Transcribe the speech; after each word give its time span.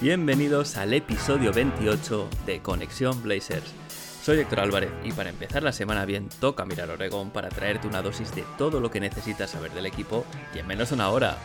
Bienvenidos 0.00 0.76
al 0.76 0.94
episodio 0.94 1.52
28 1.52 2.28
de 2.46 2.60
Conexión 2.60 3.20
Blazers. 3.20 3.74
Soy 4.22 4.38
Héctor 4.38 4.60
Álvarez 4.60 4.90
y 5.02 5.10
para 5.10 5.30
empezar 5.30 5.64
la 5.64 5.72
semana 5.72 6.04
bien 6.04 6.28
toca 6.40 6.64
mirar 6.64 6.88
Oregón 6.90 7.30
para 7.30 7.48
traerte 7.48 7.88
una 7.88 8.00
dosis 8.00 8.32
de 8.32 8.44
todo 8.56 8.78
lo 8.78 8.92
que 8.92 9.00
necesitas 9.00 9.50
saber 9.50 9.72
del 9.72 9.86
equipo 9.86 10.24
y 10.54 10.60
en 10.60 10.68
menos 10.68 10.90
de 10.90 10.94
una 10.94 11.10
hora. 11.10 11.36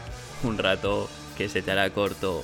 Un 0.44 0.60
rato 0.60 1.10
que 1.36 1.50
se 1.50 1.64
te 1.64 1.72
hará 1.72 1.90
corto. 1.90 2.44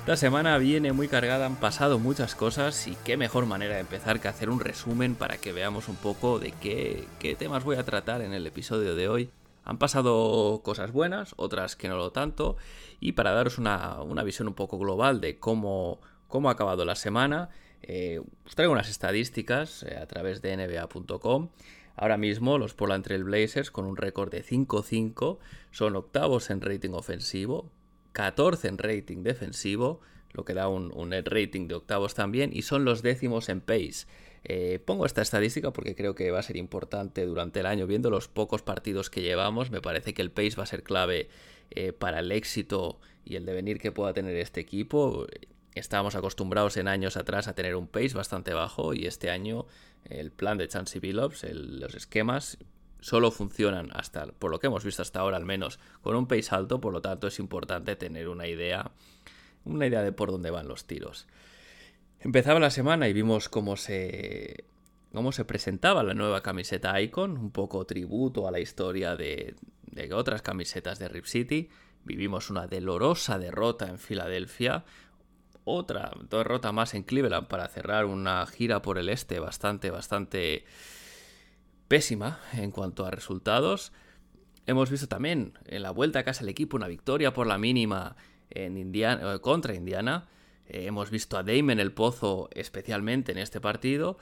Esta 0.00 0.16
semana 0.16 0.58
viene 0.58 0.92
muy 0.92 1.06
cargada, 1.06 1.46
han 1.46 1.54
pasado 1.54 2.00
muchas 2.00 2.34
cosas 2.34 2.88
y 2.88 2.96
qué 3.04 3.16
mejor 3.16 3.46
manera 3.46 3.74
de 3.74 3.80
empezar 3.80 4.18
que 4.18 4.26
hacer 4.26 4.50
un 4.50 4.58
resumen 4.58 5.14
para 5.14 5.36
que 5.36 5.52
veamos 5.52 5.86
un 5.86 5.96
poco 5.96 6.40
de 6.40 6.50
qué, 6.50 7.06
qué 7.20 7.36
temas 7.36 7.62
voy 7.62 7.76
a 7.76 7.84
tratar 7.84 8.22
en 8.22 8.32
el 8.32 8.44
episodio 8.44 8.96
de 8.96 9.08
hoy. 9.08 9.30
Han 9.68 9.76
pasado 9.76 10.62
cosas 10.64 10.92
buenas, 10.92 11.34
otras 11.36 11.76
que 11.76 11.88
no 11.88 11.98
lo 11.98 12.10
tanto, 12.10 12.56
y 13.00 13.12
para 13.12 13.32
daros 13.32 13.58
una, 13.58 14.00
una 14.00 14.22
visión 14.22 14.48
un 14.48 14.54
poco 14.54 14.78
global 14.78 15.20
de 15.20 15.38
cómo, 15.38 16.00
cómo 16.26 16.48
ha 16.48 16.52
acabado 16.52 16.86
la 16.86 16.94
semana, 16.94 17.50
eh, 17.82 18.22
os 18.46 18.54
traigo 18.54 18.72
unas 18.72 18.88
estadísticas 18.88 19.82
eh, 19.82 19.98
a 19.98 20.06
través 20.06 20.40
de 20.40 20.56
nba.com. 20.56 21.50
Ahora 21.96 22.16
mismo 22.16 22.56
los 22.56 22.72
Portland 22.72 23.04
Trail 23.04 23.24
Blazers 23.24 23.70
con 23.70 23.84
un 23.84 23.98
récord 23.98 24.30
de 24.30 24.42
5-5 24.42 25.36
son 25.70 25.96
octavos 25.96 26.48
en 26.48 26.62
rating 26.62 26.92
ofensivo, 26.92 27.70
14 28.12 28.68
en 28.68 28.78
rating 28.78 29.22
defensivo, 29.22 30.00
lo 30.32 30.44
que 30.44 30.54
da 30.54 30.68
un, 30.68 30.92
un, 30.94 31.10
net 31.10 31.26
rating 31.28 31.68
de 31.68 31.74
octavos 31.74 32.14
también, 32.14 32.50
y 32.52 32.62
son 32.62 32.84
los 32.84 33.02
décimos 33.02 33.48
en 33.48 33.60
pace. 33.60 34.06
Eh, 34.44 34.78
pongo 34.84 35.04
esta 35.04 35.22
estadística 35.22 35.72
porque 35.72 35.94
creo 35.94 36.14
que 36.14 36.30
va 36.30 36.38
a 36.38 36.42
ser 36.42 36.56
importante 36.56 37.26
durante 37.26 37.60
el 37.60 37.66
año, 37.66 37.86
viendo 37.86 38.10
los 38.10 38.28
pocos 38.28 38.62
partidos 38.62 39.10
que 39.10 39.22
llevamos, 39.22 39.70
me 39.70 39.80
parece 39.80 40.14
que 40.14 40.22
el 40.22 40.30
pace 40.30 40.56
va 40.56 40.62
a 40.62 40.66
ser 40.66 40.82
clave 40.82 41.28
eh, 41.70 41.92
para 41.92 42.20
el 42.20 42.32
éxito 42.32 43.00
y 43.24 43.36
el 43.36 43.44
devenir 43.44 43.78
que 43.78 43.92
pueda 43.92 44.12
tener 44.14 44.36
este 44.36 44.60
equipo. 44.60 45.26
Estábamos 45.74 46.14
acostumbrados 46.14 46.76
en 46.76 46.88
años 46.88 47.16
atrás 47.16 47.46
a 47.46 47.54
tener 47.54 47.76
un 47.76 47.88
pace 47.88 48.14
bastante 48.14 48.54
bajo 48.54 48.94
y 48.94 49.06
este 49.06 49.30
año 49.30 49.66
el 50.04 50.30
plan 50.30 50.58
de 50.58 50.68
Chansey 50.68 51.00
Billups, 51.00 51.44
los 51.52 51.94
esquemas, 51.94 52.58
solo 53.00 53.30
funcionan 53.30 53.90
hasta, 53.92 54.26
por 54.26 54.50
lo 54.50 54.58
que 54.58 54.68
hemos 54.68 54.84
visto 54.84 55.02
hasta 55.02 55.20
ahora 55.20 55.36
al 55.36 55.44
menos, 55.44 55.78
con 56.00 56.16
un 56.16 56.26
pace 56.26 56.54
alto, 56.54 56.80
por 56.80 56.92
lo 56.92 57.02
tanto 57.02 57.26
es 57.26 57.38
importante 57.38 57.96
tener 57.96 58.28
una 58.28 58.46
idea, 58.48 58.90
una 59.64 59.86
idea 59.86 60.02
de 60.02 60.12
por 60.12 60.30
dónde 60.30 60.50
van 60.50 60.68
los 60.68 60.86
tiros. 60.86 61.26
Empezaba 62.20 62.58
la 62.58 62.70
semana 62.70 63.08
y 63.08 63.12
vimos 63.12 63.48
cómo 63.48 63.76
se, 63.76 64.64
cómo 65.12 65.32
se 65.32 65.44
presentaba 65.44 66.02
la 66.02 66.14
nueva 66.14 66.42
camiseta 66.42 67.00
Icon, 67.00 67.38
un 67.38 67.50
poco 67.50 67.84
tributo 67.86 68.48
a 68.48 68.50
la 68.50 68.60
historia 68.60 69.14
de, 69.16 69.54
de 69.82 70.12
otras 70.12 70.42
camisetas 70.42 70.98
de 70.98 71.08
Rip 71.08 71.26
City. 71.26 71.68
Vivimos 72.04 72.50
una 72.50 72.66
dolorosa 72.66 73.38
derrota 73.38 73.88
en 73.88 73.98
Filadelfia, 73.98 74.84
otra 75.64 76.10
derrota 76.30 76.72
más 76.72 76.94
en 76.94 77.02
Cleveland 77.02 77.46
para 77.46 77.68
cerrar 77.68 78.06
una 78.06 78.46
gira 78.46 78.80
por 78.82 78.98
el 78.98 79.08
este 79.08 79.38
bastante, 79.38 79.90
bastante 79.90 80.64
pésima 81.88 82.40
en 82.54 82.70
cuanto 82.70 83.04
a 83.04 83.10
resultados. 83.10 83.92
Hemos 84.66 84.90
visto 84.90 85.08
también 85.08 85.58
en 85.66 85.82
la 85.82 85.90
vuelta 85.90 86.20
a 86.20 86.24
casa 86.24 86.40
del 86.40 86.50
equipo 86.50 86.76
una 86.76 86.88
victoria 86.88 87.32
por 87.32 87.46
la 87.46 87.58
mínima 87.58 88.16
en 88.50 88.76
Indiana, 88.76 89.38
contra 89.38 89.74
Indiana. 89.74 90.28
Eh, 90.66 90.86
hemos 90.86 91.10
visto 91.10 91.36
a 91.36 91.42
Dame 91.42 91.72
en 91.72 91.80
el 91.80 91.92
pozo 91.92 92.48
especialmente 92.52 93.32
en 93.32 93.38
este 93.38 93.60
partido. 93.60 94.18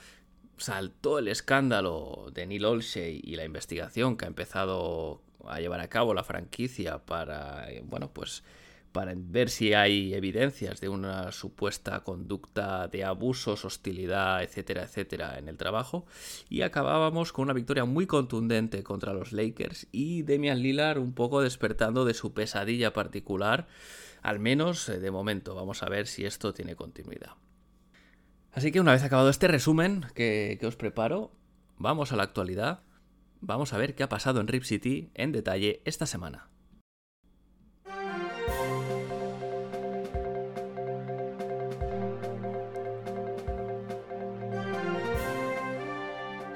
Saltó 0.59 1.19
el 1.19 1.29
escándalo 1.29 2.31
de 2.33 2.47
Neil 2.47 2.65
Olshey 2.65 3.21
y 3.23 3.37
la 3.37 3.45
investigación 3.45 4.17
que 4.17 4.25
ha 4.25 4.29
empezado 4.29 5.23
a 5.47 5.61
llevar 5.61 5.81
a 5.81 5.89
cabo 5.89 6.15
la 6.15 6.25
franquicia 6.25 6.99
para, 6.99 7.71
eh, 7.71 7.83
bueno, 7.85 8.11
pues 8.13 8.43
para 8.97 9.13
ver 9.15 9.51
si 9.51 9.75
hay 9.75 10.15
evidencias 10.15 10.81
de 10.81 10.89
una 10.89 11.31
supuesta 11.31 12.03
conducta 12.03 12.89
de 12.89 13.05
abusos, 13.05 13.67
hostilidad, 13.67 14.43
etcétera, 14.43 14.85
etcétera, 14.85 15.39
en 15.39 15.49
el 15.49 15.59
trabajo. 15.59 16.07
Y 16.49 16.63
acabábamos 16.63 17.31
con 17.31 17.43
una 17.43 17.53
victoria 17.53 17.85
muy 17.85 18.07
contundente 18.07 18.83
contra 18.83 19.13
los 19.13 19.33
Lakers 19.33 19.87
y 19.93 20.23
Demian 20.23 20.63
Lillard 20.63 20.97
un 20.97 21.13
poco 21.13 21.43
despertando 21.43 22.07
de 22.07 22.15
su 22.15 22.33
pesadilla 22.33 22.95
particular, 22.95 23.67
al 24.23 24.39
menos 24.39 24.87
de 24.87 25.11
momento. 25.11 25.55
Vamos 25.55 25.83
a 25.83 25.91
ver 25.91 26.07
si 26.07 26.25
esto 26.25 26.55
tiene 26.55 26.75
continuidad. 26.75 27.33
Así 28.51 28.73
que 28.73 28.81
una 28.81 28.93
vez 28.93 29.03
acabado 29.03 29.29
este 29.29 29.47
resumen 29.47 30.07
que, 30.15 30.57
que 30.59 30.67
os 30.67 30.77
preparo, 30.77 31.33
vamos 31.77 32.13
a 32.13 32.17
la 32.17 32.23
actualidad. 32.23 32.81
Vamos 33.43 33.75
a 33.75 33.77
ver 33.77 33.95
qué 33.95 34.05
ha 34.05 34.09
pasado 34.09 34.41
en 34.41 34.49
Rip 34.49 34.63
City 34.63 35.11
en 35.13 35.33
detalle 35.33 35.83
esta 35.85 36.07
semana. 36.07 36.49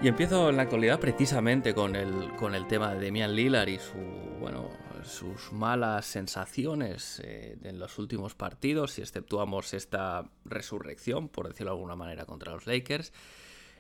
Y 0.03 0.09
empiezo 0.09 0.49
en 0.49 0.57
la 0.57 0.63
actualidad 0.63 0.99
precisamente 0.99 1.75
con 1.75 1.95
el, 1.95 2.35
con 2.37 2.55
el 2.55 2.67
tema 2.67 2.95
de 2.95 3.01
Demian 3.01 3.35
Lillard 3.35 3.69
y 3.69 3.79
su, 3.79 3.99
bueno, 4.41 4.71
sus 5.05 5.53
malas 5.53 6.07
sensaciones 6.07 7.21
eh, 7.23 7.59
en 7.65 7.79
los 7.79 7.99
últimos 7.99 8.35
partidos, 8.35 8.93
si 8.93 9.03
exceptuamos 9.03 9.75
esta 9.75 10.31
resurrección, 10.47 11.29
por 11.29 11.49
decirlo 11.49 11.73
de 11.73 11.77
alguna 11.77 11.97
manera, 11.97 12.25
contra 12.25 12.53
los 12.53 12.67
Lakers. 12.67 13.13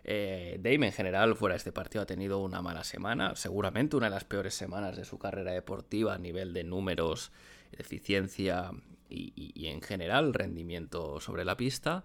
Eh, 0.05 0.59
Dame 0.63 0.89
en 0.89 0.93
general 0.93 1.37
fuera 1.37 1.55
de 1.55 1.59
este 1.59 1.73
partido 1.73 2.03
ha 2.03 2.07
tenido 2.07 2.41
una 2.41 2.61
mala 2.61 2.85
semana, 2.85 3.35
seguramente 3.35 3.97
una 3.97 4.07
de 4.07 4.15
las 4.15 4.25
peores 4.25 4.53
semanas 4.53 4.99
de 4.99 5.07
su 5.07 5.19
carrera 5.19 5.53
deportiva 5.53 6.13
a 6.13 6.19
nivel 6.19 6.53
de 6.53 6.65
números, 6.65 7.33
eficiencia 7.73 8.73
y 9.09 9.67
en 9.67 9.81
general 9.81 10.35
rendimiento 10.35 11.19
sobre 11.19 11.47
la 11.47 11.57
pista. 11.57 12.05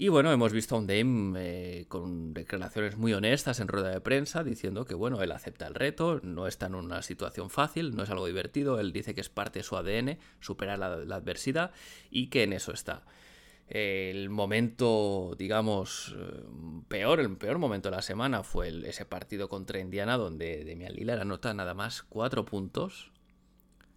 Y 0.00 0.10
bueno, 0.10 0.30
hemos 0.30 0.52
visto 0.52 0.76
a 0.76 0.78
un 0.78 0.86
Dame 0.86 1.40
eh, 1.40 1.86
con 1.88 2.32
declaraciones 2.32 2.96
muy 2.96 3.12
honestas 3.14 3.58
en 3.58 3.66
rueda 3.66 3.90
de 3.90 4.00
prensa 4.00 4.44
diciendo 4.44 4.84
que 4.84 4.94
bueno, 4.94 5.20
él 5.24 5.32
acepta 5.32 5.66
el 5.66 5.74
reto, 5.74 6.20
no 6.22 6.46
está 6.46 6.66
en 6.66 6.76
una 6.76 7.02
situación 7.02 7.50
fácil, 7.50 7.96
no 7.96 8.04
es 8.04 8.10
algo 8.10 8.26
divertido, 8.26 8.78
él 8.78 8.92
dice 8.92 9.12
que 9.12 9.20
es 9.20 9.28
parte 9.28 9.58
de 9.58 9.64
su 9.64 9.76
ADN 9.76 10.18
superar 10.38 10.78
la, 10.78 11.16
adversidad 11.16 11.72
y 12.12 12.28
que 12.28 12.44
en 12.44 12.52
eso 12.52 12.72
está. 12.72 13.06
El 13.66 14.30
momento, 14.30 15.34
digamos, 15.36 16.14
peor, 16.86 17.18
el 17.18 17.36
peor 17.36 17.58
momento 17.58 17.90
de 17.90 17.96
la 17.96 18.02
semana 18.02 18.44
fue 18.44 18.68
ese 18.88 19.04
partido 19.04 19.48
contra 19.48 19.80
Indiana 19.80 20.16
donde 20.16 20.64
Demian 20.64 20.94
Lillard 20.94 21.22
anota 21.22 21.52
nada 21.54 21.74
más 21.74 22.04
cuatro 22.04 22.44
puntos. 22.44 23.10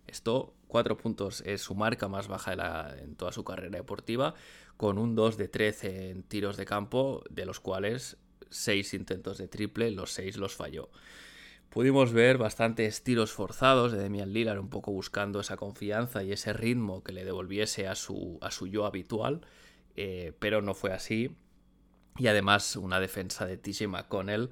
Esto, 0.07 0.55
cuatro 0.67 0.97
puntos, 0.97 1.41
es 1.45 1.61
su 1.61 1.75
marca 1.75 2.07
más 2.07 2.27
baja 2.27 2.97
en 2.97 3.15
toda 3.15 3.31
su 3.31 3.43
carrera 3.43 3.77
deportiva, 3.77 4.33
con 4.81 4.97
un 4.97 5.13
2 5.13 5.37
de 5.37 5.47
13 5.47 6.09
en 6.09 6.23
tiros 6.23 6.57
de 6.57 6.65
campo, 6.65 7.23
de 7.29 7.45
los 7.45 7.59
cuales 7.59 8.17
6 8.49 8.95
intentos 8.95 9.37
de 9.37 9.47
triple, 9.47 9.91
los 9.91 10.11
6 10.13 10.37
los 10.37 10.55
falló. 10.55 10.89
Pudimos 11.69 12.13
ver 12.13 12.39
bastantes 12.39 13.03
tiros 13.03 13.31
forzados 13.31 13.91
de 13.91 13.99
Demian 13.99 14.33
Lillard, 14.33 14.57
un 14.57 14.71
poco 14.71 14.91
buscando 14.91 15.39
esa 15.39 15.55
confianza 15.55 16.23
y 16.23 16.31
ese 16.31 16.51
ritmo 16.53 17.03
que 17.03 17.11
le 17.11 17.23
devolviese 17.25 17.87
a 17.87 17.93
su, 17.93 18.39
a 18.41 18.49
su 18.49 18.65
yo 18.65 18.87
habitual, 18.87 19.41
eh, 19.95 20.33
pero 20.39 20.63
no 20.63 20.73
fue 20.73 20.91
así. 20.93 21.29
Y 22.17 22.25
además 22.25 22.75
una 22.75 22.99
defensa 22.99 23.45
de 23.45 23.57
TJ 23.57 23.87
McConnell, 23.87 24.49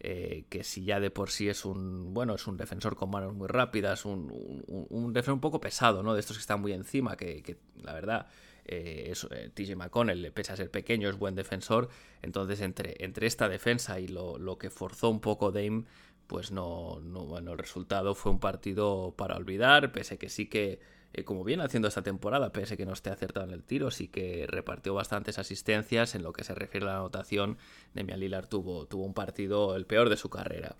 eh, 0.00 0.44
que 0.48 0.64
si 0.64 0.82
ya 0.82 0.98
de 0.98 1.12
por 1.12 1.30
sí 1.30 1.48
es 1.48 1.64
un 1.64 2.14
bueno 2.14 2.34
es 2.34 2.48
un 2.48 2.56
defensor 2.56 2.96
con 2.96 3.10
manos 3.10 3.32
muy 3.32 3.46
rápidas, 3.46 4.04
un, 4.04 4.64
un, 4.66 5.12
defensor 5.12 5.34
un 5.34 5.40
poco 5.40 5.60
pesado, 5.60 6.02
¿no? 6.02 6.14
De 6.14 6.20
estos 6.20 6.36
que 6.36 6.40
están 6.40 6.60
muy 6.60 6.72
encima, 6.72 7.16
que 7.16 7.58
la 7.80 7.92
verdad 7.92 8.26
eh, 8.68 9.12
eh, 9.30 9.50
TJ 9.54 9.76
McConnell, 9.76 10.30
pese 10.32 10.52
a 10.52 10.56
ser 10.56 10.70
pequeño, 10.70 11.08
es 11.08 11.18
buen 11.18 11.34
defensor. 11.34 11.88
Entonces, 12.22 12.60
entre, 12.60 13.02
entre 13.02 13.26
esta 13.26 13.48
defensa 13.48 13.98
y 13.98 14.08
lo, 14.08 14.38
lo, 14.38 14.58
que 14.58 14.70
forzó 14.70 15.08
un 15.08 15.20
poco 15.20 15.50
Dame, 15.50 15.84
pues 16.26 16.52
no, 16.52 17.00
no, 17.00 17.24
bueno, 17.24 17.52
el 17.52 17.58
resultado 17.58 18.14
fue 18.14 18.30
un 18.30 18.40
partido 18.40 19.14
para 19.16 19.36
olvidar, 19.36 19.92
pese 19.92 20.18
que 20.18 20.28
sí 20.28 20.46
que, 20.46 20.80
eh, 21.14 21.24
como 21.24 21.42
viene 21.44 21.64
haciendo 21.64 21.88
esta 21.88 22.02
temporada, 22.02 22.52
pese 22.52 22.76
que 22.76 22.84
no 22.84 22.92
esté 22.92 23.08
acertado 23.08 23.46
en 23.46 23.52
el 23.52 23.64
tiro, 23.64 23.90
sí 23.90 24.08
que 24.08 24.46
repartió 24.46 24.92
bastantes 24.92 25.38
asistencias. 25.38 26.14
En 26.14 26.22
lo 26.22 26.34
que 26.34 26.44
se 26.44 26.54
refiere 26.54 26.86
a 26.86 26.90
la 26.90 26.96
anotación, 26.98 27.56
Demian 27.94 28.20
Lillard 28.20 28.48
tuvo, 28.48 28.86
tuvo 28.86 29.04
un 29.04 29.14
partido 29.14 29.74
el 29.76 29.86
peor 29.86 30.10
de 30.10 30.18
su 30.18 30.28
carrera. 30.28 30.76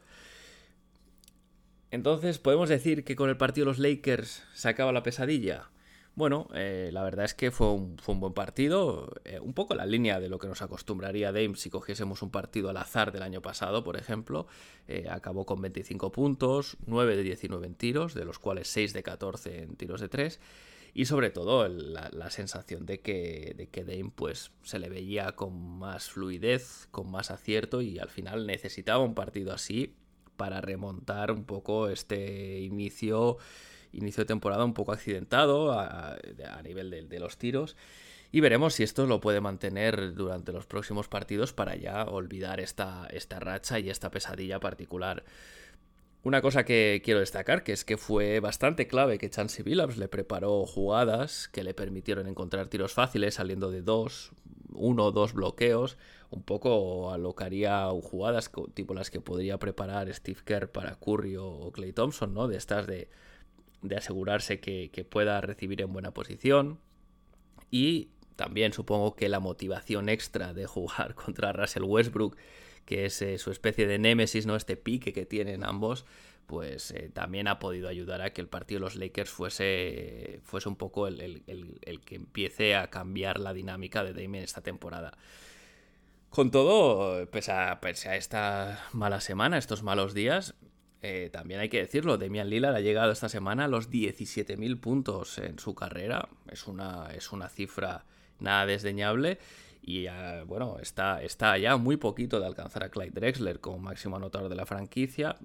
Entonces, 1.90 2.38
¿podemos 2.38 2.68
decir 2.68 3.02
que 3.04 3.16
con 3.16 3.30
el 3.30 3.38
partido 3.38 3.64
de 3.64 3.70
los 3.70 3.78
Lakers 3.78 4.44
se 4.52 4.68
acaba 4.68 4.92
la 4.92 5.02
pesadilla? 5.02 5.70
Bueno, 6.18 6.48
eh, 6.52 6.90
la 6.92 7.04
verdad 7.04 7.26
es 7.26 7.34
que 7.34 7.52
fue 7.52 7.70
un, 7.70 7.96
buen 8.18 8.32
partido, 8.32 9.08
eh, 9.24 9.38
un 9.38 9.54
poco 9.54 9.76
la 9.76 9.86
línea 9.86 10.18
de 10.18 10.28
lo 10.28 10.40
que 10.40 10.48
nos 10.48 10.62
acostumbraría 10.62 11.30
Dame 11.30 11.54
si 11.54 11.70
cogiésemos 11.70 12.22
un 12.22 12.32
partido 12.32 12.70
al 12.70 12.76
azar 12.76 13.12
del 13.12 13.22
año 13.22 13.40
pasado, 13.40 13.84
por 13.84 13.96
ejemplo. 13.96 14.48
Eh, 14.88 15.06
acabó 15.08 15.46
con 15.46 15.62
25 15.62 16.10
puntos, 16.10 16.76
9 16.86 17.14
de 17.14 17.22
19 17.22 17.68
en 17.68 17.76
tiros, 17.76 18.14
de 18.14 18.24
los 18.24 18.40
cuales 18.40 18.66
6 18.66 18.94
de 18.94 19.04
14 19.04 19.62
en 19.62 19.76
tiros 19.76 20.00
de 20.00 20.08
3. 20.08 20.40
Y 20.92 21.04
sobre 21.04 21.30
todo 21.30 21.68
la, 21.68 22.30
sensación 22.30 22.84
de 22.84 22.98
que, 22.98 23.54
de 23.56 23.68
que 23.68 23.84
Dame 23.84 24.10
pues, 24.12 24.50
se 24.64 24.80
le 24.80 24.88
veía 24.88 25.36
con 25.36 25.56
más 25.78 26.10
fluidez, 26.10 26.88
con 26.90 27.08
más 27.12 27.30
acierto 27.30 27.80
y 27.80 28.00
al 28.00 28.08
final 28.08 28.44
necesitaba 28.44 29.04
un 29.04 29.14
partido 29.14 29.52
así 29.52 29.94
para 30.36 30.60
remontar 30.60 31.30
un 31.30 31.44
poco 31.44 31.88
este 31.88 32.58
inicio 32.58 33.38
inicio 33.92 34.22
de 34.22 34.28
temporada 34.28 34.64
un 34.64 34.74
poco 34.74 34.92
accidentado 34.92 35.72
a, 35.72 36.16
nivel 36.62 37.08
de, 37.08 37.18
los 37.18 37.38
tiros. 37.38 37.76
Y 38.30 38.40
veremos 38.40 38.74
si 38.74 38.82
esto 38.82 39.06
lo 39.06 39.20
puede 39.20 39.40
mantener 39.40 40.14
durante 40.14 40.52
los 40.52 40.66
próximos 40.66 41.08
partidos 41.08 41.52
para 41.52 41.76
ya 41.76 42.04
olvidar 42.04 42.60
esta, 42.60 43.06
esta 43.10 43.40
racha 43.40 43.78
y 43.78 43.88
esta 43.88 44.10
pesadilla 44.10 44.60
particular. 44.60 45.24
Una 46.24 46.42
cosa 46.42 46.64
que 46.64 47.00
quiero 47.04 47.20
destacar, 47.20 47.62
que 47.62 47.72
es 47.72 47.84
que 47.84 47.96
fue 47.96 48.40
bastante 48.40 48.88
clave 48.88 49.18
que 49.18 49.30
Chansey 49.30 49.64
Billups 49.64 49.96
le 49.96 50.08
preparó 50.08 50.66
jugadas 50.66 51.48
que 51.48 51.62
le 51.62 51.74
permitieron 51.74 52.26
encontrar 52.26 52.68
tiros 52.68 52.92
fáciles 52.92 53.36
saliendo 53.36 53.70
de 53.70 53.82
dos, 53.82 54.32
uno 54.74 55.06
o 55.06 55.12
dos 55.12 55.32
bloqueos, 55.32 55.96
un 56.30 56.42
poco 56.42 57.12
a 57.12 57.18
lo 57.18 57.34
que 57.34 57.44
haría 57.44 57.86
jugadas 58.02 58.50
tipo 58.74 58.94
las 58.94 59.10
que 59.10 59.20
podría 59.20 59.58
preparar 59.58 60.12
Steve 60.12 60.40
Kerr 60.44 60.70
para 60.70 60.96
Curry 60.96 61.36
o 61.36 61.70
Clay 61.72 61.92
Thompson, 61.92 62.34
¿no? 62.34 62.48
De 62.48 62.56
estas 62.56 62.86
de 62.86 63.08
de 63.82 63.96
asegurarse 63.96 64.60
que, 64.60 65.06
pueda 65.08 65.40
recibir 65.40 65.80
en 65.82 65.92
buena 65.92 66.12
posición. 66.12 66.78
Y 67.70 68.08
también 68.36 68.72
supongo 68.72 69.14
que 69.14 69.28
la 69.28 69.40
motivación 69.40 70.08
extra 70.08 70.52
de 70.54 70.66
jugar 70.66 71.14
contra 71.14 71.52
Russell 71.52 71.84
Westbrook, 71.84 72.36
que 72.84 73.04
es 73.06 73.20
eh, 73.22 73.38
su 73.38 73.50
especie 73.50 73.86
de 73.86 73.98
némesis, 73.98 74.46
¿no? 74.46 74.56
Este 74.56 74.76
pique 74.76 75.12
que 75.12 75.26
tienen 75.26 75.64
ambos, 75.64 76.06
pues 76.46 76.92
eh, 76.92 77.10
también 77.12 77.46
ha 77.46 77.58
podido 77.58 77.88
ayudar 77.88 78.22
a 78.22 78.32
que 78.32 78.40
el 78.40 78.48
partido 78.48 78.78
de 78.78 78.84
los 78.86 78.96
Lakers 78.96 79.28
fuese, 79.28 80.40
fuese 80.42 80.68
un 80.68 80.76
poco 80.76 81.06
el, 81.06 81.42
que 82.06 82.14
empiece 82.14 82.74
a 82.74 82.88
cambiar 82.88 83.38
la 83.38 83.52
dinámica 83.52 84.02
de 84.02 84.14
Dame 84.14 84.42
esta 84.42 84.62
temporada. 84.62 85.12
Con 86.30 86.50
todo, 86.50 87.26
pese 87.30 87.52
a, 87.52 87.80
pese 87.80 88.08
a 88.08 88.16
esta 88.16 88.86
mala 88.92 89.20
semana, 89.20 89.58
estos 89.58 89.82
malos 89.82 90.14
días, 90.14 90.54
eh, 91.02 91.30
también 91.32 91.60
hay 91.60 91.68
que 91.68 91.78
decirlo, 91.78 92.18
Demian 92.18 92.50
Lillard 92.50 92.74
ha 92.74 92.80
llegado 92.80 93.12
esta 93.12 93.28
semana 93.28 93.66
a 93.66 93.68
los 93.68 93.90
17.000 93.90 94.80
puntos 94.80 95.38
en 95.38 95.58
su 95.58 95.74
carrera. 95.74 96.28
Es 96.50 96.66
una, 96.66 97.10
es 97.14 97.32
una 97.32 97.48
cifra 97.48 98.04
nada 98.40 98.66
desdeñable. 98.66 99.38
Y 99.80 100.06
bueno, 100.46 100.78
está, 100.80 101.22
está 101.22 101.56
ya 101.56 101.76
muy 101.76 101.96
poquito 101.96 102.40
de 102.40 102.46
alcanzar 102.46 102.84
a 102.84 102.90
Clyde 102.90 103.12
Drexler 103.12 103.60
como 103.60 103.78
máximo 103.78 104.16
anotador 104.16 104.50
de 104.50 104.56
la 104.56 104.66
franquicia. 104.66 105.36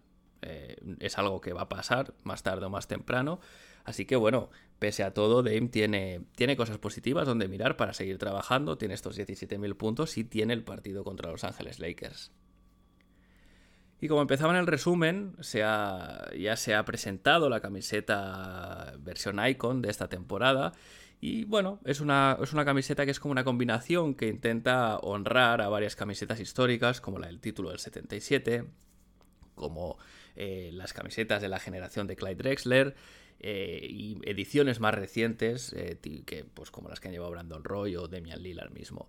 Eh, 0.41 0.75
es 0.99 1.17
algo 1.17 1.39
que 1.39 1.53
va 1.53 1.61
a 1.61 1.69
pasar 1.69 2.13
más 2.23 2.43
tarde 2.43 2.65
o 2.65 2.69
más 2.69 2.87
temprano. 2.87 3.39
Así 3.85 4.05
que 4.05 4.15
bueno, 4.15 4.49
pese 4.79 5.03
a 5.03 5.13
todo, 5.13 5.43
Dame 5.43 5.69
tiene, 5.69 6.21
tiene 6.35 6.57
cosas 6.57 6.77
positivas 6.77 7.25
donde 7.25 7.47
mirar 7.47 7.77
para 7.77 7.93
seguir 7.93 8.17
trabajando. 8.17 8.77
Tiene 8.77 8.95
estos 8.95 9.17
17.000 9.17 9.75
puntos 9.77 10.17
y 10.17 10.23
tiene 10.23 10.53
el 10.53 10.63
partido 10.63 11.03
contra 11.03 11.31
Los 11.31 11.43
Ángeles 11.43 11.79
Lakers. 11.79 12.31
Y 14.03 14.09
como 14.09 14.21
empezaba 14.21 14.51
en 14.51 14.59
el 14.59 14.67
resumen, 14.67 15.37
ya 15.39 16.55
se 16.57 16.75
ha 16.75 16.83
presentado 16.83 17.47
la 17.47 17.61
camiseta 17.61 18.95
versión 18.99 19.39
Icon 19.47 19.81
de 19.81 19.89
esta 19.89 20.09
temporada. 20.09 20.73
Y 21.21 21.45
bueno, 21.45 21.79
es 21.85 22.01
una, 22.01 22.37
es 22.43 22.51
una 22.51 22.65
camiseta 22.65 23.05
que 23.05 23.11
es 23.11 23.21
como 23.21 23.31
una 23.31 23.45
combinación 23.45 24.13
que 24.15 24.27
intenta 24.27 24.97
honrar 24.97 25.61
a 25.61 25.69
varias 25.69 25.95
camisetas 25.95 26.41
históricas, 26.41 26.99
como 26.99 27.17
la 27.17 27.27
del 27.27 27.39
título 27.39 27.69
del 27.69 27.79
77, 27.79 28.65
como 29.55 29.97
eh, 30.35 30.71
las 30.73 30.91
camisetas 30.91 31.41
de 31.41 31.47
la 31.47 31.59
generación 31.59 32.05
de 32.05 32.17
Clyde 32.17 32.35
Drexler, 32.35 32.95
eh, 33.39 33.87
y 33.89 34.17
ediciones 34.25 34.81
más 34.81 34.95
recientes, 34.95 35.71
eh, 35.71 35.97
que, 36.25 36.43
pues, 36.43 36.71
como 36.71 36.89
las 36.89 36.99
que 36.99 37.07
han 37.07 37.13
llevado 37.13 37.31
Brandon 37.31 37.63
Roy 37.63 37.95
o 37.95 38.09
Demian 38.09 38.43
Lillard 38.43 38.73
mismo. 38.73 39.07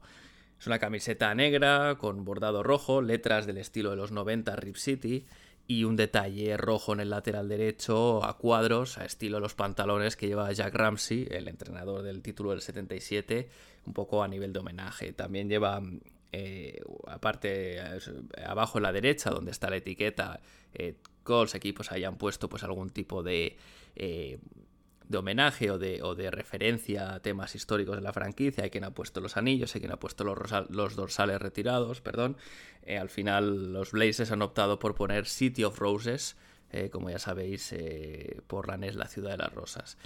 Es 0.65 0.69
una 0.69 0.79
camiseta 0.79 1.35
negra 1.35 1.99
con 1.99 2.25
bordado 2.25 2.63
rojo, 2.63 3.03
letras 3.03 3.45
del 3.45 3.59
estilo 3.59 3.91
de 3.91 3.97
los 3.97 4.13
90 4.13 4.57
Rip 4.57 4.77
City 4.77 5.27
y 5.67 5.85
un 5.85 5.95
detalle 5.95 6.57
rojo 6.57 6.95
en 6.95 7.01
el 7.01 7.11
lateral 7.11 7.51
derecho 7.51 8.25
a 8.25 8.39
cuadros, 8.39 8.97
a 8.97 9.05
estilo 9.05 9.41
los 9.41 9.55
pantalones 9.55 10.17
que 10.17 10.27
lleva 10.27 10.51
Jack 10.51 10.75
Ramsey, 10.75 11.29
el 11.31 11.49
entrenador 11.49 12.01
del 12.01 12.23
título 12.23 12.53
del 12.53 12.63
77, 12.63 13.51
un 13.85 13.93
poco 13.93 14.23
a 14.23 14.29
nivel 14.29 14.55
de 14.55 14.61
homenaje. 14.61 15.13
También 15.13 15.51
lleva, 15.51 15.83
eh, 16.33 16.81
aparte, 17.09 17.79
abajo 18.47 18.79
en 18.79 18.85
la 18.85 18.93
derecha, 18.93 19.29
donde 19.29 19.51
está 19.51 19.69
la 19.69 19.77
etiqueta, 19.77 20.41
eh, 20.73 20.97
los 21.27 21.55
equipos 21.55 21.93
hayan 21.93 22.17
puesto 22.17 22.49
pues 22.49 22.63
algún 22.63 22.89
tipo 22.89 23.23
de... 23.23 23.59
Eh, 23.97 24.39
de 25.09 25.19
homenaje 25.19 25.71
o 25.71 25.79
de, 25.79 26.03
o 26.03 26.15
de, 26.15 26.31
referencia 26.31 27.15
a 27.15 27.21
temas 27.21 27.55
históricos 27.55 27.97
de 27.97 28.03
la 28.03 28.13
franquicia. 28.13 28.65
Hay 28.65 28.71
quien 28.71 28.85
ha 28.85 28.91
puesto 28.93 29.21
los 29.21 29.37
anillos, 29.37 29.75
hay 29.75 29.81
quien 29.81 29.93
ha 29.93 29.99
puesto 29.99 30.25
los, 30.25 30.39
los 30.71 30.97
dorsales 30.97 31.41
retirados, 31.41 32.01
perdón. 32.01 32.37
Eh, 32.83 32.99
al 32.99 33.11
final 33.11 33.73
los 33.73 33.93
Blazers 33.93 34.31
han 34.31 34.43
optado 34.43 34.79
por 34.79 34.95
poner 34.95 35.27
City 35.27 35.65
of 35.65 35.79
Roses, 35.79 36.37
eh, 36.73 36.91
como 36.91 37.11
ya 37.11 37.19
sabéis, 37.19 37.73
eh, 37.73 38.41
por 38.47 38.69
la 38.69 38.77
NES, 38.77 38.97
la 38.97 39.09
ciudad 39.09 39.33
de 39.33 39.39
las 39.39 39.53
rosas. 39.53 39.99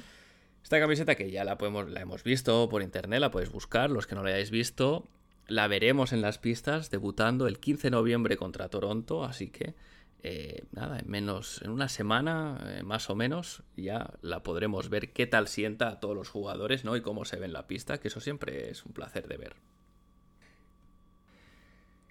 Esta 0.62 0.81
camiseta 0.81 1.15
que 1.15 1.31
ya 1.31 1.44
la, 1.44 1.56
podemos, 1.56 1.89
la 1.89 2.01
hemos 2.01 2.25
visto 2.25 2.69
por 2.69 2.83
internet, 2.83 3.21
la 3.21 3.31
podéis 3.31 3.51
buscar, 3.51 3.91
los 3.91 4.06
que 4.06 4.15
no 4.15 4.23
la 4.23 4.31
hayáis 4.31 4.51
visto, 4.51 5.06
la 5.47 5.67
veremos 5.67 6.12
en 6.12 6.21
las 6.21 6.39
pistas 6.39 6.91
debutando 6.91 7.47
el 7.47 7.59
15 7.59 7.85
de 7.85 7.91
noviembre 7.93 8.37
contra 8.37 8.69
Toronto, 8.69 9.25
así 9.25 9.49
que 9.49 9.75
eh, 10.23 10.65
nada, 10.73 10.99
en 10.99 11.09
menos, 11.09 11.62
en 11.62 11.70
una 11.70 11.88
semana 11.88 12.59
eh, 12.67 12.82
más 12.82 13.09
o 13.09 13.15
menos, 13.15 13.62
ya 13.76 14.15
la 14.20 14.43
podremos 14.43 14.88
ver 14.88 15.12
qué 15.12 15.26
tal 15.26 15.47
sienta 15.47 15.88
a 15.88 16.00
todos 16.00 16.17
los 16.17 16.29
jugadores, 16.29 16.85
¿no? 16.85 16.97
Y 16.97 17.03
cómo 17.03 17.25
se 17.25 17.37
ve 17.37 17.47
en 17.47 17.53
la 17.53 17.69
pista, 17.69 17.99
que 17.99 18.09
eso 18.09 18.20
siempre 18.20 18.70
es 18.70 18.85
un 18.85 18.93
placer 18.93 19.29
de 19.29 19.37
ver. 19.37 19.56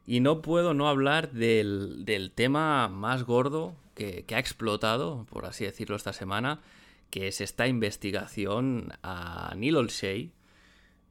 Y 0.06 0.22
no 0.22 0.42
puedo 0.42 0.74
no 0.74 0.88
hablar 0.88 1.32
del, 1.34 2.32
tema 2.34 2.88
más 2.88 3.24
gordo 3.24 3.76
que, 3.94 4.26
ha 4.34 4.40
explotado, 4.40 5.26
por 5.30 5.46
así 5.46 5.66
decirlo, 5.66 5.98
esta 5.98 6.14
semana, 6.14 6.62
que 7.10 7.28
es 7.28 7.42
esta 7.42 7.68
investigación 7.68 8.94
a 9.04 9.54
Neil 9.58 9.76
Olshey 9.76 10.32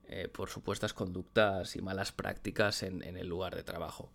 eh, 0.08 0.28
por 0.32 0.48
supuestas 0.48 0.94
conductas 0.94 1.76
y 1.76 1.82
malas 1.82 2.12
prácticas 2.12 2.82
en 2.82 3.02
el 3.02 3.26
lugar 3.26 3.54
de 3.54 3.64
trabajo. 3.64 4.10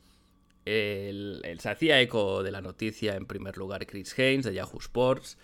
El, 0.66 1.42
se 1.60 1.70
hacía 1.70 2.00
eco 2.02 2.44
de 2.44 2.52
la 2.52 2.62
noticia 2.62 3.16
en 3.16 3.26
primer 3.26 3.58
lugar 3.58 3.88
Chris 3.88 4.18
Haynes 4.18 4.46
de 4.46 4.54
Yahoo 4.54 4.80
Sports, 4.80 5.38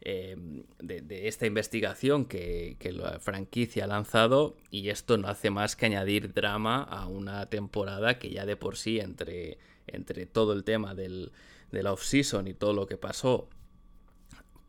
em, 0.00 0.64
de, 0.78 1.28
esta 1.28 1.46
investigación 1.46 2.26
que, 2.26 2.76
la 2.92 3.18
franquicia 3.18 3.84
ha 3.84 3.86
lanzado 3.86 4.56
y 4.70 4.90
esto 4.90 5.16
no 5.16 5.28
hace 5.28 5.50
más 5.50 5.74
que 5.74 5.86
añadir 5.86 6.34
drama 6.34 6.82
a 6.82 7.06
una 7.06 7.46
temporada 7.46 8.18
que 8.18 8.30
ya 8.30 8.46
de 8.46 8.56
por 8.56 8.76
sí 8.76 9.00
entre, 9.00 9.58
entre 9.86 10.26
todo 10.26 10.52
el 10.52 10.64
tema 10.64 10.94
del, 10.94 11.32
del 11.72 11.86
off-season 11.86 12.46
y 12.48 12.54
todo 12.54 12.72
lo 12.72 12.86
que 12.86 12.96
pasó, 12.96 13.48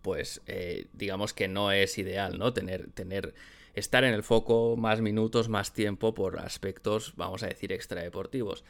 pues 0.01 0.41
eh, 0.47 0.87
digamos 0.93 1.33
que 1.33 1.47
no 1.47 1.71
es 1.71 1.97
ideal, 1.97 2.37
¿no? 2.37 2.53
Tener, 2.53 2.89
tener, 2.91 3.33
estar 3.73 4.03
en 4.03 4.13
el 4.13 4.23
foco 4.23 4.75
más 4.77 5.01
minutos, 5.01 5.49
más 5.49 5.73
tiempo 5.73 6.13
por 6.13 6.39
aspectos, 6.39 7.13
vamos 7.15 7.43
a 7.43 7.47
decir, 7.47 7.71
extradeportivos. 7.71 8.63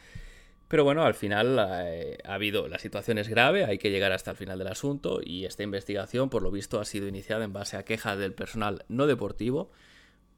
Pero 0.70 0.84
bueno, 0.84 1.02
al 1.02 1.14
final 1.14 1.58
eh, 1.82 2.18
ha 2.22 2.34
habido, 2.34 2.68
la 2.68 2.78
situación 2.78 3.18
es 3.18 3.26
grave, 3.26 3.64
hay 3.64 3.76
que 3.76 3.90
llegar 3.90 4.12
hasta 4.12 4.30
el 4.30 4.36
final 4.36 4.56
del 4.56 4.68
asunto 4.68 5.18
y 5.20 5.44
esta 5.44 5.64
investigación, 5.64 6.30
por 6.30 6.44
lo 6.44 6.52
visto, 6.52 6.78
ha 6.78 6.84
sido 6.84 7.08
iniciada 7.08 7.44
en 7.44 7.52
base 7.52 7.76
a 7.76 7.84
quejas 7.84 8.16
del 8.20 8.34
personal 8.34 8.84
no 8.86 9.08
deportivo 9.08 9.72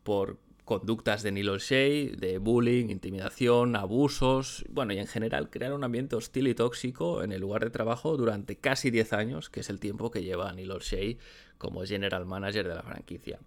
por 0.02 0.38
conductas 0.64 1.22
de 1.22 1.32
Neil 1.32 1.50
O'Shea, 1.50 2.16
de 2.16 2.38
bullying, 2.38 2.88
intimidación, 2.88 3.76
abusos, 3.76 4.64
bueno, 4.70 4.94
y 4.94 5.00
en 5.00 5.06
general 5.06 5.50
crear 5.50 5.74
un 5.74 5.84
ambiente 5.84 6.16
hostil 6.16 6.48
y 6.48 6.54
tóxico 6.54 7.22
en 7.22 7.32
el 7.32 7.42
lugar 7.42 7.62
de 7.64 7.70
trabajo 7.70 8.16
durante 8.16 8.56
casi 8.56 8.90
10 8.90 9.12
años, 9.12 9.50
que 9.50 9.60
es 9.60 9.68
el 9.68 9.80
tiempo 9.80 10.10
que 10.10 10.22
lleva 10.22 10.50
Neil 10.54 10.70
O'Shea 10.70 11.18
como 11.58 11.84
general 11.84 12.24
manager 12.24 12.66
de 12.66 12.74
la 12.74 12.82
franquicia. 12.82 13.38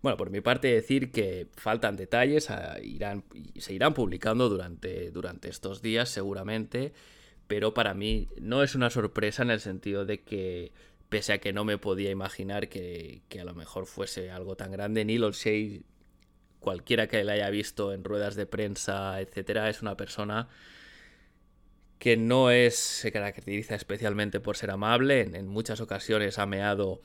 Bueno, 0.00 0.16
por 0.16 0.30
mi 0.30 0.40
parte 0.40 0.68
decir 0.68 1.10
que 1.10 1.48
faltan 1.56 1.96
detalles, 1.96 2.48
irán, 2.82 3.24
se 3.56 3.72
irán 3.72 3.94
publicando 3.94 4.48
durante, 4.48 5.10
durante 5.10 5.48
estos 5.48 5.82
días 5.82 6.08
seguramente, 6.08 6.92
pero 7.48 7.74
para 7.74 7.94
mí 7.94 8.28
no 8.40 8.62
es 8.62 8.76
una 8.76 8.90
sorpresa 8.90 9.42
en 9.42 9.50
el 9.50 9.60
sentido 9.60 10.04
de 10.04 10.22
que 10.22 10.72
pese 11.08 11.32
a 11.32 11.38
que 11.38 11.52
no 11.52 11.64
me 11.64 11.78
podía 11.78 12.10
imaginar 12.10 12.68
que, 12.68 13.22
a 13.40 13.44
lo 13.44 13.54
mejor 13.54 13.86
fuese 13.86 14.30
algo 14.30 14.56
tan 14.56 14.70
grande, 14.70 15.04
Neil 15.04 15.24
O'Shea, 15.24 15.80
cualquiera 16.60 17.08
que 17.08 17.24
le 17.24 17.32
haya 17.32 17.50
visto 17.50 17.92
en 17.92 18.04
ruedas 18.04 18.36
de 18.36 18.46
prensa, 18.46 19.20
etcétera, 19.20 19.68
es 19.68 19.82
una 19.82 19.96
persona 19.96 20.48
que 21.98 22.16
no 22.16 22.50
es, 22.52 22.76
se 22.76 23.10
caracteriza 23.10 23.74
especialmente 23.74 24.38
por 24.38 24.56
ser 24.56 24.70
amable, 24.70 25.22
en, 25.22 25.34
en 25.34 25.48
muchas 25.48 25.80
ocasiones 25.80 26.38
ha 26.38 26.46
meado 26.46 27.00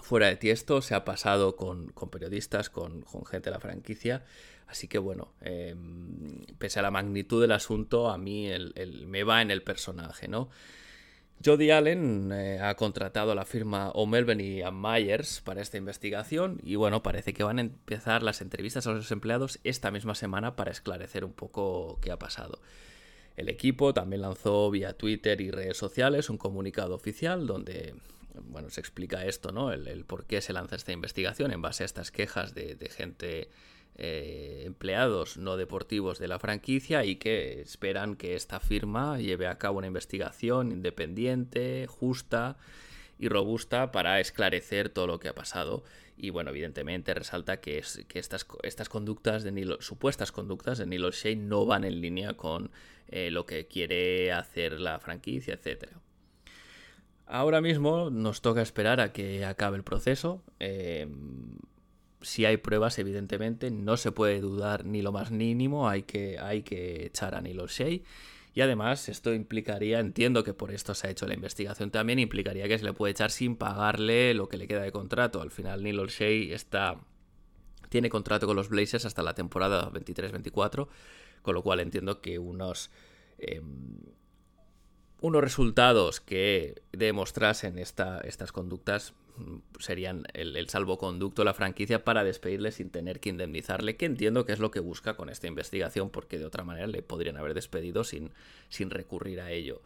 fuera 0.00 0.26
de 0.28 0.36
tiesto, 0.36 0.82
se 0.82 0.94
ha 0.94 1.04
pasado 1.04 1.56
con, 1.56 1.92
periodistas, 2.10 2.70
con, 2.70 3.04
gente 3.26 3.50
de 3.50 3.54
la 3.54 3.60
franquicia. 3.60 4.24
Así 4.66 4.86
que 4.88 4.98
bueno, 4.98 5.32
em, 5.40 6.44
pese 6.58 6.78
a 6.78 6.82
la 6.82 6.90
magnitud 6.90 7.40
del 7.40 7.52
asunto, 7.52 8.10
a 8.10 8.18
mí 8.18 8.48
me 9.06 9.24
va 9.24 9.42
en 9.42 9.50
el 9.50 9.62
personaje, 9.62 10.28
¿no? 10.28 10.48
Jody 11.42 11.70
Allen 11.70 12.30
eh, 12.32 12.60
ha 12.60 12.74
contratado 12.74 13.32
a 13.32 13.34
la 13.34 13.46
firma 13.46 13.90
O'Melveny 13.92 14.58
y 14.58 14.62
a 14.62 14.70
Myers 14.70 15.40
para 15.40 15.62
esta 15.62 15.78
investigación 15.78 16.60
y 16.62 16.74
bueno, 16.74 17.02
parece 17.02 17.32
que 17.32 17.42
van 17.42 17.56
a 17.58 17.62
empezar 17.62 18.22
las 18.22 18.42
entrevistas 18.42 18.86
a 18.86 18.92
los 18.92 19.10
empleados 19.10 19.58
esta 19.64 19.90
misma 19.90 20.14
semana 20.14 20.54
para 20.54 20.70
esclarecer 20.70 21.24
un 21.24 21.32
poco 21.32 21.98
qué 22.02 22.10
ha 22.10 22.18
pasado. 22.18 22.60
El 23.36 23.48
equipo 23.48 23.94
también 23.94 24.20
lanzó 24.20 24.70
vía 24.70 24.98
Twitter 24.98 25.40
y 25.40 25.50
redes 25.50 25.78
sociales 25.78 26.28
un 26.28 26.36
comunicado 26.36 26.94
oficial 26.94 27.46
donde 27.46 27.94
bueno, 28.44 28.70
se 28.70 28.80
explica 28.80 29.24
esto, 29.24 29.52
¿no? 29.52 29.72
El, 29.72 30.04
por 30.04 30.26
qué 30.26 30.40
se 30.40 30.52
lanza 30.52 30.76
esta 30.76 30.92
investigación 30.92 31.52
en 31.52 31.62
base 31.62 31.84
a 31.84 31.86
estas 31.86 32.10
quejas 32.10 32.54
de 32.54 32.76
gente 32.94 33.50
eh, 34.02 34.62
empleados 34.64 35.36
no 35.36 35.58
deportivos 35.58 36.18
de 36.18 36.26
la 36.26 36.38
franquicia 36.38 37.04
y 37.04 37.16
que 37.16 37.60
esperan 37.60 38.16
que 38.16 38.34
esta 38.34 38.58
firma 38.58 39.18
lleve 39.18 39.46
a 39.46 39.58
cabo 39.58 39.76
una 39.76 39.88
investigación 39.88 40.72
independiente, 40.72 41.86
justa 41.86 42.56
y 43.18 43.28
robusta 43.28 43.92
para 43.92 44.18
esclarecer 44.20 44.88
todo 44.88 45.06
lo 45.06 45.20
que 45.20 45.28
ha 45.28 45.34
pasado. 45.34 45.84
Y 46.16 46.30
bueno, 46.30 46.48
evidentemente 46.48 47.12
resalta 47.12 47.60
que, 47.60 47.76
es, 47.76 48.02
que 48.08 48.18
estas, 48.18 48.46
estas 48.62 48.88
conductas 48.88 49.42
de 49.42 49.76
supuestas 49.80 50.32
conductas 50.32 50.78
de 50.78 50.86
Neil 50.86 51.04
O'Shea 51.04 51.36
no 51.36 51.66
van 51.66 51.84
en 51.84 52.00
línea 52.00 52.34
con 52.34 52.70
eh, 53.08 53.30
lo 53.30 53.44
que 53.44 53.66
quiere 53.66 54.32
hacer 54.32 54.80
la 54.80 54.98
franquicia, 54.98 55.52
etc. 55.52 55.90
Ahora 57.32 57.60
mismo 57.60 58.10
nos 58.10 58.42
toca 58.42 58.60
esperar 58.60 59.00
a 59.00 59.12
que 59.12 59.44
acabe 59.44 59.76
el 59.76 59.84
proceso. 59.84 60.42
Eh, 60.58 61.06
si 62.22 62.44
hay 62.44 62.56
pruebas, 62.56 62.98
evidentemente, 62.98 63.70
no 63.70 63.96
se 63.96 64.10
puede 64.10 64.40
dudar 64.40 64.84
ni 64.84 65.00
lo 65.00 65.12
más 65.12 65.30
mínimo, 65.30 65.88
hay 65.88 66.02
que, 66.02 66.40
hay 66.40 66.62
que 66.62 67.06
echar 67.06 67.36
a 67.36 67.40
Neil 67.40 67.60
O'Shea. 67.60 68.00
Y 68.52 68.60
además, 68.62 69.08
esto 69.08 69.32
implicaría, 69.32 70.00
entiendo 70.00 70.42
que 70.42 70.54
por 70.54 70.72
esto 70.72 70.92
se 70.92 71.06
ha 71.06 71.10
hecho 71.10 71.28
la 71.28 71.34
investigación 71.34 71.92
también, 71.92 72.18
implicaría 72.18 72.66
que 72.66 72.76
se 72.76 72.84
le 72.84 72.94
puede 72.94 73.12
echar 73.12 73.30
sin 73.30 73.54
pagarle 73.54 74.34
lo 74.34 74.48
que 74.48 74.56
le 74.56 74.66
queda 74.66 74.82
de 74.82 74.90
contrato. 74.90 75.40
Al 75.40 75.52
final, 75.52 75.84
Neil 75.84 76.00
O'Shea 76.00 76.52
está, 76.52 76.98
tiene 77.90 78.10
contrato 78.10 78.48
con 78.48 78.56
los 78.56 78.68
Blazers 78.68 79.04
hasta 79.04 79.22
la 79.22 79.34
temporada 79.34 79.88
23-24, 79.92 80.88
con 81.42 81.54
lo 81.54 81.62
cual 81.62 81.78
entiendo 81.78 82.20
que 82.20 82.40
unos, 82.40 82.90
em, 83.38 84.00
unos 85.20 85.42
resultados 85.42 86.20
que 86.20 86.82
demostrasen 86.92 87.78
esta, 87.78 88.20
estas 88.20 88.52
conductas 88.52 89.14
serían 89.78 90.24
el, 90.34 90.68
salvoconducto 90.68 91.42
de 91.42 91.46
la 91.46 91.54
franquicia 91.54 92.04
para 92.04 92.24
despedirle 92.24 92.72
sin 92.72 92.90
tener 92.90 93.20
que 93.20 93.30
indemnizarle, 93.30 93.96
que 93.96 94.06
entiendo 94.06 94.44
que 94.44 94.52
es 94.52 94.58
lo 94.58 94.70
que 94.70 94.80
busca 94.80 95.14
con 95.14 95.28
esta 95.30 95.46
investigación, 95.46 96.10
porque 96.10 96.38
de 96.38 96.46
otra 96.46 96.64
manera 96.64 96.86
le 96.86 97.02
podrían 97.02 97.36
haber 97.36 97.54
despedido 97.54 98.04
sin, 98.04 98.30
sin 98.68 98.90
recurrir 98.90 99.40
a 99.40 99.50
ello. 99.50 99.80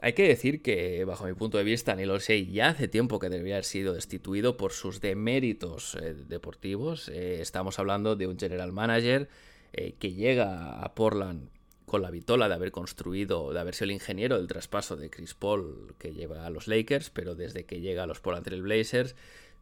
Hay 0.00 0.12
que 0.12 0.28
decir 0.28 0.60
que, 0.60 1.04
bajo 1.04 1.24
mi 1.24 1.32
punto 1.32 1.56
de 1.56 1.64
vista, 1.64 1.94
Neil 1.94 2.10
O'Shea 2.10 2.44
ya 2.44 2.68
hace 2.68 2.86
tiempo 2.86 3.18
que 3.18 3.30
debería 3.30 3.54
haber 3.54 3.64
sido 3.64 3.94
destituido 3.94 4.58
por 4.58 4.72
sus 4.72 5.00
deméritos 5.00 5.96
eh, 6.00 6.14
deportivos. 6.28 7.08
Eh, 7.08 7.40
estamos 7.40 7.78
hablando 7.78 8.14
de 8.14 8.26
un 8.26 8.38
general 8.38 8.72
manager 8.72 9.28
eh, 9.72 9.94
que 9.98 10.12
llega 10.12 10.80
a 10.82 10.94
Portland 10.94 11.48
con 11.86 12.02
la 12.02 12.10
vitola 12.10 12.48
de 12.48 12.54
haber 12.54 12.72
construido, 12.72 13.52
de 13.52 13.60
haber 13.60 13.74
sido 13.74 13.86
el 13.86 13.92
ingeniero 13.92 14.36
del 14.36 14.48
traspaso 14.48 14.96
de 14.96 15.08
Chris 15.08 15.34
Paul 15.34 15.94
que 15.98 16.12
lleva 16.12 16.44
a 16.44 16.50
los 16.50 16.66
Lakers, 16.66 17.10
pero 17.10 17.34
desde 17.34 17.64
que 17.64 17.80
llega 17.80 18.02
a 18.02 18.06
los 18.06 18.20
Portland 18.20 18.60
Blazers 18.60 19.14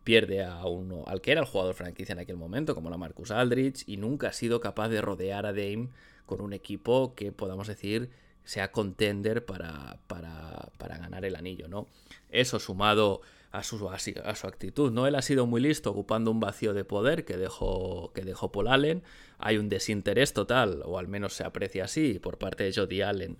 pierde 0.05 0.43
a 0.43 0.65
uno, 0.67 1.05
al 1.07 1.21
que 1.21 1.33
era 1.33 1.41
el 1.41 1.47
jugador 1.47 1.75
franquicia 1.75 2.13
en 2.15 2.19
aquel 2.19 2.37
momento, 2.37 2.75
como 2.75 2.91
la 2.91 2.97
Marcus 2.97 3.31
Aldridge, 3.31 3.85
y 3.87 3.97
nunca 3.99 4.29
ha 4.29 4.33
sido 4.33 4.61
capaz 4.61 4.89
de 4.89 5.01
rodear 5.01 5.47
a 5.47 5.53
Dame 5.53 5.89
con 6.27 6.41
un 6.41 6.53
equipo 6.53 7.15
que 7.15 7.33
podamos 7.33 7.69
decir 7.69 8.11
sea 8.45 8.73
contender 8.73 9.45
para, 9.45 9.99
para, 10.07 10.71
para 10.79 10.99
ganar 10.99 11.25
el 11.25 11.37
anillo, 11.37 11.69
¿no? 11.69 11.89
Eso 12.29 12.59
sumado 12.59 13.23
a 13.55 13.63
su, 13.63 13.89
a 13.89 14.35
su 14.35 14.47
actitud. 14.49 14.91
¿no? 14.91 15.07
Él 15.07 15.15
ha 15.15 15.23
sido 15.23 15.47
muy 15.47 15.61
listo 15.61 15.91
ocupando 15.91 16.33
un 16.33 16.41
vacío 16.41 16.75
de 16.75 16.85
poder 16.85 17.25
que 17.25 17.37
dejó, 17.37 18.13
que 18.13 18.23
dejó 18.23 18.51
Paul 18.51 18.67
Allen. 18.67 19.05
Hay 19.39 19.59
un 19.59 19.69
desinterés 19.69 20.33
total, 20.33 20.83
o 20.85 20.99
al 20.99 21.07
menos 21.07 21.35
se 21.35 21.45
aprecia 21.45 21.85
así, 21.85 22.19
por 22.19 22.39
parte 22.39 22.65
de 22.65 22.73
Jody 22.75 23.03
Allen 23.03 23.39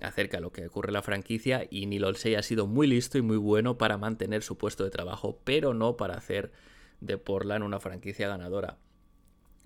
acerca 0.00 0.38
de 0.38 0.40
lo 0.40 0.52
que 0.52 0.66
ocurre 0.66 0.88
en 0.88 0.94
la 0.94 1.02
franquicia 1.02 1.66
y 1.70 1.86
Neil 1.86 2.04
Olsey 2.04 2.34
ha 2.34 2.42
sido 2.42 2.66
muy 2.66 2.88
listo 2.88 3.18
y 3.18 3.22
muy 3.22 3.36
bueno 3.36 3.78
para 3.78 3.98
mantener 3.98 4.42
su 4.42 4.58
puesto 4.58 4.82
de 4.82 4.90
trabajo, 4.90 5.38
pero 5.44 5.74
no 5.74 5.96
para 5.96 6.14
hacer 6.14 6.50
de 7.00 7.18
Portland 7.18 7.62
una 7.62 7.78
franquicia 7.78 8.26
ganadora. 8.26 8.78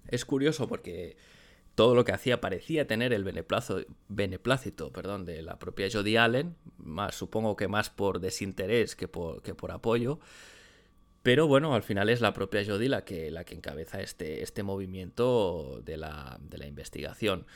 Es 0.09 0.27
curioso 0.27 0.69
porque 0.69 1.17
todo 1.77 1.95
lo 1.95 2.05
que 2.05 2.13
hacía 2.13 2.41
parecía 2.41 2.87
tener 2.87 3.13
el 3.13 3.23
beneplácito 4.09 4.93
perdón, 4.93 5.27
de 5.27 5.43
la 5.43 5.59
propia 5.59 5.89
Jodie 5.93 6.19
Allen, 6.19 6.57
más, 6.79 7.15
supongo 7.15 7.55
que 7.55 7.69
más 7.69 7.91
por 7.91 8.19
desinterés 8.19 8.97
que 8.97 9.07
por, 9.07 9.43
que 9.43 9.55
por 9.55 9.71
apoyo. 9.71 10.19
Pero 11.23 11.47
bueno, 11.47 11.75
al 11.75 11.83
final 11.83 12.09
es 12.09 12.21
la 12.21 12.33
propia 12.33 12.65
Jodie 12.65 12.89
la 12.89 13.05
que, 13.05 13.31
la 13.31 13.45
que 13.45 13.55
encabeza 13.55 14.01
este, 14.01 14.43
este 14.43 14.63
movimiento 14.63 15.83
de 15.85 15.99
la, 15.99 16.41
investigación. 16.67 17.47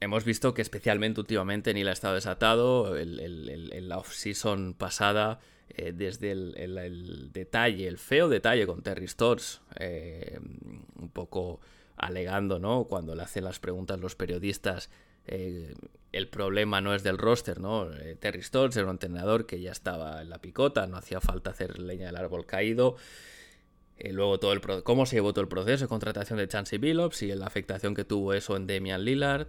Hemos 0.00 0.24
visto 0.24 0.54
que 0.54 0.62
especialmente 0.62 1.20
últimamente 1.20 1.74
Neil 1.74 1.88
ha 1.88 1.92
estado 1.92 2.14
desatado. 2.14 2.96
En 2.96 3.88
la 3.88 3.98
off-season 3.98 4.74
pasada, 4.74 5.38
eh, 5.68 5.92
desde 5.92 6.32
el, 6.32 7.30
detalle, 7.32 7.88
el 7.88 7.98
feo 7.98 8.28
detalle 8.28 8.66
con 8.66 8.82
Terry 8.82 9.06
Stotts, 9.06 9.60
eh, 9.78 10.38
un 10.98 11.10
poco 11.10 11.60
alegando, 11.96 12.58
¿no? 12.58 12.84
Cuando 12.84 13.14
le 13.14 13.22
hacen 13.22 13.44
las 13.44 13.58
preguntas 13.58 14.00
los 14.00 14.16
periodistas, 14.16 14.90
eh, 15.26 15.74
el 16.12 16.28
problema 16.28 16.80
no 16.80 16.94
es 16.94 17.02
del 17.02 17.18
roster, 17.18 17.60
¿no? 17.60 17.92
Eh, 17.92 18.16
Terry 18.16 18.42
Stoltz 18.42 18.76
era 18.76 18.86
un 18.86 18.92
entrenador 18.92 19.46
que 19.46 19.60
ya 19.60 19.72
estaba 19.72 20.20
en 20.20 20.30
la 20.30 20.40
picota, 20.40 20.86
no 20.86 20.96
hacía 20.96 21.20
falta 21.20 21.50
hacer 21.50 21.78
leña 21.78 22.06
del 22.06 22.16
árbol 22.16 22.46
caído. 22.46 22.96
Eh, 23.96 24.12
luego 24.12 24.38
todo 24.38 24.52
el 24.52 24.60
cómo 24.82 25.06
se 25.06 25.16
llevó 25.16 25.32
todo 25.32 25.42
el 25.42 25.48
proceso 25.48 25.84
de 25.84 25.88
contratación 25.88 26.38
de 26.38 26.48
Chansey 26.48 26.78
Billups 26.78 27.22
y 27.22 27.34
la 27.34 27.46
afectación 27.46 27.94
que 27.94 28.04
tuvo 28.04 28.34
eso 28.34 28.56
en 28.56 28.66
Damian 28.66 29.04
Lillard. 29.04 29.48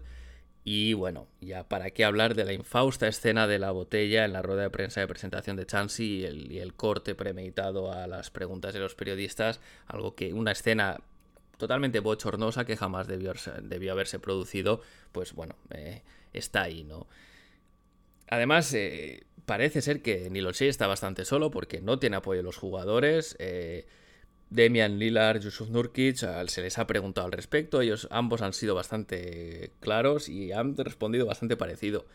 Y 0.66 0.94
bueno, 0.94 1.28
ya 1.42 1.68
para 1.68 1.92
qué 1.92 2.06
hablar 2.06 2.36
de 2.36 2.46
la 2.46 2.54
infausta 2.54 3.08
escena 3.10 3.48
de 3.48 3.60
la 3.60 3.72
botella 3.72 4.24
en 4.24 4.32
la 4.32 4.42
rueda 4.42 4.62
de 4.62 4.70
prensa 4.70 5.02
de 5.02 5.08
presentación 5.08 5.58
de 5.58 5.66
Chansey 5.66 6.26
y 6.50 6.60
el 6.60 6.74
corte 6.74 7.16
premeditado 7.16 7.92
a 7.92 8.08
las 8.08 8.32
preguntas 8.32 8.74
de 8.74 8.80
los 8.80 8.96
periodistas, 8.96 9.60
algo 9.88 10.16
que 10.16 10.34
una 10.34 10.54
escena 10.54 11.02
totalmente 11.64 12.02
bochornosa 12.02 12.66
que 12.66 12.76
jamás 12.76 13.08
debió, 13.08 13.32
haberse 13.94 14.20
producido, 14.20 14.82
pues 15.14 15.32
bueno, 15.32 15.56
eh, 15.70 16.02
está 16.34 16.64
ahí, 16.64 16.84
¿no? 16.84 17.08
Además, 18.28 18.74
eh, 18.74 19.24
parece 19.46 19.82
ser 19.82 20.02
que 20.02 20.30
Niloche 20.30 20.68
está 20.68 20.88
bastante 20.88 21.24
solo 21.24 21.52
porque 21.52 21.80
no 21.80 22.00
tiene 22.00 22.18
apoyo 22.18 22.40
de 22.40 22.44
los 22.44 22.58
jugadores. 22.58 23.38
Eh, 23.40 23.86
Demian 24.50 25.00
Lillard, 25.00 25.40
Yusuf 25.40 25.70
Nurkic, 25.70 26.18
se 26.18 26.62
les 26.62 26.78
ha 26.78 26.86
preguntado 26.86 27.28
al 27.28 27.32
respecto. 27.32 27.80
Ellos 27.80 28.10
ambos 28.12 28.42
han 28.42 28.52
sido 28.52 28.76
bastante 28.76 29.72
claros 29.80 30.28
y 30.28 30.52
han 30.52 30.76
respondido 30.76 31.26
bastante 31.26 31.56
parecido. 31.56 32.06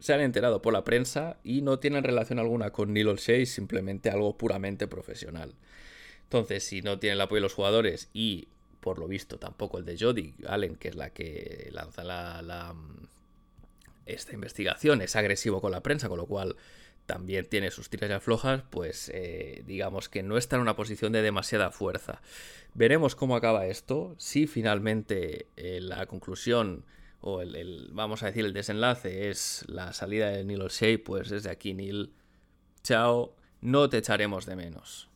Se 0.00 0.12
han 0.12 0.22
enterado 0.22 0.60
por 0.60 0.72
la 0.72 0.82
prensa 0.82 1.36
y 1.44 1.62
no 1.62 1.78
tienen 1.78 2.02
relación 2.02 2.40
alguna 2.40 2.70
con 2.70 2.92
Neil 2.92 3.06
Olshey, 3.06 3.46
simplemente 3.46 4.10
algo 4.10 4.36
puramente 4.36 4.88
profesional. 4.88 5.54
Entonces, 6.30 6.62
si 6.62 6.80
no 6.80 7.00
tiene 7.00 7.14
el 7.14 7.20
apoyo 7.22 7.38
de 7.38 7.42
los 7.42 7.54
jugadores 7.54 8.08
y, 8.14 8.46
por 8.78 9.00
lo 9.00 9.08
visto, 9.08 9.40
tampoco 9.40 9.78
el 9.78 9.84
de 9.84 9.98
Jody 9.98 10.34
Allen, 10.46 10.76
que 10.76 10.86
es 10.86 10.94
la 10.94 11.10
que 11.10 11.68
lanza 11.72 12.04
la, 12.04 12.72
esta 14.06 14.32
investigación, 14.32 15.02
es 15.02 15.16
agresivo 15.16 15.60
con 15.60 15.72
la 15.72 15.82
prensa, 15.82 16.08
con 16.08 16.18
lo 16.18 16.26
cual 16.26 16.54
también 17.06 17.46
tiene 17.46 17.72
sus 17.72 17.90
tiras 17.90 18.10
y 18.10 18.12
aflojas, 18.12 18.62
pues 18.70 19.10
eh, 19.12 19.64
digamos 19.66 20.08
que 20.08 20.22
no 20.22 20.38
está 20.38 20.54
en 20.54 20.62
una 20.62 20.76
posición 20.76 21.10
de 21.10 21.22
demasiada 21.22 21.72
fuerza. 21.72 22.22
Veremos 22.74 23.16
cómo 23.16 23.34
acaba 23.34 23.66
esto, 23.66 24.14
si 24.16 24.46
finalmente 24.46 25.48
eh, 25.56 25.80
la 25.80 26.06
conclusión 26.06 26.84
o 27.22 27.42
el, 27.42 27.90
vamos 27.92 28.22
a 28.22 28.26
decir, 28.26 28.44
el 28.44 28.52
desenlace 28.52 29.30
es 29.30 29.64
la 29.66 29.92
salida 29.92 30.30
de 30.30 30.44
Neil 30.44 30.62
O'Shea, 30.62 30.96
pues 31.04 31.28
desde 31.28 31.50
aquí, 31.50 31.74
Neil, 31.74 32.12
chao, 32.84 33.34
no 33.60 33.90
te 33.90 33.98
echaremos 33.98 34.46
de 34.46 34.54
menos. 34.54 35.09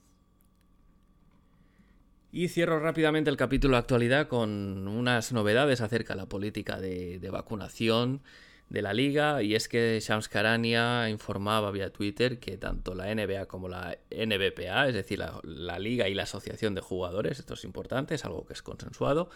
Y 2.37 2.49
cierro 2.49 2.81
rápidamente 2.81 3.31
el 3.31 3.37
capítulo 3.37 3.77
actualidad 3.77 4.27
con 4.27 4.89
unas 4.89 5.33
novedades 5.33 5.81
acerca 5.81 6.15
de 6.15 6.21
la 6.21 6.29
política 6.29 6.81
de, 6.81 7.29
vacunación 7.31 8.23
de 8.69 8.83
la 8.83 8.93
liga 8.93 9.41
y 9.45 9.55
es 9.55 9.69
que 9.69 10.01
Shams 10.01 10.29
Karania 10.29 11.09
informaba 11.11 11.71
vía 11.71 11.93
Twitter 11.93 12.41
que 12.41 12.57
tanto 12.57 12.97
la 12.97 13.15
NBA 13.15 13.47
como 13.47 13.69
la 13.69 13.97
NBPA, 14.11 14.89
es 14.89 14.95
decir, 14.95 15.21
la, 15.21 15.79
liga 15.79 16.09
y 16.09 16.15
la 16.15 16.25
asociación 16.25 16.75
de 16.75 16.81
jugadores, 16.81 17.39
esto 17.39 17.55
es 17.55 17.63
importante, 17.63 18.17
es 18.17 18.25
algo 18.25 18.45
que 18.45 18.55
es 18.55 18.63
consensuado, 18.63 19.31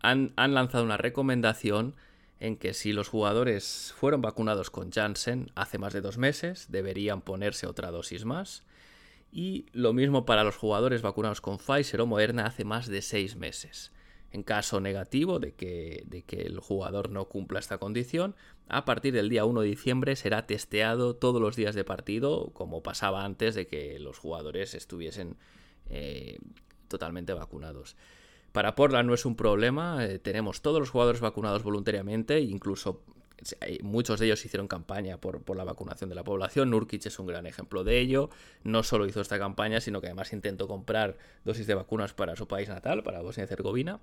han, 0.00 0.32
lanzado 0.36 0.84
una 0.84 0.96
recomendación 0.96 1.96
en 2.38 2.54
que 2.54 2.74
si 2.74 2.92
los 2.92 3.08
jugadores 3.08 3.92
fueron 3.96 4.22
vacunados 4.22 4.70
con 4.70 4.92
Janssen 4.92 5.50
hace 5.56 5.78
más 5.78 5.92
de 5.92 6.00
dos 6.00 6.16
meses, 6.16 6.66
deberían 6.68 7.22
ponerse 7.22 7.66
otra 7.66 7.90
dosis 7.90 8.24
más. 8.24 8.62
Y 9.36 9.66
lo 9.72 9.92
mismo 9.92 10.24
para 10.24 10.44
los 10.44 10.56
jugadores 10.56 11.02
vacunados 11.02 11.40
con 11.40 11.58
Pfizer 11.58 12.00
o 12.00 12.06
Moderna 12.06 12.46
hace 12.46 12.64
más 12.64 12.86
de 12.86 13.02
seis 13.02 13.34
meses. 13.34 13.90
En 14.30 14.44
caso 14.44 14.80
negativo 14.80 15.40
de 15.40 15.54
que, 15.54 16.04
de 16.06 16.22
que 16.22 16.42
el 16.42 16.60
jugador 16.60 17.10
no 17.10 17.24
cumpla 17.24 17.58
esta 17.58 17.78
condición, 17.78 18.36
a 18.68 18.84
partir 18.84 19.12
del 19.12 19.28
día 19.28 19.44
1 19.44 19.62
de 19.62 19.66
diciembre 19.66 20.14
será 20.14 20.46
testeado 20.46 21.16
todos 21.16 21.40
los 21.40 21.56
días 21.56 21.74
de 21.74 21.82
partido, 21.82 22.52
como 22.52 22.84
pasaba 22.84 23.24
antes 23.24 23.56
de 23.56 23.66
que 23.66 23.98
los 23.98 24.18
jugadores 24.18 24.72
estuviesen 24.72 25.36
eh, 25.90 26.38
totalmente 26.86 27.32
vacunados. 27.32 27.96
Para 28.52 28.76
Portland 28.76 29.08
no 29.08 29.14
es 29.14 29.26
un 29.26 29.34
problema, 29.34 30.06
eh, 30.06 30.20
tenemos 30.20 30.62
todos 30.62 30.78
los 30.78 30.90
jugadores 30.90 31.20
vacunados 31.20 31.64
voluntariamente, 31.64 32.40
incluso 32.40 33.02
muchos 33.82 34.20
de 34.20 34.26
ellos 34.26 34.44
hicieron 34.44 34.68
campaña 34.68 35.18
por, 35.18 35.42
por, 35.42 35.56
la 35.56 35.64
vacunación 35.64 36.08
de 36.08 36.16
la 36.16 36.24
población. 36.24 36.70
Nurkic 36.70 37.06
es 37.06 37.18
un 37.18 37.26
gran 37.26 37.46
ejemplo 37.46 37.84
de 37.84 37.98
ello. 37.98 38.30
No 38.62 38.82
solo 38.82 39.06
hizo 39.06 39.20
esta 39.20 39.38
campaña, 39.38 39.80
sino 39.80 40.00
que 40.00 40.06
además 40.06 40.32
intentó 40.32 40.68
comprar 40.68 41.16
dosis 41.44 41.66
de 41.66 41.74
vacunas 41.74 42.14
para 42.14 42.36
su 42.36 42.48
país 42.48 42.68
natal, 42.68 43.02
para 43.02 43.20
Bosnia 43.20 43.44
y 43.44 43.50
Herzegovina. 43.50 44.00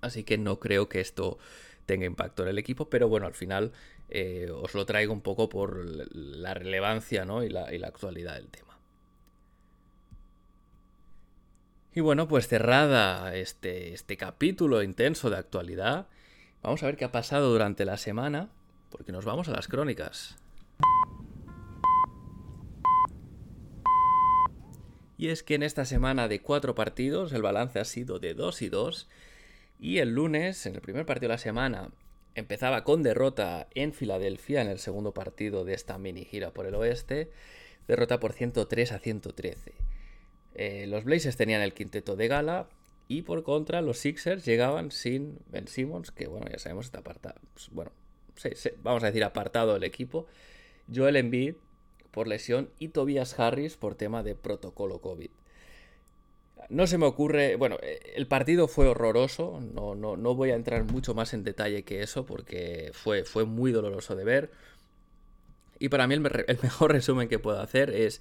Así 0.00 0.24
que 0.24 0.38
no 0.38 0.60
creo 0.60 0.88
que 0.88 1.00
esto 1.00 1.38
tenga 1.86 2.04
impacto 2.04 2.42
en 2.42 2.50
el 2.50 2.58
equipo, 2.58 2.90
pero 2.90 3.08
bueno, 3.08 3.26
al 3.26 3.34
final 3.34 3.72
eh, 4.08 4.48
os 4.52 4.74
lo 4.74 4.84
traigo 4.84 5.12
un 5.12 5.20
poco 5.20 5.48
por 5.48 5.84
la 6.14 6.54
relevancia 6.54 7.24
¿no? 7.24 7.42
y, 7.42 7.48
la, 7.48 7.72
y 7.72 7.78
la 7.78 7.88
actualidad 7.88 8.34
del 8.34 8.48
tema. 8.48 8.66
Y 11.94 12.00
bueno, 12.00 12.28
pues 12.28 12.46
cerrada 12.46 13.34
este, 13.34 13.94
este 13.94 14.18
capítulo 14.18 14.82
intenso 14.82 15.30
de 15.30 15.38
actualidad, 15.38 16.08
vamos 16.66 16.82
a 16.82 16.86
ver 16.86 16.96
qué 16.96 17.04
ha 17.04 17.12
pasado 17.12 17.52
durante 17.52 17.84
la 17.84 17.96
semana, 17.96 18.50
porque 18.90 19.12
nos 19.12 19.24
vamos 19.24 19.48
a 19.48 19.52
las 19.52 19.68
crónicas. 19.68 20.36
Y 25.16 25.28
es 25.28 25.44
que 25.44 25.54
en 25.54 25.62
esta 25.62 25.84
semana 25.84 26.26
de 26.26 26.42
cuatro 26.42 26.74
partidos 26.74 27.32
el 27.32 27.42
balance 27.42 27.78
ha 27.78 27.84
sido 27.84 28.18
de 28.18 28.34
2 28.34 28.62
y 28.62 28.68
2 28.68 29.08
y 29.78 29.98
el 29.98 30.10
lunes, 30.10 30.66
en 30.66 30.74
el 30.74 30.80
primer 30.80 31.06
partido 31.06 31.28
de 31.28 31.34
la 31.34 31.38
semana, 31.38 31.90
empezaba 32.34 32.82
con 32.82 33.04
derrota 33.04 33.68
en 33.74 33.92
Filadelfia 33.92 34.60
en 34.60 34.68
el 34.68 34.80
segundo 34.80 35.14
partido 35.14 35.64
de 35.64 35.74
esta 35.74 35.98
mini 35.98 36.24
gira 36.24 36.50
por 36.50 36.66
el 36.66 36.74
oeste. 36.74 37.30
Derrota 37.86 38.18
por 38.18 38.32
103 38.32 38.90
a 38.90 38.98
113. 38.98 39.72
Eh, 40.56 40.86
los 40.88 41.04
Blazers 41.04 41.36
tenían 41.36 41.62
el 41.62 41.74
quinteto 41.74 42.16
de 42.16 42.26
gala 42.26 42.68
y 43.08 43.22
por 43.22 43.42
contra 43.44 43.82
los 43.82 43.98
Sixers 43.98 44.44
llegaban 44.44 44.90
sin 44.90 45.38
Ben 45.48 45.68
Simmons, 45.68 46.10
que 46.10 46.26
bueno, 46.26 46.46
ya 46.50 46.58
sabemos 46.58 46.86
está 46.86 46.98
apartado. 46.98 47.40
Pues, 47.54 47.70
bueno, 47.70 47.92
vamos 48.82 49.02
a 49.02 49.06
decir 49.06 49.24
apartado 49.24 49.74
del 49.74 49.84
equipo. 49.84 50.26
Joel 50.92 51.16
Embiid 51.16 51.54
por 52.10 52.26
lesión 52.28 52.70
y 52.78 52.88
Tobias 52.88 53.38
Harris 53.38 53.76
por 53.76 53.94
tema 53.94 54.22
de 54.22 54.34
protocolo 54.34 55.00
COVID. 55.00 55.30
No 56.68 56.86
se 56.88 56.98
me 56.98 57.06
ocurre. 57.06 57.54
Bueno, 57.56 57.78
eh, 57.80 58.00
el 58.16 58.26
partido 58.26 58.66
fue 58.66 58.88
horroroso. 58.88 59.60
No, 59.60 59.94
no, 59.94 60.16
no 60.16 60.34
voy 60.34 60.50
a 60.50 60.56
entrar 60.56 60.84
mucho 60.84 61.14
más 61.14 61.32
en 61.32 61.44
detalle 61.44 61.84
que 61.84 62.02
eso 62.02 62.26
porque 62.26 62.90
fue, 62.92 63.24
fue 63.24 63.44
muy 63.44 63.70
doloroso 63.70 64.16
de 64.16 64.24
ver. 64.24 64.50
Y 65.78 65.90
para 65.90 66.06
mí 66.08 66.14
el, 66.14 66.26
el, 66.48 66.58
mejor 66.60 66.92
resumen 66.92 67.28
que 67.28 67.38
puedo 67.38 67.60
hacer 67.60 67.90
es. 67.90 68.20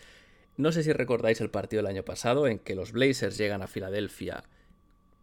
No 0.58 0.72
sé 0.72 0.84
si 0.84 0.94
recordáis 0.94 1.42
el 1.42 1.50
partido 1.50 1.82
del 1.82 1.92
año 1.92 2.04
pasado 2.04 2.48
en 2.48 2.60
que 2.60 2.75
los 2.75 2.92
Blazers 2.92 3.38
llegan 3.38 3.62
a 3.62 3.68
Filadelfia 3.68 4.44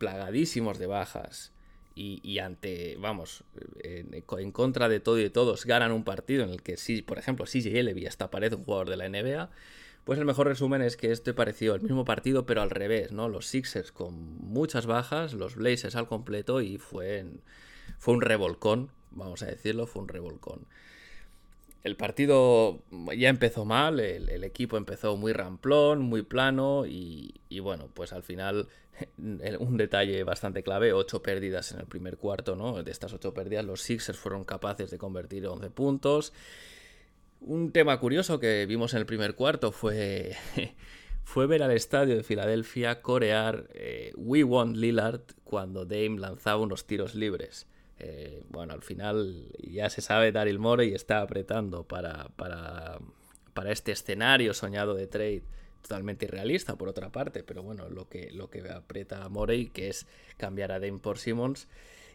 plagadísimos 0.03 0.81
de 0.81 0.89
bajas 0.89 1.53
y, 1.95 2.41
ante, 2.41 2.97
vamos, 2.99 3.45
en, 3.85 4.51
contra 4.51 4.89
de 4.89 4.99
todo 4.99 5.17
y 5.21 5.23
de 5.23 5.31
todos, 5.31 5.65
ganan 5.65 5.93
un 5.93 6.03
partido 6.03 6.43
en 6.43 6.51
el 6.51 6.61
que, 6.61 6.77
sí, 6.77 7.03
por 7.03 7.21
ejemplo, 7.21 7.45
CJ 7.45 7.85
Levy 7.85 8.07
hasta 8.07 8.29
parece 8.29 8.57
un 8.57 8.65
jugador 8.65 8.91
de 8.91 8.97
la 8.97 9.09
NBA. 9.09 9.49
Pues 10.03 10.19
el 10.19 10.25
mejor 10.25 10.49
resumen 10.49 10.83
es 10.83 10.97
que 10.97 11.13
este 11.13 11.33
pareció 11.35 11.77
el 11.77 11.83
mismo 11.83 12.05
partido, 12.05 12.47
pero 12.47 12.63
al 12.63 12.71
revés, 12.71 13.13
¿no? 13.13 13.29
Los 13.29 13.47
Sixers 13.47 13.93
con 13.93 14.15
muchas 14.39 14.87
bajas, 14.87 15.35
los 15.35 15.55
Blazers 15.55 15.95
al 15.95 16.09
completo 16.09 16.63
y 16.63 16.79
fue, 16.79 17.25
fue 17.99 18.15
un 18.15 18.23
revolcón, 18.23 18.91
vamos 19.13 19.45
a 19.45 19.47
decirlo, 19.47 19.87
fue 19.87 20.03
un 20.03 20.09
revolcón. 20.09 20.67
El 21.85 21.97
partido 21.97 22.83
ya 23.17 23.29
empezó 23.29 23.65
mal, 23.65 23.99
el, 23.99 24.45
equipo 24.45 24.77
empezó 24.77 25.17
muy 25.17 25.33
ramplón, 25.33 26.01
muy 26.01 26.23
plano 26.23 26.87
y, 26.87 27.41
y, 27.49 27.59
bueno, 27.61 27.89
pues 27.93 28.13
al 28.13 28.23
final 28.23 28.69
un 29.19 29.77
detalle 29.77 30.23
bastante 30.23 30.63
clave, 30.63 30.93
ocho 30.93 31.23
pérdidas 31.23 31.73
en 31.73 31.81
el 31.81 31.87
primer 31.87 32.19
cuarto, 32.19 32.55
¿no? 32.55 32.83
De 32.83 32.91
estas 32.91 33.13
ocho 33.13 33.35
pérdidas 33.35 33.65
los 33.65 33.81
Sixers 33.81 34.19
fueron 34.19 34.45
capaces 34.45 34.91
de 34.91 34.99
convertir 34.99 35.47
11 35.47 35.71
puntos 35.71 36.33
un 37.45 37.73
tema 37.73 37.99
curioso 37.99 38.39
que 38.39 38.67
vimos 38.67 38.95
en 38.95 39.01
el 39.01 39.07
primer 39.07 39.35
cuarto 39.35 39.73
fue, 39.73 40.37
fue 41.25 41.47
ver 41.47 41.63
al 41.63 41.73
estadio 41.73 42.17
de 42.17 42.23
Filadelfia 42.23 43.03
corear 43.03 43.69
eh, 43.75 44.13
We 44.17 44.45
Want 44.45 44.77
Lillard 44.77 45.23
cuando 45.45 45.85
Dame 45.85 46.19
lanzaba 46.19 46.63
unos 46.63 46.87
tiros 46.87 47.15
libres. 47.15 47.67
Eh, 48.05 48.43
bueno, 48.51 48.75
al 48.75 48.83
final 48.83 49.47
ya 49.63 49.89
se 49.89 50.01
sabe, 50.01 50.33
Daryl 50.33 50.59
Morey 50.59 50.93
está 50.93 51.21
apretando 51.21 51.85
para, 51.85 52.29
para, 52.35 52.99
para 53.55 53.71
este 53.71 53.93
escenario 53.93 54.55
soñado 54.55 54.95
de 54.95 55.07
trade 55.07 55.43
totalmente 55.83 56.25
irrealista 56.25 56.75
por 56.77 56.89
otra 56.89 57.11
parte, 57.11 57.45
pero 57.45 57.63
bueno, 57.63 57.89
lo 57.89 58.09
que, 58.09 58.33
lo 58.33 58.51
que 58.51 58.69
aprieta 58.69 59.29
Morey, 59.29 59.69
que 59.69 59.89
es 59.89 60.07
cambiar 60.37 60.73
a 60.73 60.81
Dame 60.81 60.99
por 60.99 61.19
Simmons, 61.19 61.69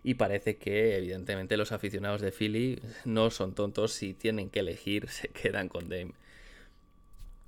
y 0.04 0.15
parece 0.15 0.58
que 0.58 0.97
evidentemente 0.97 1.56
los 1.56 1.71
aficionados 1.71 2.19
de 2.19 2.32
Philly 2.34 2.82
no 3.06 3.30
son 3.30 3.56
tontos 3.56 3.93
si 3.93 4.13
tienen 4.13 4.50
que 4.50 4.60
elegir, 4.60 5.08
se 5.10 5.30
quedan 5.30 5.69
con 5.69 5.88
Dame. 5.88 6.12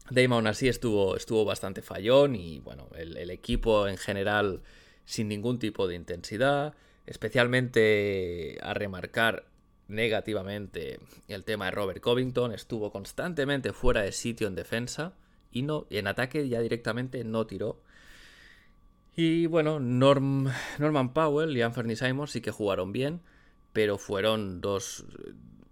Dame 0.09 0.33
aún 0.33 0.47
así 0.47 0.69
estuvo, 0.69 1.17
estuvo 1.17 1.43
bastante 1.43 1.81
fallón 1.81 2.35
y 2.35 2.59
bueno, 2.59 2.87
el 2.95 3.29
equipo 3.29 3.87
en 3.87 3.97
general 3.97 4.61
sin 5.05 5.27
ningún 5.27 5.59
tipo 5.59 5.87
de 5.87 5.95
intensidad, 5.95 6.73
especialmente 7.09 8.59
a 8.61 8.75
remarcar 8.75 9.45
negativamente 9.87 10.99
el 11.27 11.43
tema 11.43 11.65
de 11.65 11.71
Robert 11.71 12.01
Covington, 12.01 12.53
estuvo 12.53 12.91
constantemente 12.91 13.73
fuera 13.73 14.01
de 14.03 14.11
sitio 14.11 14.47
en 14.47 14.53
defensa 14.53 15.13
y 15.51 15.63
no 15.63 15.87
en 15.89 16.05
ataque 16.05 16.47
ya 16.47 16.61
directamente 16.61 17.23
no 17.23 17.47
tiró. 17.47 17.81
Y 19.15 19.47
bueno, 19.47 19.79
Norm, 19.79 20.49
Norman 20.77 21.11
Powell 21.13 21.57
y 21.57 21.63
Anthony 21.63 21.95
Simon 21.95 22.27
sí 22.27 22.41
que 22.41 22.51
jugaron 22.51 22.91
bien, 22.91 23.21
pero 23.73 23.97
fueron 23.97 24.61
dos, 24.61 25.03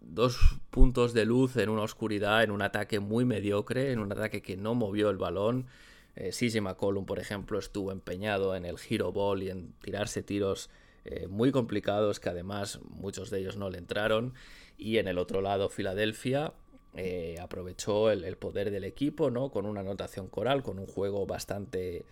dos 0.02 0.40
puntos 0.72 1.14
de 1.14 1.26
luz 1.26 1.56
en 1.58 1.70
una 1.70 1.84
oscuridad, 1.84 2.44
en 2.44 2.50
un 2.50 2.64
ataque 2.64 3.00
muy 3.00 3.26
mediocre, 3.26 3.92
en 3.92 4.00
un 4.00 4.12
ataque 4.12 4.42
que 4.42 4.58
no 4.58 4.74
movió 4.74 5.12
el 5.12 5.18
balón. 5.18 5.68
Eh, 6.16 6.32
CJ 6.32 6.62
McCollum, 6.62 7.06
por 7.06 7.20
ejemplo, 7.20 7.60
estuvo 7.60 7.92
empeñado 7.92 8.56
en 8.56 8.66
el 8.66 8.80
giro 8.80 9.12
ball 9.12 9.44
y 9.44 9.52
en 9.52 9.74
tirarse 9.74 10.24
tiros 10.24 10.72
eh, 11.08 11.28
muy 11.28 11.52
complicados 11.52 12.20
que 12.20 12.30
además 12.30 12.80
muchos 12.90 13.30
de 13.30 13.40
ellos 13.40 13.58
no 13.58 13.70
le 13.70 13.78
entraron. 13.78 14.34
Y 14.78 14.98
en 14.98 15.08
el 15.08 15.18
otro 15.18 15.42
lado, 15.42 15.70
Filadelfia 15.70 16.54
eh, 16.96 17.38
aprovechó 17.42 18.12
el, 18.12 18.38
poder 18.38 18.72
del 18.72 18.84
equipo, 18.84 19.32
¿no? 19.32 19.50
Con 19.50 19.66
una 19.66 19.80
anotación 19.82 20.28
coral, 20.28 20.64
con 20.64 20.80
un 20.80 20.88
juego 20.88 21.26
bastante 21.26 22.06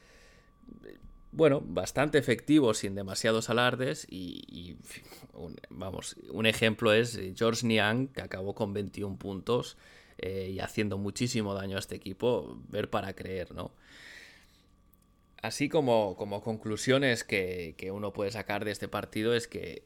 bueno, 1.32 1.62
bastante 1.62 2.18
efectivo 2.18 2.74
sin 2.74 2.96
demasiados 2.96 3.50
alardes 3.50 4.08
y, 4.10 4.42
y 4.48 4.78
un, 5.34 5.58
vamos, 5.70 6.16
un 6.32 6.46
ejemplo 6.46 6.94
es 6.94 7.20
George 7.36 7.68
Niang 7.68 8.08
que 8.08 8.22
acabó 8.22 8.56
con 8.56 8.74
21 8.74 9.18
puntos 9.18 9.78
eh, 10.18 10.52
y 10.54 10.60
haciendo 10.60 10.98
muchísimo 10.98 11.54
daño 11.54 11.76
a 11.76 11.80
este 11.80 11.96
equipo, 11.96 12.58
ver 12.70 12.90
para 12.90 13.14
creer, 13.14 13.54
¿no? 13.54 13.74
Así 15.46 15.70
como, 15.70 16.16
como 16.16 16.42
conclusiones 16.42 17.24
que, 17.24 17.76
uno 17.94 18.14
puede 18.14 18.32
sacar 18.32 18.66
de 18.66 18.72
este 18.72 18.88
partido 18.88 19.36
es 19.36 19.48
que 19.48 19.84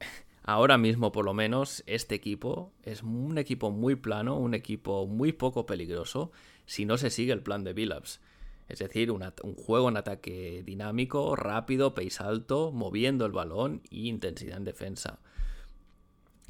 ahora 0.42 0.76
mismo 0.76 1.10
por 1.10 1.24
lo 1.24 1.32
menos 1.32 1.82
este 1.86 2.14
equipo 2.14 2.74
es 2.82 3.02
un 3.02 3.38
equipo 3.38 3.70
muy 3.70 3.94
plano, 3.94 4.36
un 4.36 4.52
equipo 4.52 5.06
muy 5.06 5.32
poco 5.32 5.64
peligroso 5.64 6.32
si 6.66 6.84
no 6.84 6.98
se 6.98 7.08
sigue 7.08 7.32
el 7.32 7.42
plan 7.42 7.64
de 7.64 7.72
Billups. 7.72 8.20
Es 8.68 8.80
decir, 8.80 9.10
un 9.10 9.54
juego 9.54 9.88
en 9.88 9.96
ataque 9.96 10.62
dinámico, 10.66 11.34
rápido, 11.34 11.94
pace 11.94 12.22
alto, 12.22 12.70
moviendo 12.70 13.24
el 13.24 13.32
balón 13.32 13.80
y 13.88 14.06
intensidad 14.06 14.58
en 14.58 14.64
defensa. 14.64 15.18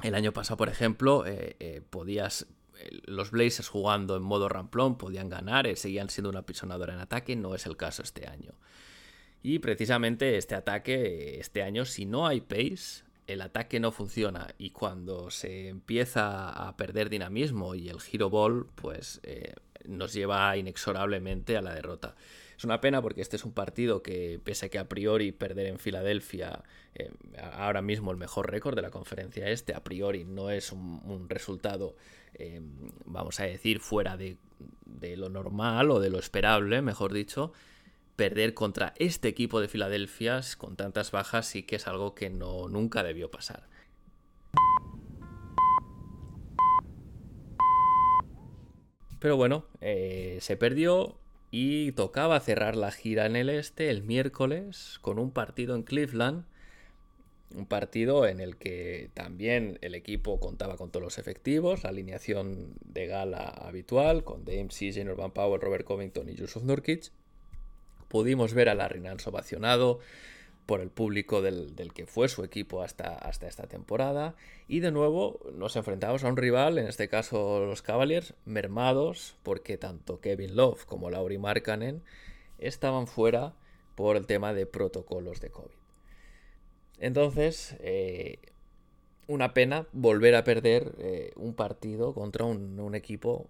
El 0.03 0.13
año 0.13 0.33
pasado, 0.33 0.57
por 0.57 0.67
ejemplo, 0.67 1.25
eh, 1.25 1.55
eh, 1.61 1.81
podías. 1.89 2.47
Los 3.05 3.31
Blazers 3.31 3.67
jugando 3.67 4.15
en 4.15 4.23
modo 4.23 4.49
ramplón 4.49 4.97
podían 4.97 5.29
ganar, 5.29 5.67
eh, 5.67 5.75
seguían 5.75 6.09
siendo 6.09 6.29
una 6.29 6.45
pisonadora 6.45 6.93
en 6.93 6.99
ataque, 6.99 7.35
no 7.35 7.55
es 7.55 7.65
el 7.65 7.77
caso 7.77 8.03
este 8.03 8.27
año. 8.27 8.53
Y 9.43 9.59
precisamente 9.59 10.37
este 10.37 10.55
ataque, 10.55 11.39
este 11.39 11.63
año, 11.63 11.85
si 11.85 12.05
no 12.05 12.27
hay 12.27 12.41
pace, 12.41 13.03
el 13.27 13.41
ataque 13.41 13.79
no 13.79 13.91
funciona 13.91 14.53
y 14.57 14.71
cuando 14.71 15.31
se 15.31 15.69
empieza 15.69 16.49
a 16.49 16.75
perder 16.77 17.09
dinamismo 17.09 17.75
y 17.75 17.89
el 17.89 18.01
giro 18.01 18.29
ball, 18.29 18.67
pues 18.75 19.19
eh, 19.23 19.53
nos 19.85 20.13
lleva 20.13 20.55
inexorablemente 20.57 21.57
a 21.57 21.61
la 21.61 21.73
derrota. 21.73 22.15
Es 22.61 22.65
una 22.65 22.79
pena 22.79 23.01
porque 23.01 23.21
este 23.21 23.37
es 23.37 23.43
un 23.43 23.53
partido 23.53 24.03
que, 24.03 24.39
pese 24.43 24.67
a 24.67 24.69
que 24.69 24.77
a 24.77 24.87
priori 24.87 25.31
perder 25.31 25.65
en 25.65 25.79
Filadelfia, 25.79 26.63
eh, 26.93 27.09
ahora 27.53 27.81
mismo 27.81 28.11
el 28.11 28.17
mejor 28.17 28.51
récord 28.51 28.75
de 28.75 28.83
la 28.83 28.91
conferencia 28.91 29.49
este, 29.49 29.73
a 29.73 29.83
priori 29.83 30.25
no 30.25 30.51
es 30.51 30.71
un, 30.71 31.25
resultado, 31.27 31.95
eh, 32.33 32.61
vamos 33.05 33.39
a 33.39 33.43
decir, 33.43 33.79
fuera 33.79 34.17
de, 34.17 34.37
de 34.85 35.17
lo 35.17 35.29
normal 35.29 35.91
o 35.91 35.99
de 35.99 36.09
lo 36.09 36.19
esperable, 36.19 36.81
mejor 36.81 37.13
dicho, 37.13 37.53
perder 38.15 38.53
contra 38.53 38.93
este 38.97 39.27
equipo 39.27 39.59
de 39.61 39.67
Filadelfia 39.67 40.41
con 40.57 40.75
tantas 40.75 41.11
bajas 41.11 41.47
sí 41.47 41.63
que 41.63 41.77
es 41.77 41.87
algo 41.87 42.13
que 42.13 42.29
no, 42.29 42.67
nunca 42.67 43.03
debió 43.03 43.31
pasar. 43.31 43.67
Pero 49.19 49.37
bueno, 49.37 49.65
eh, 49.81 50.39
se 50.41 50.57
perdió 50.57 51.15
y 51.51 51.91
tocaba 51.91 52.39
cerrar 52.39 52.75
la 52.75 52.91
gira 52.91 53.27
en 53.27 53.35
el 53.35 53.49
este 53.49 53.89
el 53.89 54.03
miércoles 54.03 54.97
con 55.01 55.19
un 55.19 55.31
partido 55.31 55.75
en 55.75 55.83
Cleveland. 55.83 56.45
Un 57.55 57.65
partido 57.65 58.25
en 58.27 58.39
el 58.39 58.57
que 58.57 59.09
también 59.13 59.77
el 59.81 59.95
equipo 59.95 60.39
contaba 60.39 60.77
con 60.77 60.91
todos 60.91 61.03
los 61.03 61.17
efectivos, 61.17 61.83
la 61.83 61.89
alineación 61.89 62.73
de 62.85 63.07
gala 63.07 63.47
habitual, 63.47 64.23
con 64.23 64.45
Dame, 64.45 64.69
CJ, 64.69 65.03
Norman 65.05 65.31
Powell, 65.31 65.61
Robert 65.61 65.85
Covington 65.85 66.29
y 66.29 66.35
Yusuf 66.35 66.63
Nurkic. 66.63 67.11
Pudimos 68.07 68.53
ver 68.53 68.69
a 68.69 68.75
la 68.75 68.87
Rinans 68.87 69.25
ovacionado 69.27 69.99
por 70.65 70.79
el 70.79 70.89
público 70.89 71.41
del, 71.41 71.91
que 71.93 72.05
fue 72.05 72.29
su 72.29 72.43
equipo 72.43 72.81
hasta, 72.81 73.15
hasta 73.15 73.47
esta 73.47 73.67
temporada. 73.67 74.35
Y 74.67 74.79
de 74.79 74.91
nuevo 74.91 75.39
nos 75.53 75.75
enfrentamos 75.75 76.23
a 76.23 76.29
un 76.29 76.37
rival, 76.37 76.77
en 76.77 76.87
este 76.87 77.09
caso 77.09 77.65
los 77.65 77.81
Cavaliers, 77.81 78.33
mermados 78.45 79.35
porque 79.43 79.77
tanto 79.77 80.21
Kevin 80.21 80.55
Love 80.55 80.85
como 80.85 81.09
Lauri 81.09 81.37
Markkanen 81.37 82.03
estaban 82.57 83.07
fuera 83.07 83.53
por 83.95 84.15
el 84.15 84.27
tema 84.27 84.53
de 84.53 84.65
protocolos 84.65 85.41
de 85.41 85.49
COVID. 85.49 85.80
Entonces, 87.01 87.75
eh, 87.79 88.37
una 89.25 89.55
pena 89.55 89.87
volver 89.91 90.35
a 90.35 90.43
perder 90.43 90.93
eh, 90.99 91.31
un 91.35 91.55
partido 91.55 92.13
contra 92.13 92.45
un, 92.45 92.93
equipo 92.93 93.49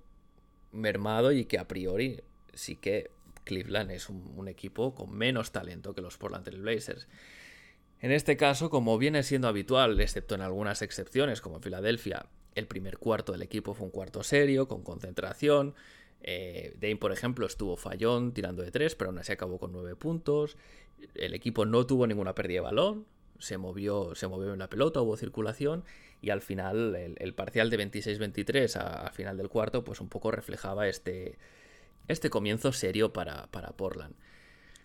mermado 0.71 1.33
y 1.33 1.43
que 1.43 1.59
a 1.59 1.67
priori 1.67 2.21
sí 2.53 2.77
que 2.77 3.11
Cleveland 3.43 3.91
es 3.91 4.07
un, 4.09 4.47
equipo 4.47 4.95
con 4.95 5.11
menos 5.11 5.51
talento 5.51 5.93
que 5.93 6.01
los 6.01 6.17
Portland 6.17 6.49
Blazers. 6.61 7.09
En 7.99 8.11
este 8.11 8.37
caso, 8.37 8.69
como 8.69 8.97
viene 8.97 9.21
siendo 9.21 9.49
habitual, 9.49 9.99
excepto 9.99 10.33
en 10.35 10.41
algunas 10.41 10.81
excepciones, 10.81 11.41
como 11.41 11.57
en 11.57 11.63
Filadelfia, 11.63 12.27
el 12.55 12.67
primer 12.67 12.99
cuarto 12.99 13.33
del 13.33 13.41
equipo 13.41 13.73
fue 13.73 13.85
un 13.85 13.91
cuarto 13.91 14.23
serio, 14.23 14.69
con 14.69 14.81
concentración. 14.81 15.75
Eh, 16.23 16.73
Dane, 16.79 16.95
por 16.95 17.11
ejemplo, 17.11 17.45
estuvo 17.47 17.75
fallón 17.75 18.33
tirando 18.33 18.63
de 18.63 18.71
tres, 18.71 18.95
pero 18.95 19.09
aún 19.09 19.19
así 19.19 19.33
acabó 19.33 19.59
con 19.59 19.73
nueve 19.73 19.97
puntos. 19.97 20.55
El 21.15 21.33
equipo 21.33 21.65
no 21.65 21.85
tuvo 21.85 22.07
ninguna 22.07 22.33
pérdida 22.33 22.59
de 22.59 22.61
balón, 22.61 23.05
se 23.41 23.57
movió, 23.57 24.15
se 24.15 24.27
movió 24.27 24.53
en 24.53 24.59
la 24.59 24.69
pelota, 24.69 25.01
hubo 25.01 25.17
circulación 25.17 25.83
y 26.21 26.29
al 26.29 26.41
final 26.41 26.95
el, 26.95 27.33
parcial 27.33 27.69
de 27.69 27.91
26-23 27.91 28.75
a, 28.77 29.07
a, 29.07 29.11
final 29.11 29.37
del 29.37 29.49
cuarto 29.49 29.83
pues 29.83 29.99
un 29.99 30.07
poco 30.07 30.31
reflejaba 30.31 30.87
este, 30.87 31.37
este 32.07 32.29
comienzo 32.29 32.71
serio 32.71 33.13
para, 33.13 33.47
Portland. 33.75 34.15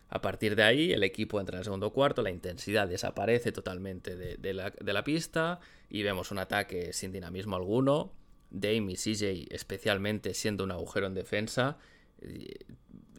A 0.08 0.20
partir 0.20 0.54
de 0.54 0.62
ahí, 0.62 0.92
el 0.92 1.02
equipo 1.02 1.40
entra 1.40 1.56
en 1.56 1.58
el 1.58 1.64
segundo 1.64 1.92
cuarto, 1.92 2.22
la 2.22 2.30
intensidad 2.30 2.86
desaparece 2.86 3.50
totalmente 3.52 4.16
de, 4.16 4.54
la, 4.54 5.04
pista 5.04 5.60
y 5.90 6.02
vemos 6.02 6.30
un 6.30 6.38
ataque 6.38 6.92
sin 6.92 7.12
dinamismo 7.12 7.56
alguno. 7.56 8.12
Dame 8.50 8.92
y 8.92 8.96
CJ, 8.96 9.52
especialmente 9.52 10.32
siendo 10.32 10.62
un 10.62 10.70
agujero 10.70 11.08
en 11.08 11.14
defensa. 11.14 11.78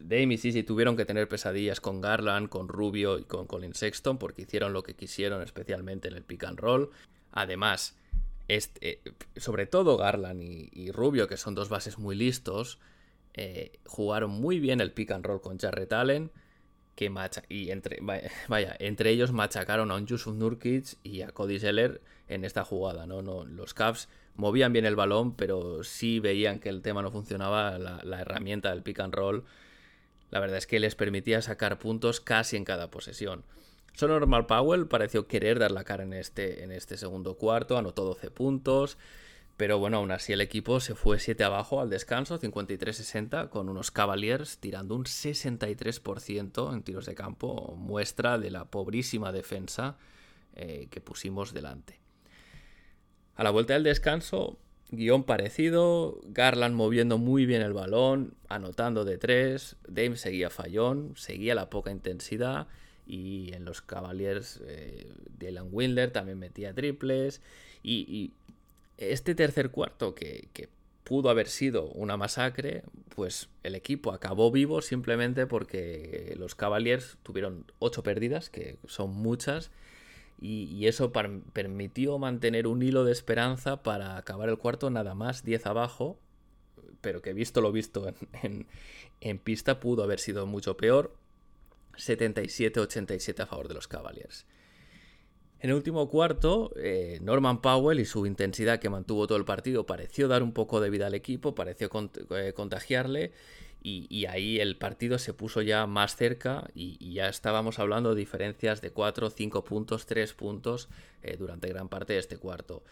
Dame 0.02 0.34
y 0.34 0.38
CJ 0.38 0.64
tuvieron 0.66 0.96
que 0.96 1.04
tener 1.04 1.28
pesadillas 1.28 1.80
con 1.80 2.00
Garland, 2.00 2.48
con 2.48 2.68
Rubio 2.68 3.18
y 3.18 3.24
con 3.24 3.46
Colin 3.46 3.74
Sexton 3.74 4.18
porque 4.18 4.42
hicieron 4.42 4.72
lo 4.72 4.82
que 4.82 4.94
quisieron, 4.94 5.42
especialmente 5.42 6.08
en 6.08 6.14
el 6.14 6.22
pick 6.22 6.44
and 6.44 6.58
roll. 6.58 6.90
Además, 7.32 7.96
este, 8.48 9.00
sobre 9.36 9.66
todo 9.66 9.96
Garland 9.96 10.42
y 10.42 10.90
Rubio, 10.92 11.28
que 11.28 11.36
son 11.36 11.54
dos 11.54 11.68
bases 11.68 11.98
muy 11.98 12.16
listos, 12.16 12.78
eh, 13.40 13.78
jugaron 13.86 14.32
muy 14.32 14.58
bien 14.58 14.80
el 14.80 14.90
pick 14.90 15.12
and 15.12 15.24
roll 15.24 15.40
con 15.40 15.58
Jarrett 15.58 15.92
Allen. 15.92 16.32
Que 16.96 17.10
macha 17.10 17.44
y 17.48 17.70
entre, 17.70 18.00
vaya, 18.48 18.76
entre 18.80 19.10
ellos 19.10 19.30
machacaron 19.32 19.92
a 19.92 19.94
un 19.94 20.06
Yusuf 20.06 20.34
Nurkic 20.34 20.96
y 21.04 21.22
a 21.22 21.28
Cody 21.28 21.60
Zeller 21.60 22.02
en 22.26 22.44
esta 22.44 22.64
jugada. 22.64 23.06
¿no? 23.06 23.22
No, 23.22 23.44
los 23.44 23.74
Cavs 23.74 24.08
movían 24.34 24.72
bien 24.72 24.86
el 24.86 24.96
balón, 24.96 25.36
pero 25.36 25.84
sí 25.84 26.18
veían 26.18 26.58
que 26.58 26.68
el 26.68 26.82
tema 26.82 27.00
no 27.00 27.12
funcionaba. 27.12 27.78
La, 27.78 28.20
herramienta 28.20 28.70
del 28.70 28.82
pick 28.82 28.98
and 28.98 29.14
roll, 29.14 29.44
la 30.30 30.40
verdad 30.40 30.58
es 30.58 30.66
que 30.66 30.80
les 30.80 30.94
permitía 30.94 31.42
sacar 31.42 31.78
puntos 31.78 32.20
casi 32.20 32.56
en 32.56 32.64
cada 32.64 32.90
posesión. 32.90 33.44
Solo 33.94 34.20
Normal 34.20 34.46
Powell 34.46 34.86
pareció 34.86 35.26
querer 35.26 35.58
dar 35.58 35.72
la 35.72 35.84
cara 35.84 36.04
en 36.04 36.12
este, 36.12 36.62
en 36.62 36.70
este 36.70 36.96
segundo 36.96 37.34
cuarto, 37.36 37.76
anotó 37.76 38.04
12 38.04 38.30
puntos. 38.30 38.96
Pero 39.56 39.80
bueno, 39.80 39.96
aún 39.96 40.12
así 40.12 40.32
el 40.32 40.40
equipo 40.40 40.78
se 40.78 40.94
fue 40.94 41.18
7 41.18 41.42
abajo 41.42 41.80
al 41.80 41.90
descanso, 41.90 42.38
53-60, 42.38 43.48
con 43.48 43.68
unos 43.68 43.90
Cavaliers 43.90 44.58
tirando 44.58 44.94
un 44.94 45.02
63% 45.02 46.72
en 46.72 46.82
tiros 46.84 47.06
de 47.06 47.16
campo, 47.16 47.74
muestra 47.76 48.38
de 48.38 48.52
la 48.52 48.66
pobrísima 48.66 49.32
defensa 49.32 49.96
eh, 50.54 50.86
que 50.92 51.00
pusimos 51.00 51.52
delante. 51.52 51.98
A 53.34 53.42
la 53.42 53.50
vuelta 53.50 53.74
del 53.74 53.82
descanso, 53.82 54.60
guion 54.90 55.24
parecido, 55.24 56.20
Garland 56.24 56.74
moviendo 56.74 57.18
muy 57.18 57.46
bien 57.46 57.62
el 57.62 57.72
balón, 57.72 58.34
anotando 58.48 59.04
de 59.04 59.18
3, 59.18 59.76
Dame 59.86 60.16
seguía 60.16 60.50
fallón, 60.50 61.14
seguía 61.16 61.54
la 61.54 61.70
poca 61.70 61.90
intensidad 61.90 62.66
y 63.06 63.52
en 63.54 63.64
los 63.64 63.82
Cavaliers 63.82 64.60
eh, 64.64 65.10
Dylan 65.38 65.68
Windler 65.70 66.10
también 66.10 66.38
metía 66.38 66.74
triples 66.74 67.40
y 67.82 68.32
este 68.98 69.36
tercer 69.36 69.70
cuarto, 69.70 70.14
que, 70.14 70.48
pudo 71.04 71.30
haber 71.30 71.48
sido 71.48 71.86
una 71.86 72.18
masacre, 72.18 72.82
pues 73.14 73.48
el 73.62 73.74
equipo 73.74 74.12
acabó 74.12 74.50
vivo 74.50 74.82
simplemente 74.82 75.46
porque 75.46 76.34
los 76.36 76.54
Cavaliers 76.54 77.16
tuvieron 77.22 77.64
ocho 77.78 78.02
pérdidas, 78.02 78.50
que 78.50 78.76
son 78.86 79.14
muchas, 79.14 79.70
y, 80.40 80.86
eso 80.86 81.12
permitió 81.12 82.18
mantener 82.18 82.66
un 82.66 82.82
hilo 82.82 83.04
de 83.04 83.12
esperanza 83.12 83.82
para 83.82 84.16
acabar 84.16 84.48
el 84.48 84.58
cuarto 84.58 84.88
nada 84.88 85.14
más 85.14 85.44
10 85.44 85.66
abajo, 85.66 86.18
pero 87.00 87.22
que 87.22 87.32
visto 87.32 87.60
lo 87.60 87.72
visto 87.72 88.12
en, 88.42 89.38
pista 89.44 89.80
pudo 89.80 90.04
haber 90.04 90.20
sido 90.20 90.46
mucho 90.46 90.76
peor, 90.76 91.14
77-87 91.96 93.40
a 93.40 93.46
favor 93.46 93.66
de 93.66 93.74
los 93.74 93.88
Cavaliers. 93.88 94.46
En 95.60 95.70
el 95.70 95.76
último 95.76 96.08
cuarto, 96.08 96.70
eh, 96.76 97.18
Norman 97.20 97.60
Powell 97.60 97.98
y 97.98 98.04
su 98.04 98.24
intensidad 98.24 98.78
que 98.78 98.90
mantuvo 98.90 99.26
todo 99.26 99.38
el 99.38 99.44
partido 99.44 99.86
pareció 99.86 100.28
dar 100.28 100.44
un 100.44 100.52
poco 100.52 100.80
de 100.80 100.88
vida 100.88 101.08
al 101.08 101.14
equipo, 101.14 101.56
pareció 101.56 101.90
eh, 102.30 102.52
contagiarle 102.54 103.32
y, 103.82 104.26
ahí 104.26 104.60
el 104.60 104.76
partido 104.76 105.18
se 105.18 105.32
puso 105.32 105.62
ya 105.62 105.86
más 105.86 106.16
cerca 106.16 106.68
y, 106.74 107.12
ya 107.12 107.28
estábamos 107.28 107.78
hablando 107.78 108.10
de 108.10 108.20
diferencias 108.20 108.80
de 108.80 108.90
4, 108.90 109.30
5 109.30 109.64
puntos, 109.64 110.06
3 110.06 110.32
puntos 110.34 110.88
eh, 111.22 111.36
durante 111.38 111.68
gran 111.68 111.88
parte 111.88 112.14
de 112.14 112.18
este 112.18 112.36
cuarto. 112.36 112.82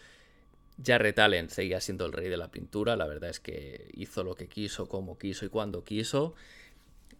Jarrett 0.83 1.19
Allen 1.19 1.49
seguía 1.49 1.81
siendo 1.81 2.05
el 2.05 2.13
rey 2.13 2.29
de 2.29 2.37
la 2.37 2.51
pintura, 2.51 2.95
la 2.95 3.07
verdad 3.07 3.29
es 3.29 3.39
que 3.39 3.89
hizo 3.93 4.23
lo 4.23 4.35
que 4.35 4.47
quiso, 4.47 4.87
como 4.87 5.17
quiso 5.17 5.45
y 5.45 5.49
cuando 5.49 5.83
quiso. 5.83 6.35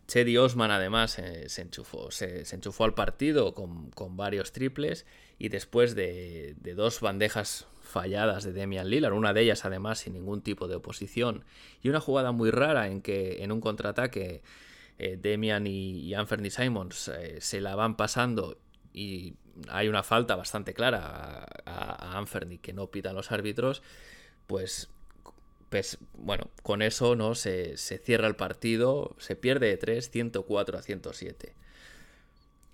Chedi 0.08 0.38
Osman 0.38 0.72
además 0.72 1.20
eh, 1.20 1.50
se, 1.50 1.64
enchufó, 1.64 2.12
se, 2.12 2.44
enchufó 2.56 2.86
al 2.86 2.94
partido 2.94 3.54
con, 3.54 3.92
varios 4.16 4.54
triples 4.54 5.06
y 5.38 5.50
después 5.50 5.96
de, 5.96 6.56
dos 6.76 7.02
bandejas 7.02 7.68
falladas 7.88 8.44
de 8.44 8.54
Demian 8.54 8.90
Lillard, 8.90 9.14
una 9.14 9.34
de 9.34 9.42
ellas 9.42 9.66
además 9.66 10.00
sin 10.00 10.14
ningún 10.14 10.42
tipo 10.42 10.68
de 10.68 10.76
oposición 10.76 11.46
y 11.82 11.90
una 11.90 12.00
jugada 12.00 12.32
muy 12.32 12.52
rara 12.52 12.88
en 12.88 13.02
que 13.02 13.44
en 13.44 13.52
un 13.52 13.62
contraataque 13.62 14.42
eh, 14.98 15.18
Demian 15.22 15.68
y, 15.68 16.14
Anthony 16.14 16.50
Simons 16.50 17.10
eh, 17.10 17.42
se 17.42 17.62
la 17.62 17.76
van 17.76 17.96
pasando 17.96 18.58
y 18.94 19.36
hay 19.70 19.88
una 19.88 20.04
falta 20.04 20.36
bastante 20.36 20.74
clara 20.74 21.46
a, 21.66 22.20
a 22.20 22.26
que 22.62 22.74
no 22.74 22.88
pitan 22.88 23.16
los 23.16 23.32
árbitros, 23.32 23.82
pues 24.46 24.90
pues 25.70 25.98
bueno, 26.14 26.50
con 26.64 26.82
eso 26.82 27.16
no 27.16 27.36
se, 27.36 27.78
cierra 27.78 28.28
el 28.28 28.36
partido, 28.36 29.16
se 29.20 29.36
pierde 29.36 29.68
de 29.68 29.78
3, 29.78 30.10
104 30.10 30.78
a 30.78 30.82
107. 30.82 31.54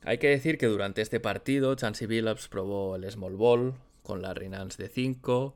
Hay 0.03 0.17
que 0.17 0.29
decir 0.29 0.57
que 0.57 0.67
durante 0.67 1.01
este 1.01 1.19
partido 1.19 1.75
Chansey 1.75 2.07
Billups 2.07 2.49
probó 2.49 2.95
el 2.95 3.09
small 3.09 3.35
ball 3.35 3.73
con 4.03 4.21
la 4.21 4.33
Rinance 4.33 4.81
de 4.81 4.89
5, 4.89 5.55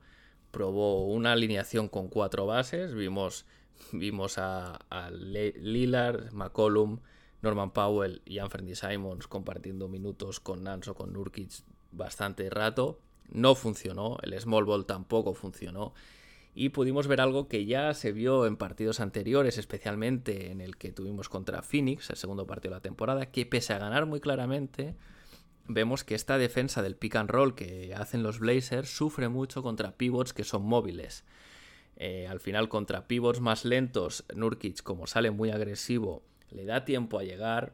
probó 0.51 1.05
una 1.05 1.33
alineación 1.33 1.87
con 1.87 2.07
cuatro 2.07 2.45
bases, 2.45 2.93
vimos, 2.93 3.45
vimos 3.91 4.37
a, 4.37 4.79
Lillard, 5.11 6.31
McCollum, 6.31 6.99
Norman 7.41 7.71
Powell 7.71 8.21
y 8.25 8.39
Anthony 8.39 8.73
Simons 8.73 9.27
compartiendo 9.27 9.87
minutos 9.87 10.39
con 10.39 10.63
Nance 10.63 10.89
o 10.89 10.95
con 10.95 11.13
Nurkic 11.13 11.51
bastante 11.91 12.49
rato. 12.49 12.99
No 13.29 13.55
funcionó, 13.55 14.17
el 14.23 14.39
small 14.39 14.65
ball 14.65 14.85
tampoco 14.85 15.33
funcionó. 15.33 15.93
Y 16.55 16.69
pudimos 16.69 17.05
ver 17.05 17.21
algo 17.21 17.47
que 17.47 17.65
ya 17.65 17.93
se 17.93 18.11
vio 18.11 18.47
en 18.47 18.57
partidos 18.57 18.99
anteriores, 18.99 19.59
especialmente 19.59 20.49
en 20.49 20.59
el 20.59 20.77
que 20.77 20.91
tuvimos 20.91 21.29
contra 21.29 21.61
Phoenix, 21.61 22.09
el 22.09 22.15
segundo 22.15 22.47
partido 22.47 22.71
de 22.71 22.77
la 22.77 22.81
temporada, 22.81 23.27
que 23.27 23.45
pese 23.45 23.73
a 23.73 23.77
ganar 23.77 24.07
muy 24.07 24.19
claramente, 24.19 24.95
vemos 25.67 26.03
que 26.03 26.15
esta 26.15 26.37
defensa 26.37 26.81
del 26.81 26.95
pick 26.95 27.15
and 27.15 27.29
roll 27.29 27.55
que 27.55 27.93
hacen 27.95 28.23
los 28.23 28.39
Blazers 28.39 28.89
sufre 28.89 29.29
mucho 29.29 29.63
contra 29.63 29.97
pivots 29.97 30.33
que 30.33 30.43
son 30.43 30.63
móviles. 30.63 31.23
Eh, 31.95 32.27
al 32.27 32.39
final, 32.39 32.69
contra 32.69 33.07
pivots 33.07 33.39
más 33.39 33.65
lentos, 33.65 34.25
Nurkic, 34.35 34.83
como 34.83 35.07
sale 35.07 35.31
muy 35.31 35.49
agresivo, 35.51 36.23
le 36.51 36.65
da 36.65 36.85
tiempo 36.85 37.19
a 37.19 37.23
llegar, 37.23 37.73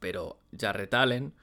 pero 0.00 0.38
Jarrett 0.58 0.94
Allen 0.94 1.34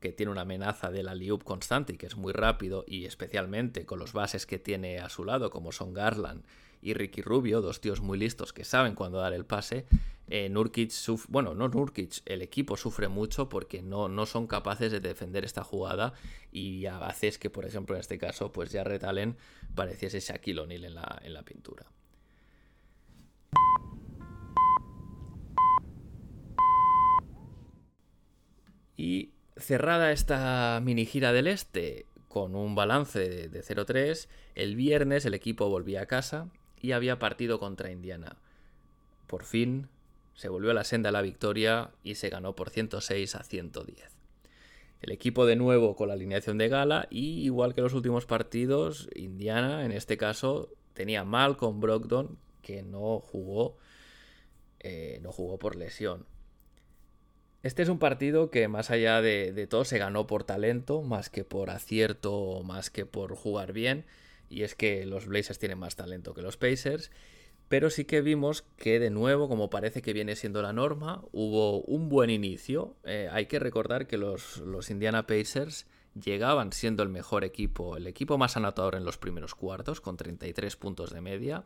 que 0.00 0.12
tiene 0.12 0.32
una 0.32 0.40
amenaza 0.42 0.90
de 0.90 1.02
la 1.02 1.14
liup 1.14 1.44
constante 1.44 1.92
y 1.92 1.96
que 1.96 2.06
es 2.06 2.16
muy 2.16 2.32
rápido, 2.32 2.84
y 2.88 3.04
especialmente 3.04 3.84
con 3.84 3.98
los 3.98 4.12
bases 4.12 4.46
que 4.46 4.58
tiene 4.58 4.98
a 4.98 5.08
su 5.10 5.24
lado, 5.24 5.50
como 5.50 5.72
son 5.72 5.94
Garland 5.94 6.42
y 6.82 6.94
Ricky 6.94 7.20
Rubio, 7.20 7.60
dos 7.60 7.80
tíos 7.80 8.00
muy 8.00 8.18
listos 8.18 8.54
que 8.54 8.64
saben 8.64 8.94
cuándo 8.94 9.18
dar 9.18 9.34
el 9.34 9.44
pase, 9.44 9.86
eh, 10.30 10.48
Nurkic, 10.48 10.92
bueno, 11.28 11.54
no 11.54 11.66
Nurkic, 11.66 12.22
el 12.24 12.40
equipo 12.40 12.76
sufre 12.76 13.08
mucho 13.08 13.48
porque 13.48 13.82
no, 13.82 14.08
no 14.08 14.26
son 14.26 14.46
capaces 14.46 14.92
de 14.92 15.00
defender 15.00 15.44
esta 15.44 15.64
jugada 15.64 16.14
y 16.52 16.86
haces 16.86 17.36
que, 17.36 17.50
por 17.50 17.64
ejemplo, 17.64 17.96
en 17.96 18.00
este 18.00 18.16
caso, 18.16 18.52
pues 18.52 18.70
ya 18.70 18.82
Allen 18.82 19.36
pareciese 19.74 20.20
Shaquille 20.20 20.60
O'Neal 20.60 20.84
en 20.84 20.94
la, 20.94 21.20
en 21.24 21.34
la 21.34 21.42
pintura. 21.42 21.84
Y 28.96 29.30
cerrada 29.56 30.12
esta 30.12 30.80
mini 30.80 31.06
gira 31.06 31.32
del 31.32 31.48
Este 31.48 32.06
con 32.28 32.54
un 32.54 32.76
balance 32.76 33.48
de 33.48 33.62
0-3, 33.64 34.28
el 34.54 34.76
viernes 34.76 35.24
el 35.24 35.34
equipo 35.34 35.68
volvía 35.68 36.02
a 36.02 36.06
casa 36.06 36.48
y 36.80 36.92
había 36.92 37.18
partido 37.18 37.58
contra 37.58 37.90
Indiana. 37.90 38.36
Por 39.26 39.44
fin 39.44 39.88
se 40.40 40.48
volvió 40.48 40.70
a 40.70 40.74
la 40.74 40.84
senda 40.84 41.12
la 41.12 41.20
victoria 41.20 41.90
y 42.02 42.14
se 42.14 42.30
ganó 42.30 42.56
por 42.56 42.70
106 42.70 43.34
a 43.34 43.42
110. 43.42 44.16
El 45.02 45.12
equipo 45.12 45.44
de 45.44 45.54
nuevo 45.54 45.96
con 45.96 46.08
la 46.08 46.14
alineación 46.14 46.56
de 46.56 46.70
gala 46.70 47.06
y 47.10 47.42
igual 47.44 47.74
que 47.74 47.82
los 47.82 47.92
últimos 47.92 48.24
partidos, 48.24 49.10
Indiana 49.14 49.84
en 49.84 49.92
este 49.92 50.16
caso 50.16 50.70
tenía 50.94 51.24
mal 51.24 51.58
con 51.58 51.78
Brogdon 51.82 52.38
que 52.62 52.82
no 52.82 53.20
jugó, 53.20 53.76
eh, 54.78 55.18
no 55.20 55.30
jugó 55.30 55.58
por 55.58 55.76
lesión. 55.76 56.24
Este 57.62 57.82
es 57.82 57.90
un 57.90 57.98
partido 57.98 58.50
que 58.50 58.66
más 58.66 58.90
allá 58.90 59.20
de, 59.20 59.66
todo 59.68 59.84
se 59.84 59.98
ganó 59.98 60.26
por 60.26 60.44
talento, 60.44 61.02
más 61.02 61.28
que 61.28 61.44
por 61.44 61.68
acierto, 61.68 62.62
más 62.64 62.88
que 62.88 63.04
por 63.04 63.34
jugar 63.34 63.74
bien. 63.74 64.06
Y 64.48 64.62
es 64.62 64.74
que 64.74 65.04
los 65.04 65.26
Blazers 65.26 65.58
tienen 65.58 65.78
más 65.78 65.96
talento 65.96 66.32
que 66.32 66.40
los 66.40 66.56
Pacers. 66.56 67.10
Pero 67.70 67.88
sí 67.88 68.04
que 68.04 68.20
vimos 68.20 68.64
que 68.76 68.98
de 68.98 69.10
nuevo, 69.10 69.48
como 69.48 69.70
parece 69.70 70.02
que 70.02 70.12
viene 70.12 70.34
siendo 70.34 70.60
la 70.60 70.72
norma, 70.72 71.22
hubo 71.30 71.82
un 71.82 72.08
buen 72.08 72.28
inicio. 72.28 72.96
Eh, 73.04 73.28
hay 73.30 73.46
que 73.46 73.60
recordar 73.60 74.08
que 74.08 74.18
los, 74.18 74.56
los 74.56 74.90
Indiana 74.90 75.28
Pacers 75.28 75.86
llegaban 76.20 76.72
siendo 76.72 77.04
el 77.04 77.10
mejor 77.10 77.44
equipo, 77.44 77.96
el 77.96 78.08
equipo 78.08 78.38
más 78.38 78.56
anotador 78.56 78.96
en 78.96 79.04
los 79.04 79.18
primeros 79.18 79.54
cuartos, 79.54 80.00
con 80.00 80.16
33 80.16 80.74
puntos 80.74 81.12
de 81.12 81.20
media. 81.20 81.64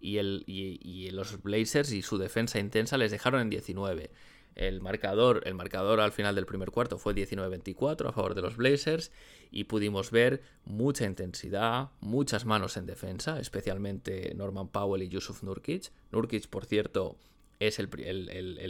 Y, 0.00 0.16
el, 0.16 0.44
y 0.46 1.10
los 1.10 1.42
Blazers 1.42 1.92
y 1.92 2.00
su 2.00 2.16
defensa 2.16 2.58
intensa 2.58 2.96
les 2.96 3.10
dejaron 3.10 3.42
en 3.42 3.50
19. 3.50 4.12
El 4.54 4.80
marcador, 4.80 5.42
el 5.46 5.54
marcador 5.54 6.00
al 6.00 6.12
final 6.12 6.34
del 6.34 6.46
primer 6.46 6.70
cuarto 6.70 6.98
fue 6.98 7.14
19-24 7.14 8.08
a 8.08 8.12
favor 8.12 8.34
de 8.34 8.42
los 8.42 8.56
Blazers 8.56 9.10
y 9.50 9.64
pudimos 9.64 10.10
ver 10.10 10.42
mucha 10.64 11.04
intensidad, 11.04 11.90
muchas 12.00 12.44
manos 12.44 12.76
en 12.76 12.86
defensa, 12.86 13.40
especialmente 13.40 14.32
Norman 14.36 14.68
Powell 14.68 15.02
y 15.02 15.08
Yusuf 15.08 15.42
Nurkic. 15.42 15.90
Nurkic, 16.12 16.46
por 16.48 16.66
cierto, 16.66 17.16
es 17.60 17.78
el, 17.78 17.88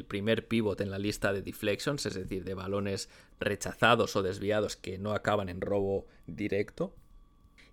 primer 0.07 0.47
pivot 0.47 0.81
en 0.81 0.91
la 0.91 0.99
lista 0.99 1.33
de 1.33 1.43
deflections, 1.43 2.07
es 2.07 2.15
decir, 2.15 2.45
de 2.45 2.55
balones 2.55 3.09
rechazados 3.41 4.17
o 4.17 4.23
desviados 4.23 4.77
que 4.77 4.99
no 4.99 5.13
acaban 5.13 5.49
en 5.49 5.61
robo 5.61 6.07
directo. 6.27 6.95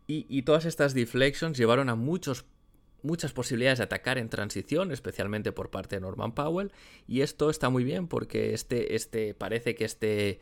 Y, 0.08 0.42
todas 0.42 0.66
estas 0.66 0.94
deflections 0.94 1.58
llevaron 1.58 1.88
a 1.88 1.96
muchos 1.96 2.44
muchas 3.04 3.34
posibilidades 3.34 3.80
de 3.80 3.86
atacar 3.86 4.18
en 4.18 4.30
transición, 4.30 4.92
especialmente 4.92 5.52
por 5.52 5.70
parte 5.70 5.96
de 5.96 6.02
Norman 6.02 6.34
Powell. 6.34 6.72
Y 7.08 7.22
esto 7.22 7.50
está 7.50 7.70
muy 7.70 7.84
bien 7.84 8.08
porque 8.08 8.54
este, 8.54 8.96
este 8.96 9.34
parece 9.34 9.76
que 9.76 9.86
este, 9.86 10.40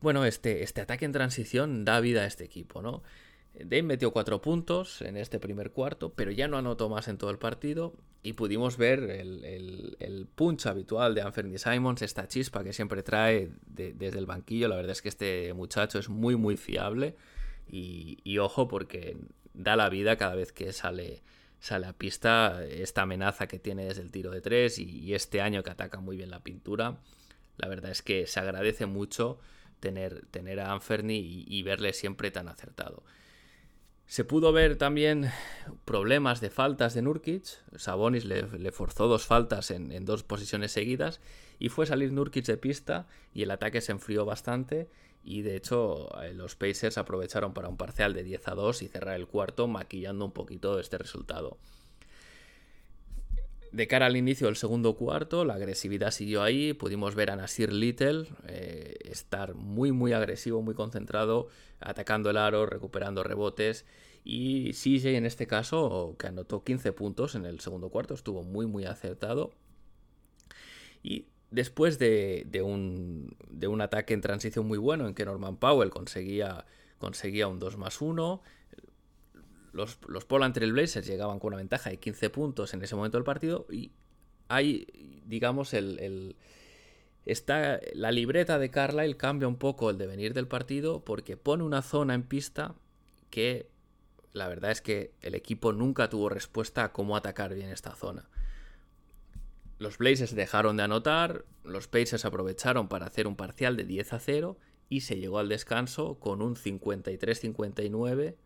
bueno, 0.00 0.24
este, 0.24 0.62
este 0.62 0.80
ataque 0.80 1.04
en 1.04 1.12
transición 1.12 1.84
da 1.84 2.00
vida 2.00 2.22
a 2.22 2.26
este 2.26 2.44
equipo, 2.44 2.82
¿no? 2.82 3.02
Dame 3.54 3.82
metió 3.82 4.12
cuatro 4.12 4.40
puntos 4.40 5.02
en 5.02 5.18
este 5.18 5.38
primer 5.38 5.72
cuarto, 5.72 6.14
pero 6.14 6.30
ya 6.30 6.48
no 6.48 6.56
anotó 6.56 6.88
más 6.88 7.08
en 7.08 7.18
todo 7.18 7.30
el 7.30 7.38
partido 7.38 7.92
y 8.22 8.32
pudimos 8.32 8.78
ver 8.78 9.00
el, 9.00 10.26
punch 10.34 10.66
habitual 10.66 11.14
de 11.14 11.20
Anthony 11.20 11.58
Simons, 11.58 12.00
esta 12.00 12.26
chispa 12.28 12.64
que 12.64 12.72
siempre 12.72 13.02
trae 13.02 13.50
desde 13.66 14.18
el 14.18 14.24
banquillo. 14.24 14.68
La 14.68 14.76
verdad 14.76 14.92
es 14.92 15.02
que 15.02 15.10
este 15.10 15.52
muchacho 15.52 15.98
es 15.98 16.08
muy, 16.08 16.36
muy 16.36 16.56
fiable 16.56 17.14
y 17.68 18.38
ojo 18.38 18.68
porque 18.68 19.18
da 19.54 19.76
la 19.76 19.88
vida 19.88 20.16
cada 20.16 20.34
vez 20.34 20.52
que 20.52 20.72
sale, 20.72 21.22
sale 21.62 21.86
a 21.86 21.92
pista 21.92 22.64
esta 22.64 23.02
amenaza 23.02 23.46
que 23.46 23.60
tiene 23.60 23.84
desde 23.84 24.02
el 24.02 24.10
tiro 24.10 24.32
de 24.32 24.40
tres 24.40 24.80
y, 24.80 25.14
este 25.14 25.40
año 25.40 25.62
que 25.62 25.70
ataca 25.70 26.00
muy 26.00 26.16
bien 26.16 26.28
la 26.28 26.42
pintura. 26.42 26.98
La 27.56 27.68
verdad 27.68 27.92
es 27.92 28.02
que 28.02 28.26
se 28.26 28.40
agradece 28.40 28.86
mucho 28.86 29.38
tener, 29.78 30.26
tener 30.32 30.58
a 30.58 30.72
Anferni 30.72 31.18
y, 31.46 31.62
verle 31.62 31.92
siempre 31.92 32.32
tan 32.32 32.48
acertado. 32.48 33.04
Se 34.06 34.24
pudo 34.24 34.52
ver 34.52 34.76
también 34.76 35.30
problemas 35.84 36.40
de 36.40 36.50
faltas 36.50 36.94
de 36.94 37.02
Nurkic. 37.02 37.44
Sabonis 37.76 38.24
le, 38.24 38.72
forzó 38.72 39.06
dos 39.06 39.24
faltas 39.24 39.70
en, 39.70 39.92
en, 39.92 40.04
dos 40.04 40.24
posiciones 40.24 40.72
seguidas 40.72 41.20
y 41.60 41.68
fue 41.68 41.86
salir 41.86 42.12
Nurkic 42.12 42.44
de 42.44 42.56
pista 42.56 43.06
y 43.32 43.44
el 43.44 43.52
ataque 43.52 43.80
se 43.80 43.92
enfrió 43.92 44.24
bastante 44.24 44.88
y 45.24 45.42
de 45.42 45.56
hecho 45.56 46.08
eh, 46.22 46.32
los 46.34 46.56
Pacers 46.56 46.98
aprovecharon 46.98 47.54
para 47.54 47.68
un 47.68 47.76
parcial 47.76 48.14
de 48.14 48.24
10 48.24 48.48
a 48.48 48.54
2 48.54 48.82
y 48.82 48.88
cerrar 48.88 49.16
el 49.16 49.26
cuarto 49.26 49.68
maquillando 49.68 50.24
un 50.24 50.32
poquito 50.32 50.78
este 50.78 50.98
resultado. 50.98 51.58
De 53.72 53.88
cara 53.88 54.04
al 54.04 54.18
inicio 54.18 54.48
del 54.48 54.56
segundo 54.56 54.96
cuarto, 54.96 55.46
la 55.46 55.54
agresividad 55.54 56.10
siguió 56.10 56.42
ahí. 56.42 56.74
Pudimos 56.74 57.14
ver 57.14 57.30
a 57.30 57.36
Nasir 57.36 57.72
Little 57.72 58.26
eh, 58.46 58.96
estar 59.04 59.54
muy, 59.54 59.92
muy 59.92 60.12
agresivo, 60.12 60.60
muy 60.60 60.74
concentrado, 60.74 61.48
atacando 61.80 62.28
el 62.28 62.36
aro, 62.36 62.66
recuperando 62.66 63.22
rebotes. 63.22 63.86
Y 64.24 64.72
CJ 64.74 65.16
en 65.16 65.24
este 65.24 65.46
caso, 65.46 66.16
que 66.18 66.26
anotó 66.26 66.62
15 66.62 66.92
puntos 66.92 67.34
en 67.34 67.46
el 67.46 67.60
segundo 67.60 67.88
cuarto, 67.88 68.12
estuvo 68.12 68.42
muy, 68.42 68.66
muy 68.66 68.84
acertado. 68.84 69.52
Y 71.02 71.31
después 71.52 71.98
de, 71.98 72.62
un, 72.64 73.80
ataque 73.80 74.14
en 74.14 74.20
transición 74.20 74.66
muy 74.66 74.78
bueno 74.78 75.06
en 75.06 75.14
que 75.14 75.24
Norman 75.24 75.56
Powell 75.56 75.90
conseguía, 75.90 76.64
un 77.00 77.58
2 77.58 77.76
más 77.76 78.00
1, 78.00 78.42
los, 79.72 79.98
los 80.08 80.24
Portland 80.24 80.58
Blazers 80.72 81.06
llegaban 81.06 81.38
con 81.38 81.48
una 81.48 81.58
ventaja 81.58 81.90
de 81.90 81.98
15 81.98 82.30
puntos 82.30 82.74
en 82.74 82.82
ese 82.82 82.96
momento 82.96 83.16
del 83.16 83.24
partido 83.24 83.66
y 83.70 83.92
hay, 84.48 84.86
digamos, 85.26 85.72
el, 85.72 86.36
está, 87.24 87.80
la 87.94 88.10
libreta 88.10 88.58
de 88.58 88.70
Carlisle 88.70 89.16
cambia 89.16 89.48
un 89.48 89.56
poco 89.56 89.90
el 89.90 89.98
devenir 89.98 90.34
del 90.34 90.48
partido 90.48 91.04
porque 91.04 91.36
pone 91.36 91.64
una 91.64 91.82
zona 91.82 92.14
en 92.14 92.22
pista 92.22 92.74
que 93.30 93.70
la 94.32 94.48
verdad 94.48 94.70
es 94.70 94.80
que 94.80 95.12
el 95.20 95.34
equipo 95.34 95.72
nunca 95.72 96.08
tuvo 96.08 96.28
respuesta 96.28 96.84
a 96.84 96.92
cómo 96.92 97.16
atacar 97.16 97.54
bien 97.54 97.68
esta 97.68 97.94
zona. 97.94 98.28
Los 99.82 99.98
Blazers 99.98 100.36
dejaron 100.36 100.76
de 100.76 100.84
anotar, 100.84 101.44
los 101.64 101.88
Pacers 101.88 102.24
aprovecharon 102.24 102.86
para 102.86 103.06
hacer 103.06 103.26
un 103.26 103.34
parcial 103.34 103.76
de 103.76 103.82
10 103.82 104.12
a 104.12 104.20
0 104.20 104.56
y 104.88 105.00
se 105.00 105.16
llegó 105.16 105.40
al 105.40 105.48
descanso 105.48 106.20
con 106.20 106.40
un 106.40 106.54
53-59 106.54 108.36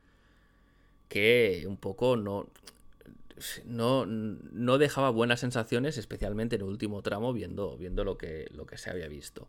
que 1.11 1.66
un 1.68 1.77
poco 1.77 2.16
no, 2.16 2.49
no, 3.66 4.07
no, 4.07 4.79
dejaba 4.79 5.11
buenas 5.11 5.40
sensaciones, 5.40 5.99
especialmente 5.99 6.57
en 6.57 6.62
el 6.62 6.68
último 6.68 7.03
tramo, 7.03 7.35
viendo, 7.35 7.77
viendo 7.77 8.03
lo, 8.03 8.16
que, 8.16 8.49
lo 8.55 8.64
que 8.64 8.79
se 8.79 8.88
había 8.88 9.07
visto. 9.07 9.46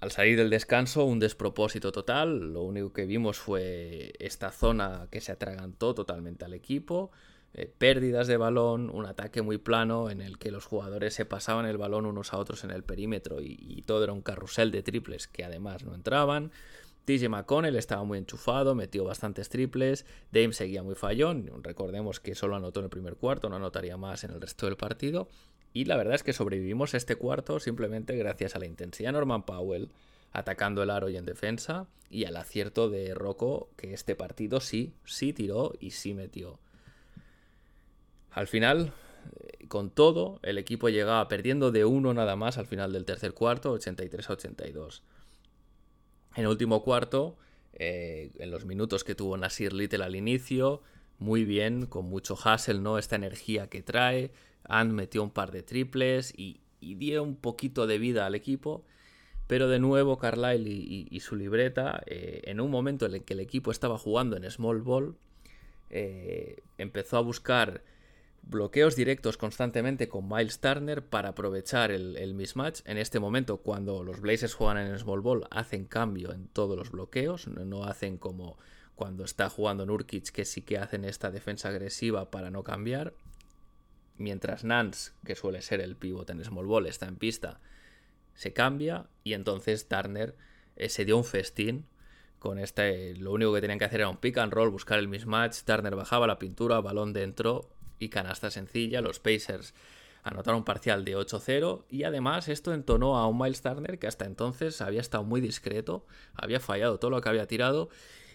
Al 0.00 0.12
salir 0.12 0.38
del 0.38 0.48
descanso, 0.48 1.04
un 1.04 1.18
despropósito 1.18 1.92
total. 1.92 2.54
Lo 2.54 2.62
único 2.62 2.94
que 2.94 3.04
vimos 3.04 3.38
fue 3.38 4.14
esta 4.18 4.50
zona 4.50 5.08
que 5.10 5.20
se 5.20 5.32
atragantó 5.32 5.94
totalmente 5.94 6.46
al 6.46 6.54
equipo. 6.54 7.10
Eh, 7.58 7.72
pérdidas 7.78 8.26
de 8.26 8.36
balón, 8.36 8.90
un 8.90 9.06
ataque 9.06 9.40
muy 9.40 9.56
plano 9.56 10.10
en 10.10 10.20
el 10.20 10.36
que 10.36 10.50
los 10.50 10.66
jugadores 10.66 11.14
se 11.14 11.24
pasaban 11.24 11.64
el 11.64 11.78
balón 11.78 12.04
unos 12.04 12.34
a 12.34 12.36
otros 12.36 12.64
en 12.64 12.70
el 12.70 12.82
perímetro 12.82 13.40
y, 13.40 13.82
todo 13.86 14.04
era 14.04 14.12
un 14.12 14.20
carrusel 14.20 14.70
de 14.70 14.82
triples 14.82 15.26
que 15.26 15.42
además 15.42 15.82
no 15.82 15.94
entraban. 15.94 16.50
TJ 17.06 17.30
McConnell 17.30 17.76
estaba 17.76 18.04
muy 18.04 18.18
enchufado, 18.18 18.74
metió 18.74 19.04
bastantes 19.04 19.48
triples. 19.48 20.04
Dame 20.32 20.52
seguía 20.52 20.82
muy 20.82 20.96
fallón. 20.96 21.50
Recordemos 21.62 22.20
que 22.20 22.34
solo 22.34 22.56
anotó 22.56 22.80
en 22.80 22.84
el 22.84 22.90
primer 22.90 23.16
cuarto, 23.16 23.48
no 23.48 23.56
anotaría 23.56 23.96
más 23.96 24.22
en 24.24 24.32
el 24.32 24.40
resto 24.42 24.66
del 24.66 24.76
partido. 24.76 25.26
Y 25.72 25.86
la 25.86 25.96
verdad 25.96 26.16
es 26.16 26.22
que 26.22 26.34
sobrevivimos 26.34 26.92
este 26.92 27.16
cuarto 27.16 27.58
simplemente 27.58 28.16
gracias 28.18 28.54
a 28.54 28.58
la 28.58 28.66
intensidad 28.66 29.12
Norman 29.12 29.46
Powell, 29.46 29.88
atacando 30.30 30.82
el 30.82 30.90
aro 30.90 31.08
y 31.08 31.16
en 31.16 31.24
defensa, 31.24 31.86
y 32.10 32.26
al 32.26 32.36
acierto 32.36 32.90
de 32.90 33.14
Rocco, 33.14 33.70
que 33.76 33.94
este 33.94 34.14
partido 34.14 34.60
sí, 34.60 34.92
sí 35.06 35.32
tiró 35.32 35.72
y 35.80 35.92
sí 35.92 36.12
metió. 36.12 36.58
Al 38.36 38.46
final, 38.48 38.92
eh, 39.40 39.66
con 39.66 39.88
todo, 39.88 40.40
el 40.42 40.58
equipo 40.58 40.90
llegaba 40.90 41.26
perdiendo 41.26 41.72
de 41.72 41.86
uno 41.86 42.12
nada 42.12 42.36
más 42.36 42.58
al 42.58 42.66
final 42.66 42.92
del 42.92 43.06
tercer 43.06 43.32
cuarto, 43.32 43.72
83 43.72 44.28
a 44.28 44.32
82. 44.34 45.02
En 46.36 46.46
último 46.46 46.82
cuarto, 46.82 47.38
eh, 47.72 48.32
en 48.38 48.50
los 48.50 48.66
minutos 48.66 49.04
que 49.04 49.14
tuvo 49.14 49.38
Nasir 49.38 49.72
Little 49.72 50.04
al 50.04 50.16
inicio, 50.16 50.82
muy 51.18 51.46
bien, 51.46 51.86
con 51.86 52.10
mucho 52.10 52.34
hustle, 52.34 52.80
¿no? 52.80 52.98
Esta 52.98 53.16
energía 53.16 53.70
que 53.70 53.80
trae. 53.80 54.32
Ant 54.64 54.92
metió 54.92 55.22
un 55.22 55.30
par 55.30 55.50
de 55.50 55.62
triples 55.62 56.34
y, 56.36 56.60
dio 56.82 57.22
un 57.22 57.36
poquito 57.36 57.86
de 57.86 57.96
vida 57.96 58.26
al 58.26 58.34
equipo. 58.34 58.84
Pero 59.46 59.66
de 59.66 59.78
nuevo, 59.78 60.18
Carlisle 60.18 60.68
y, 60.68 61.20
su 61.20 61.36
libreta, 61.36 62.02
eh, 62.04 62.42
en 62.44 62.60
un 62.60 62.70
momento 62.70 63.06
en 63.06 63.14
el 63.14 63.24
que 63.24 63.32
el 63.32 63.40
equipo 63.40 63.70
estaba 63.70 63.96
jugando 63.96 64.36
en 64.36 64.50
small 64.50 64.82
ball, 64.82 65.16
empezó 65.88 67.16
a 67.16 67.20
buscar 67.20 67.82
bloqueos 68.46 68.94
directos 68.94 69.36
constantemente 69.36 70.08
con 70.08 70.28
Miles 70.28 70.60
Turner 70.60 71.04
para 71.04 71.30
aprovechar 71.30 71.90
el, 71.90 72.34
mismatch. 72.34 72.80
En 72.84 72.96
este 72.96 73.18
momento, 73.18 73.58
cuando 73.58 74.04
los 74.04 74.20
Blazers 74.20 74.54
juegan 74.54 74.78
en 74.78 74.98
Small 74.98 75.20
Ball, 75.20 75.46
hacen 75.50 75.84
cambio 75.84 76.32
en 76.32 76.46
todos 76.48 76.76
los 76.76 76.90
bloqueos, 76.90 77.48
no, 77.48 77.84
hacen 77.84 78.18
como 78.18 78.56
cuando 78.94 79.24
está 79.24 79.50
jugando 79.50 79.84
Nurkic, 79.84 80.30
que 80.30 80.44
sí 80.44 80.62
que 80.62 80.78
hacen 80.78 81.04
esta 81.04 81.30
defensa 81.30 81.68
agresiva 81.68 82.30
para 82.30 82.50
no 82.50 82.62
cambiar. 82.62 83.14
Mientras 84.16 84.64
Nance, 84.64 85.12
que 85.24 85.34
suele 85.34 85.60
ser 85.60 85.80
el 85.80 85.96
pivot 85.96 86.30
en 86.30 86.42
Small 86.42 86.66
Ball, 86.66 86.86
está 86.86 87.06
en 87.06 87.16
pista, 87.16 87.60
se 88.32 88.52
cambia 88.52 89.08
y 89.24 89.34
entonces 89.34 89.88
Turner 89.88 90.34
eh, 90.76 90.88
se 90.88 91.04
dio 91.04 91.18
un 91.18 91.24
festín 91.24 91.86
con 92.38 92.58
este, 92.58 93.14
lo 93.16 93.32
único 93.32 93.52
que 93.52 93.60
tenían 93.60 93.78
que 93.78 93.86
hacer 93.86 94.00
era 94.00 94.08
un 94.08 94.18
pick 94.18 94.38
and 94.38 94.52
roll, 94.52 94.70
buscar 94.70 94.98
el 94.98 95.08
mismatch, 95.08 95.62
Turner 95.64 95.96
bajaba 95.96 96.26
la 96.26 96.38
pintura, 96.38 96.80
balón 96.80 97.12
dentro 97.12 97.75
y 97.98 98.08
canasta 98.08 98.50
sencilla. 98.50 99.00
Los 99.00 99.20
Pacers 99.20 99.74
anotaron 100.22 100.58
un 100.58 100.64
parcial 100.64 101.04
de 101.04 101.16
8-0 101.16 101.84
y 101.88 102.02
además 102.02 102.48
esto 102.48 102.74
entonó 102.74 103.16
a 103.16 103.28
un 103.28 103.38
Miles 103.38 103.62
Turner 103.62 103.98
que 103.98 104.08
hasta 104.08 104.24
entonces 104.24 104.80
había 104.80 105.00
estado 105.00 105.22
muy 105.22 105.40
discreto, 105.40 106.04
había 106.34 106.58
fallado 106.58 106.98
todo 106.98 107.12
lo 107.12 107.20
que 107.20 107.28
había 107.28 107.46
tirado 107.46 107.88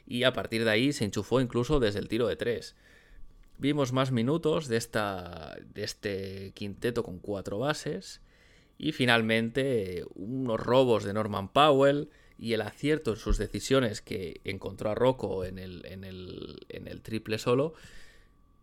y 0.08 0.24
a 0.24 0.32
partir 0.32 0.64
de 0.64 0.72
ahí 0.72 0.94
se 0.94 1.04
enchufó 1.04 1.42
incluso 1.42 1.80
desde 1.80 2.00
el 2.00 2.08
tiro 2.08 2.28
de 2.28 2.38
3. 2.38 2.76
Vimos 3.58 3.92
más 3.92 4.12
minutos 4.12 4.68
de, 4.68 4.78
esta, 4.78 5.56
de 5.74 5.84
este 5.84 6.52
quinteto 6.56 7.04
con 7.04 7.20
cuatro 7.20 7.60
bases 7.60 8.22
y 8.78 8.94
finalmente 8.94 10.06
unos 10.16 10.60
robos 10.60 11.04
de 11.04 11.14
Norman 11.14 11.50
Powell 11.50 12.10
y 12.40 12.54
el 12.54 12.62
acierto 12.62 13.12
en 13.12 13.18
sus 13.18 13.38
decisiones 13.38 14.02
que 14.02 14.42
encontró 14.46 14.90
a 14.90 14.96
Rocco 14.96 15.46
en 15.46 15.60
el, 15.60 15.86
en 15.86 16.04
el, 16.04 16.66
en 16.70 16.88
el 16.88 17.02
triple 17.02 17.38
solo 17.38 17.76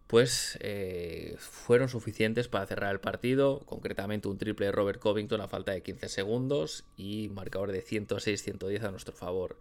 pues 0.08 0.58
eh, 0.62 1.36
fueron 1.38 1.90
suficientes 1.90 2.48
para 2.48 2.66
cerrar 2.66 2.92
el 2.92 2.98
partido, 2.98 3.60
concretamente 3.66 4.26
un 4.26 4.38
triple 4.38 4.66
de 4.66 4.72
Robert 4.72 4.98
Covington 4.98 5.42
a 5.42 5.48
falta 5.48 5.72
de 5.72 5.82
15 5.82 6.08
segundos 6.08 6.84
y 6.96 7.28
marcador 7.28 7.72
de 7.72 7.84
106-110 7.84 8.84
a 8.84 8.90
nuestro 8.90 9.14
favor. 9.14 9.58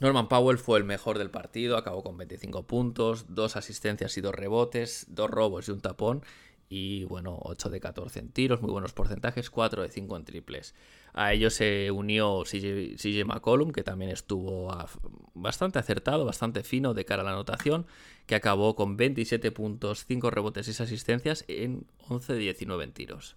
Norman 0.00 0.26
Powell 0.26 0.58
fue 0.58 0.78
el 0.78 0.84
mejor 0.84 1.18
del 1.18 1.30
partido, 1.30 1.76
acabó 1.76 2.02
con 2.02 2.16
25 2.16 2.62
puntos, 2.64 3.26
dos 3.28 3.56
asistencias 3.56 4.16
y 4.16 4.22
dos 4.22 4.34
rebotes, 4.34 5.06
dos 5.10 5.30
robos 5.30 5.68
y 5.68 5.70
un 5.70 5.80
tapón, 5.80 6.22
y 6.74 7.04
bueno, 7.04 7.38
8 7.42 7.68
de 7.68 7.80
14 7.80 8.18
en 8.18 8.28
tiros, 8.30 8.62
muy 8.62 8.70
buenos 8.70 8.94
porcentajes, 8.94 9.50
4 9.50 9.82
de 9.82 9.90
5 9.90 10.16
en 10.16 10.24
triples. 10.24 10.74
A 11.12 11.34
ellos 11.34 11.52
se 11.52 11.90
unió 11.90 12.44
CJ, 12.44 13.26
McCollum, 13.26 13.72
que 13.72 13.82
también 13.82 14.10
estuvo 14.10 14.74
bastante 15.34 15.78
acertado, 15.78 16.24
bastante 16.24 16.62
fino 16.62 16.94
de 16.94 17.04
cara 17.04 17.20
a 17.20 17.24
la 17.26 17.32
anotación, 17.32 17.84
que 18.24 18.36
acabó 18.36 18.74
con 18.74 18.96
27 18.96 19.52
puntos, 19.52 20.06
5 20.06 20.30
rebotes 20.30 20.66
y 20.66 20.72
6 20.72 20.80
asistencias 20.80 21.44
en 21.46 21.84
11 22.08 22.32
de 22.32 22.38
19 22.38 22.84
en 22.84 22.92
tiros. 22.92 23.36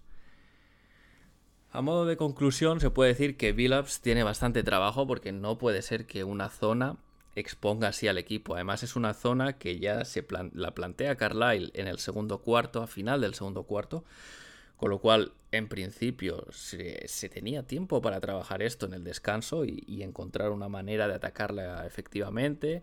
A 1.72 1.82
modo 1.82 2.06
de 2.06 2.16
conclusión, 2.16 2.80
se 2.80 2.88
puede 2.88 3.10
decir 3.10 3.36
que 3.36 3.52
Billups 3.52 4.00
tiene 4.00 4.22
bastante 4.22 4.62
trabajo 4.62 5.06
porque 5.06 5.32
no 5.32 5.58
puede 5.58 5.82
ser 5.82 6.06
que 6.06 6.24
una 6.24 6.48
zona 6.48 6.96
exponga 7.36 7.88
así 7.88 8.08
al 8.08 8.18
equipo. 8.18 8.54
Además 8.54 8.82
es 8.82 8.96
una 8.96 9.14
zona 9.14 9.58
que 9.58 9.78
ya 9.78 10.04
se 10.04 10.26
la 10.54 10.74
plantea 10.74 11.16
Carlisle 11.16 11.70
en 11.74 11.86
el 11.86 11.98
segundo 11.98 12.38
cuarto, 12.38 12.82
a 12.82 12.86
final 12.86 13.20
del 13.20 13.34
segundo 13.34 13.64
cuarto, 13.64 14.04
con 14.76 14.90
lo 14.90 14.98
cual 14.98 15.32
en 15.52 15.68
principio 15.68 16.46
se, 16.50 17.06
tenía 17.28 17.62
tiempo 17.62 18.02
para 18.02 18.20
trabajar 18.20 18.62
esto 18.62 18.86
en 18.86 18.94
el 18.94 19.04
descanso 19.04 19.64
y, 19.64 20.02
encontrar 20.02 20.50
una 20.50 20.68
manera 20.68 21.06
de 21.08 21.14
atacarla 21.14 21.86
efectivamente. 21.86 22.82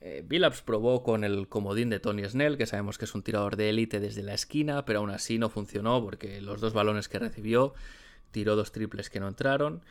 Eh, 0.00 0.22
Billups 0.26 0.62
probó 0.62 1.02
con 1.02 1.24
el 1.24 1.48
comodín 1.48 1.90
de 1.90 1.98
Tony 1.98 2.24
Snell, 2.24 2.56
que 2.56 2.66
sabemos 2.66 2.96
que 2.96 3.06
es 3.06 3.14
un 3.14 3.22
tirador 3.22 3.56
de 3.56 3.70
élite 3.70 3.98
desde 3.98 4.22
la 4.22 4.34
esquina, 4.34 4.84
pero 4.84 5.00
aún 5.00 5.10
así 5.10 5.38
no 5.38 5.48
funcionó 5.48 6.02
porque 6.02 6.40
los 6.40 6.60
dos 6.60 6.74
balones 6.74 7.08
que 7.08 7.18
recibió 7.18 7.74
tiró 8.30 8.54
dos 8.54 8.70
triples 8.70 9.10
que 9.10 9.18
no 9.18 9.26
entraron 9.26 9.82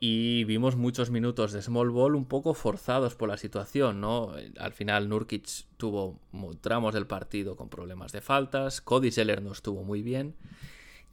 y 0.00 0.44
vimos 0.44 0.76
muchos 0.76 1.10
minutos 1.10 1.52
de 1.52 1.60
small 1.60 1.90
ball 1.90 2.14
un 2.14 2.24
poco 2.24 2.54
forzados 2.54 3.16
por 3.16 3.28
la 3.28 3.36
situación, 3.36 4.00
¿no? 4.00 4.32
Al 4.58 4.72
final 4.72 5.08
Nurkic 5.08 5.48
tuvo 5.76 6.20
tramos 6.60 6.94
del 6.94 7.06
partido 7.06 7.56
con 7.56 7.68
problemas 7.68 8.12
de 8.12 8.20
faltas, 8.20 8.80
Cody 8.80 9.10
Zeller 9.10 9.42
no 9.42 9.52
estuvo 9.52 9.82
muy 9.82 10.02
bien 10.02 10.34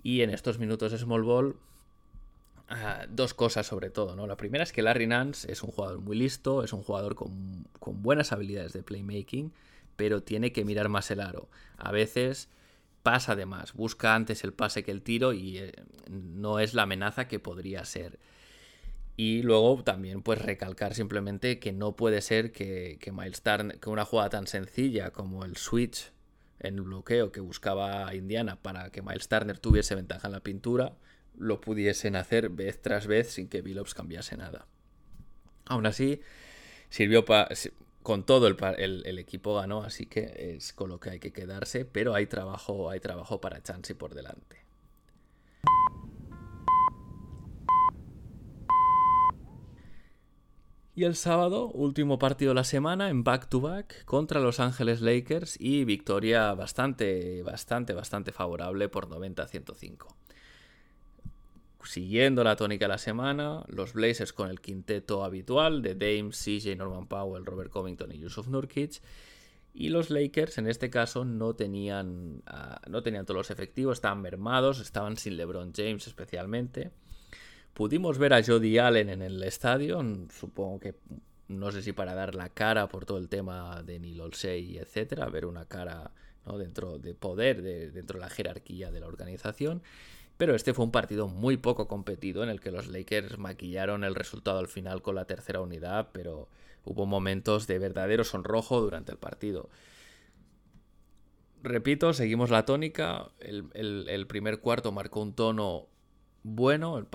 y 0.04 0.22
en 0.22 0.30
estos 0.30 0.60
minutos 0.60 0.92
de 0.92 1.00
small 1.00 1.24
ball 1.24 1.56
ah, 2.70 3.06
dos 3.10 3.34
cosas 3.34 3.66
sobre 3.66 3.90
todo, 3.90 4.16
¿no? 4.16 4.28
La 4.28 4.38
primera 4.38 4.64
es 4.64 4.72
que 4.72 4.84
Larry 4.84 5.08
Nance 5.08 5.52
es 5.52 5.64
un 5.64 5.72
jugador 5.72 6.00
muy 6.00 6.16
listo, 6.16 6.64
es 6.64 6.72
un 6.72 6.84
jugador 6.84 7.16
con, 7.16 7.68
con 7.80 8.04
buenas 8.04 8.32
habilidades 8.32 8.74
de 8.74 8.84
playmaking, 8.84 9.52
pero 9.96 10.22
tiene 10.22 10.52
que 10.52 10.64
mirar 10.64 10.90
más 10.90 11.10
el 11.10 11.22
aro. 11.22 11.50
A 11.78 11.92
veces 11.92 12.50
pasa 13.02 13.36
de 13.36 13.48
más, 13.48 13.74
busca 13.74 14.14
antes 14.14 14.44
el 14.44 14.54
pase 14.54 14.84
que 14.84 14.92
el 14.92 15.02
tiro 15.02 15.34
y 15.34 15.58
eh, 15.58 15.74
no 16.10 16.60
es 16.60 16.76
la 16.76 16.84
amenaza 16.84 17.28
que 17.28 17.40
podría 17.40 17.84
ser. 17.86 18.20
Y 19.18 19.44
luego 19.44 19.82
también 19.84 20.22
pues 20.22 20.42
recalcar 20.42 20.94
simplemente 20.94 21.60
que 21.60 21.72
no 21.72 21.96
puede 21.96 22.22
ser 22.22 22.52
que, 22.52 22.98
que 23.00 23.14
que 23.80 23.90
una 23.90 24.06
jugada 24.06 24.30
tan 24.30 24.48
sencilla 24.48 25.12
como 25.12 25.46
el 25.46 25.56
switch 25.56 26.12
en 26.60 26.84
bloqueo 26.84 27.32
que 27.32 27.40
buscaba 27.40 28.14
Indiana 28.14 28.62
para 28.62 28.90
que 28.90 29.02
Miles 29.02 29.28
Turner 29.28 29.60
tuviese 29.60 29.96
ventaja 29.96 30.28
en 30.28 30.34
la 30.34 30.42
pintura, 30.42 30.94
lo 31.38 31.62
pudiesen 31.62 32.16
hacer 32.16 32.50
vez 32.50 32.82
tras 32.82 33.08
vez 33.08 33.32
sin 33.32 33.48
que 33.48 33.62
Billups 33.62 33.94
cambiase 33.94 34.38
nada. 34.38 34.68
Aún 35.66 35.86
así, 35.86 36.22
sirvió 36.90 37.26
para... 37.26 37.50
Con 38.04 38.24
todo 38.24 38.46
el, 38.48 38.56
el, 38.78 39.18
equipo 39.18 39.56
ganó, 39.56 39.82
así 39.82 40.06
que 40.06 40.54
es 40.56 40.74
con 40.74 40.90
lo 40.90 41.00
que 41.00 41.10
hay 41.10 41.20
que 41.20 41.34
quedarse, 41.34 41.86
pero 41.86 42.14
hay 42.14 42.28
trabajo, 42.28 42.92
hay 42.92 43.00
trabajo 43.00 43.42
para 43.42 43.64
Chansey 43.64 43.96
por 43.96 44.14
delante. 44.14 44.58
Y 50.98 51.04
el 51.04 51.16
sábado, 51.16 51.70
último 51.72 52.18
partido 52.20 52.52
de 52.52 52.56
la 52.56 52.64
semana 52.64 53.10
en 53.10 53.26
back-to-back 53.26 54.06
contra 54.06 54.40
Los 54.40 54.62
Ángeles 54.62 55.02
Lakers 55.02 55.60
y 55.60 55.84
victoria 55.84 56.54
bastante, 56.54 57.44
bastante, 57.44 57.94
bastante 57.94 58.32
favorable 58.32 58.88
por 58.88 59.10
90-105. 59.10 60.16
Siguiendo 61.84 62.46
la 62.46 62.56
tónica 62.56 62.86
de 62.86 62.90
la 62.90 62.98
semana, 62.98 63.66
los 63.68 63.92
Blazers 63.92 64.32
con 64.32 64.50
el 64.50 64.62
quinteto 64.62 65.26
habitual 65.26 65.82
de 65.82 65.96
Dame, 65.96 66.32
CJ, 66.32 66.78
Norman 66.78 67.08
Powell, 67.08 67.46
Robert 67.46 67.72
Covington 67.72 68.14
y 68.14 68.20
Yusuf 68.20 68.48
Nurkic. 68.48 69.02
Y 69.74 69.90
los 69.90 70.10
Lakers 70.10 70.58
en 70.60 70.68
este 70.68 70.90
caso 70.90 71.26
no 71.26 71.56
tenían, 71.56 72.42
ah, 72.48 72.80
no 72.88 73.04
tenían 73.04 73.26
todos 73.26 73.40
los 73.40 73.52
efectivos, 73.52 73.98
estaban 73.98 74.22
mermados, 74.22 74.80
estaban 74.80 75.18
sin 75.18 75.36
LeBron 75.36 75.74
James 75.76 76.08
especialmente. 76.08 76.92
Pudimos 77.76 78.18
ver 78.18 78.34
a 78.34 78.42
Jody 78.42 78.78
Allen 78.78 79.10
en 79.10 79.22
el 79.22 79.44
estadio, 79.44 80.02
supongo 80.30 80.80
que 80.80 80.96
no 81.50 81.74
sé 81.74 81.82
si 81.82 81.92
para 81.92 82.16
dar 82.16 82.34
la 82.34 82.48
cara 82.48 82.88
por 82.88 83.04
todo 83.06 83.18
el 83.18 83.28
tema 83.28 83.84
de 83.84 84.00
Neil 84.00 84.22
Olsey, 84.22 84.78
etcétera, 84.78 85.28
ver 85.28 85.46
una 85.46 85.66
cara 85.66 86.12
dentro 86.58 87.00
de 87.00 87.14
poder, 87.14 87.62
dentro 87.92 88.18
de 88.18 88.24
la 88.24 88.30
jerarquía 88.30 88.92
de 88.92 89.02
la 89.02 89.08
organización. 89.08 89.84
Pero 90.38 90.56
este 90.56 90.74
fue 90.74 90.86
un 90.86 90.92
partido 90.92 91.28
muy 91.28 91.58
poco 91.58 91.90
competido 91.90 92.44
en 92.44 92.50
el 92.50 92.62
que 92.62 92.72
los 92.72 92.88
Lakers 92.88 93.38
maquillaron 93.40 94.06
el 94.06 94.16
resultado 94.16 94.60
al 94.60 94.70
final 94.70 95.02
con 95.02 95.16
la 95.16 95.26
tercera 95.26 95.60
unidad, 95.60 96.12
pero 96.14 96.48
hubo 96.86 97.06
momentos 97.06 97.68
de 97.68 97.78
verdadero 97.78 98.24
sonrojo 98.24 98.80
durante 98.80 99.12
el 99.12 99.18
partido. 99.18 99.68
Repito, 101.62 102.14
seguimos 102.14 102.52
la 102.52 102.64
tónica. 102.64 103.32
el 103.42 104.28
primer 104.30 104.62
cuarto 104.62 104.94
marcó 104.94 105.22
un 105.22 105.34
tono 105.34 105.90
bueno, 106.48 107.00
el 107.00 107.08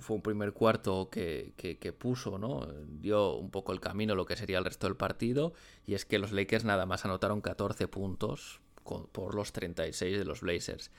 fue 0.00 0.16
un 0.16 0.22
primer 0.22 0.52
cuarto 0.52 1.08
que, 1.08 1.94
puso, 1.96 2.36
¿no? 2.36 2.66
Dio 2.84 3.36
un 3.36 3.48
poco 3.52 3.72
el 3.72 3.78
camino 3.78 4.16
lo 4.16 4.26
que 4.26 4.34
sería 4.34 4.58
el 4.58 4.64
resto 4.64 4.88
del 4.88 4.96
partido, 4.96 5.52
y 5.86 5.94
es 5.94 6.04
que 6.04 6.18
los 6.18 6.32
Lakers 6.32 6.64
nada 6.64 6.84
más 6.84 7.04
anotaron 7.04 7.40
14 7.40 7.86
puntos 7.86 8.60
por 8.82 9.36
los 9.36 9.52
36 9.52 10.18
de 10.18 10.24
los 10.24 10.40
Blazers. 10.40 10.90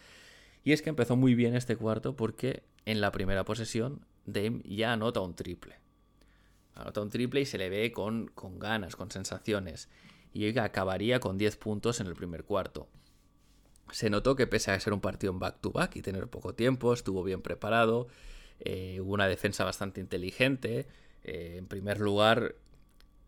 Y 0.63 0.71
es 0.71 0.81
que 0.81 0.89
empezó 0.89 1.17
muy 1.17 1.35
bien 1.35 1.57
este 1.57 1.75
cuarto 1.75 2.15
porque 2.15 2.63
en 2.85 3.01
la 3.01 3.11
primera 3.11 3.43
posesión 3.43 4.05
Dame 4.25 4.61
ya 4.63 4.93
anota 4.93 5.19
un 5.19 5.35
triple. 5.35 5.75
Anota 6.73 7.01
un 7.01 7.09
triple 7.09 7.41
y 7.41 7.45
se 7.45 7.57
le 7.57 7.67
ve 7.67 7.91
con, 7.91 8.27
con 8.27 8.59
ganas, 8.59 8.95
con 8.95 9.11
sensaciones. 9.11 9.89
Y 10.31 10.57
acabaría 10.57 11.19
con 11.19 11.37
10 11.37 11.57
puntos 11.57 11.99
en 11.99 12.07
el 12.07 12.15
primer 12.15 12.45
cuarto. 12.45 12.87
Se 13.91 14.09
notó 14.09 14.35
que 14.35 14.47
pese 14.47 14.71
a 14.71 14.79
ser 14.79 14.93
un 14.93 15.01
partido 15.01 15.31
en 15.31 15.39
back-to-back 15.39 15.95
y 15.95 16.01
tener 16.01 16.27
poco 16.27 16.53
tiempo, 16.53 16.93
estuvo 16.93 17.23
bien 17.23 17.41
preparado, 17.41 18.07
eh, 18.59 18.99
hubo 19.01 19.13
una 19.13 19.27
defensa 19.27 19.63
bastante 19.63 20.01
inteligente. 20.01 20.87
Eh, 21.23 21.55
en 21.57 21.67
primer 21.67 21.99
lugar, 21.99 22.55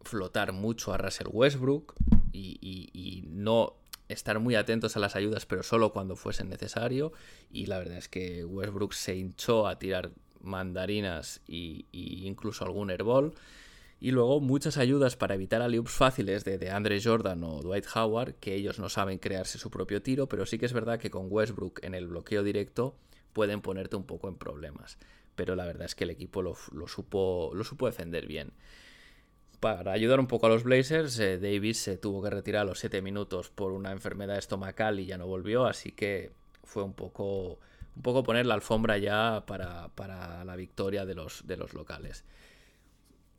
flotar 0.01 0.53
mucho 0.53 0.93
a 0.93 0.97
Russell 0.97 1.28
Westbrook 1.32 1.95
y, 2.32 3.26
no 3.30 3.76
estar 4.08 4.39
muy 4.39 4.55
atentos 4.55 4.95
a 4.95 4.99
las 4.99 5.16
ayudas, 5.16 5.45
pero 5.45 5.64
solo 5.64 5.91
cuando 5.91 6.16
fuese 6.16 6.43
necesario. 6.43 7.12
Y 7.51 7.66
la 7.68 7.78
verdad 7.78 7.97
es 7.97 8.08
que 8.08 8.45
Westbrook 8.45 8.93
se 8.93 9.16
hinchó 9.16 9.68
a 9.68 9.78
tirar 9.80 10.12
mandarinas 10.41 11.41
e 11.47 11.86
incluso 11.91 12.66
algún 12.66 12.89
airball. 12.89 13.34
Y 14.00 14.12
luego 14.12 14.39
muchas 14.39 14.78
ayudas 14.78 15.16
para 15.16 15.36
evitar 15.36 15.62
aliups 15.62 15.91
fáciles 15.91 16.45
de, 16.45 16.58
de 16.60 16.70
Andre 16.70 17.02
Jordan 17.02 17.43
o 17.43 17.62
Dwight 17.62 17.86
Howard, 17.95 18.36
que 18.36 18.54
ellos 18.54 18.78
no 18.78 18.89
saben 18.89 19.18
crearse 19.18 19.58
su 19.58 19.72
propio 19.72 20.04
tiro, 20.04 20.28
pero 20.28 20.45
sí 20.45 20.60
que 20.60 20.68
es 20.68 20.74
verdad 20.74 21.00
que 21.00 21.10
con 21.10 21.28
Westbrook 21.30 21.84
en 21.84 21.95
el 21.95 22.08
bloqueo 22.08 22.43
directo 22.43 22.95
pueden 23.34 23.62
ponerte 23.62 23.95
un 23.95 24.04
poco 24.04 24.30
en 24.30 24.36
problemas. 24.36 24.98
Pero 25.36 25.56
la 25.56 25.66
verdad 25.66 25.86
es 25.86 25.95
que 25.95 26.04
el 26.04 26.10
equipo 26.12 26.41
lo, 26.41 26.56
supo, 26.88 27.52
lo 27.54 27.64
supo 27.64 27.86
defender 27.86 28.28
bien. 28.28 28.52
Para 29.60 29.91
ayudar 29.91 30.20
un 30.20 30.28
poco 30.28 30.45
a 30.45 30.50
los 30.50 30.64
Blazers, 30.64 31.18
eh, 31.20 31.39
Davis 31.39 31.80
se 31.80 31.98
tuvo 31.98 32.22
que 32.22 32.30
retirar 32.30 32.64
a 32.64 32.66
los 32.66 32.80
7 32.80 33.02
minutos 33.02 33.50
por 33.50 33.72
una 33.72 33.91
enfermedad 33.91 34.38
estomacal 34.38 35.00
y 35.00 35.08
ya 35.08 35.18
no 35.18 35.26
volvió, 35.26 35.66
así 35.66 35.91
que 35.91 36.32
fue 36.64 36.84
un 36.84 36.93
poco, 36.93 37.60
un 37.95 38.02
poco 38.02 38.24
poner 38.24 38.45
la 38.45 38.56
alfombra 38.56 38.98
ya 38.98 39.43
para, 39.48 39.89
para 39.89 40.43
la 40.43 40.56
victoria 40.56 41.06
de 41.06 41.16
los, 41.16 41.45
de 41.48 41.58
los 41.58 41.74
locales. 41.74 42.26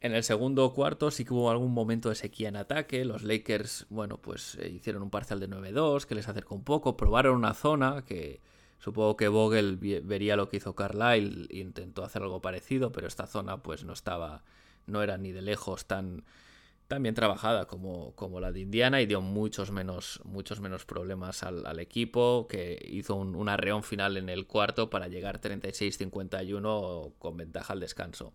En 0.01 0.15
el 0.15 0.23
segundo 0.23 0.73
cuarto 0.75 1.11
sí 1.11 1.25
que 1.25 1.35
hubo 1.35 1.51
algún 1.51 1.73
momento 1.73 2.09
de 2.09 2.15
sequía 2.15 2.49
en 2.49 2.57
ataque. 2.57 3.05
Los 3.05 3.25
Lakers, 3.25 3.87
bueno, 3.91 4.19
pues 4.19 4.57
eh, 4.61 4.69
hicieron 4.69 5.03
un 5.03 5.11
parcial 5.11 5.41
de 5.41 5.49
9-2 5.49 6.05
que 6.05 6.15
les 6.15 6.29
acercó 6.29 6.55
un 6.55 6.63
poco. 6.63 6.97
Probaron 6.97 7.37
una 7.37 7.53
zona 7.53 8.05
que 8.07 8.41
supongo 8.79 9.17
que 9.17 9.27
Vogel 9.27 9.77
vería 9.77 10.37
lo 10.37 10.49
que 10.49 10.59
hizo 10.59 10.77
Carlisle 10.77 11.49
e 11.51 11.59
intentó 11.59 12.05
hacer 12.05 12.23
algo 12.23 12.41
parecido, 12.41 12.93
pero 12.93 13.09
esta 13.09 13.27
zona 13.27 13.61
pues 13.61 13.83
no 13.83 13.93
estaba, 13.93 14.45
no 14.87 15.03
era 15.03 15.19
ni 15.19 15.33
de 15.33 15.43
lejos 15.43 15.87
tan, 15.87 16.25
bien 17.01 17.15
trabajada 17.17 17.67
como, 17.67 18.15
como 18.15 18.39
la 18.39 18.53
de 18.53 18.61
Indiana 18.61 19.03
y 19.03 19.07
dio 19.07 19.21
muchos 19.21 19.73
menos, 19.73 20.21
muchos 20.25 20.61
menos 20.61 20.85
problemas 20.85 21.43
al, 21.43 21.81
equipo, 21.81 22.47
que 22.49 22.81
hizo 22.89 23.17
un, 23.17 23.35
un 23.35 23.49
arreón 23.49 23.83
final 23.83 24.17
en 24.17 24.29
el 24.29 24.47
cuarto 24.47 24.91
para 24.91 25.09
llegar 25.09 25.41
36-51 25.41 27.15
con 27.19 27.37
ventaja 27.37 27.73
al 27.73 27.81
descanso. 27.81 28.33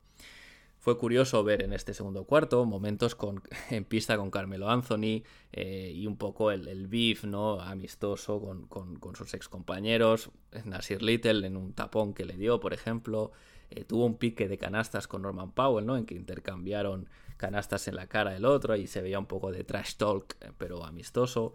Fue 0.84 0.98
curioso 0.98 1.46
ver 1.46 1.64
en 1.64 1.72
este 1.72 1.94
segundo 1.94 2.26
cuarto 2.26 2.66
momentos 2.66 3.16
con, 3.16 3.42
en 3.70 3.86
pista 3.86 4.18
con 4.18 4.30
Carmelo 4.30 4.70
Anthony 4.70 5.24
eh, 5.54 5.94
y 5.96 6.08
un 6.08 6.18
poco 6.18 6.52
el, 6.52 6.68
el 6.68 6.90
beef 6.90 7.24
¿no? 7.24 7.62
amistoso 7.62 8.42
con, 8.42 8.68
con, 8.68 9.16
sus 9.16 9.34
ex 9.34 9.48
compañeros. 9.48 10.30
Nasir 10.66 11.02
Little 11.02 11.48
en 11.48 11.56
un 11.56 11.72
tapón 11.72 12.14
que 12.14 12.26
le 12.26 12.36
dio, 12.36 12.60
por 12.60 12.74
ejemplo. 12.74 13.32
Eh, 13.70 13.86
tuvo 13.86 14.06
un 14.06 14.18
pique 14.18 14.50
de 14.50 14.58
canastas 14.58 15.08
con 15.08 15.22
Norman 15.22 15.54
Powell, 15.54 15.86
¿no? 15.86 15.96
en 15.96 16.06
que 16.06 16.16
intercambiaron 16.16 17.08
canastas 17.38 17.88
en 17.88 17.96
la 17.96 18.08
cara 18.08 18.32
del 18.32 18.44
otro 18.44 18.76
y 18.76 18.86
se 18.86 19.02
veía 19.02 19.20
un 19.20 19.26
poco 19.26 19.54
de 19.54 19.64
trash 19.64 19.96
talk, 19.96 20.36
eh, 20.42 20.52
pero 20.58 20.84
amistoso. 20.84 21.54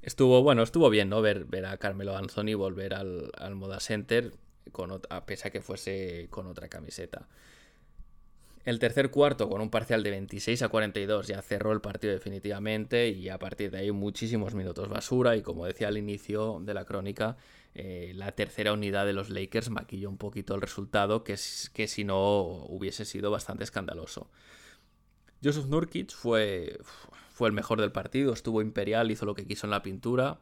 Estuvo, 0.00 0.42
bueno, 0.42 0.62
estuvo 0.62 0.88
bien, 0.88 1.10
¿no? 1.10 1.20
Ver, 1.20 1.44
ver 1.44 1.66
a 1.66 1.76
Carmelo 1.76 2.16
Anthony 2.16 2.54
volver 2.56 2.94
al, 2.94 3.30
al 3.36 3.54
Moda 3.56 3.78
Center, 3.78 4.32
con, 4.72 5.02
a 5.10 5.26
pesar 5.26 5.52
que 5.52 5.60
fuese 5.60 6.28
con 6.30 6.46
otra 6.46 6.68
camiseta. 6.68 7.28
El 8.64 8.78
tercer 8.78 9.10
cuarto, 9.10 9.48
con 9.48 9.60
un 9.60 9.70
parcial 9.70 10.04
de 10.04 10.10
26 10.10 10.62
a 10.62 10.68
42, 10.68 11.26
ya 11.26 11.42
cerró 11.42 11.72
el 11.72 11.80
partido 11.80 12.12
definitivamente 12.12 13.08
y 13.08 13.28
a 13.28 13.38
partir 13.38 13.72
de 13.72 13.78
ahí 13.78 13.90
muchísimos 13.90 14.54
minutos 14.54 14.88
basura 14.88 15.34
y 15.36 15.42
como 15.42 15.66
decía 15.66 15.88
al 15.88 15.98
inicio 15.98 16.60
de 16.60 16.72
la 16.72 16.84
crónica, 16.84 17.36
eh, 17.74 18.12
la 18.14 18.30
tercera 18.32 18.72
unidad 18.72 19.04
de 19.04 19.14
los 19.14 19.30
Lakers 19.30 19.70
maquilló 19.70 20.08
un 20.08 20.16
poquito 20.16 20.54
el 20.54 20.60
resultado 20.60 21.24
que, 21.24 21.36
que 21.72 21.88
si 21.88 22.04
no 22.04 22.42
hubiese 22.68 23.04
sido 23.04 23.32
bastante 23.32 23.64
escandaloso. 23.64 24.30
Joseph 25.42 25.66
Nurkic 25.66 26.12
fue, 26.12 26.78
fue 27.30 27.48
el 27.48 27.54
mejor 27.54 27.80
del 27.80 27.90
partido, 27.90 28.32
estuvo 28.32 28.62
imperial, 28.62 29.10
hizo 29.10 29.26
lo 29.26 29.34
que 29.34 29.44
quiso 29.44 29.66
en 29.66 29.72
la 29.72 29.82
pintura, 29.82 30.38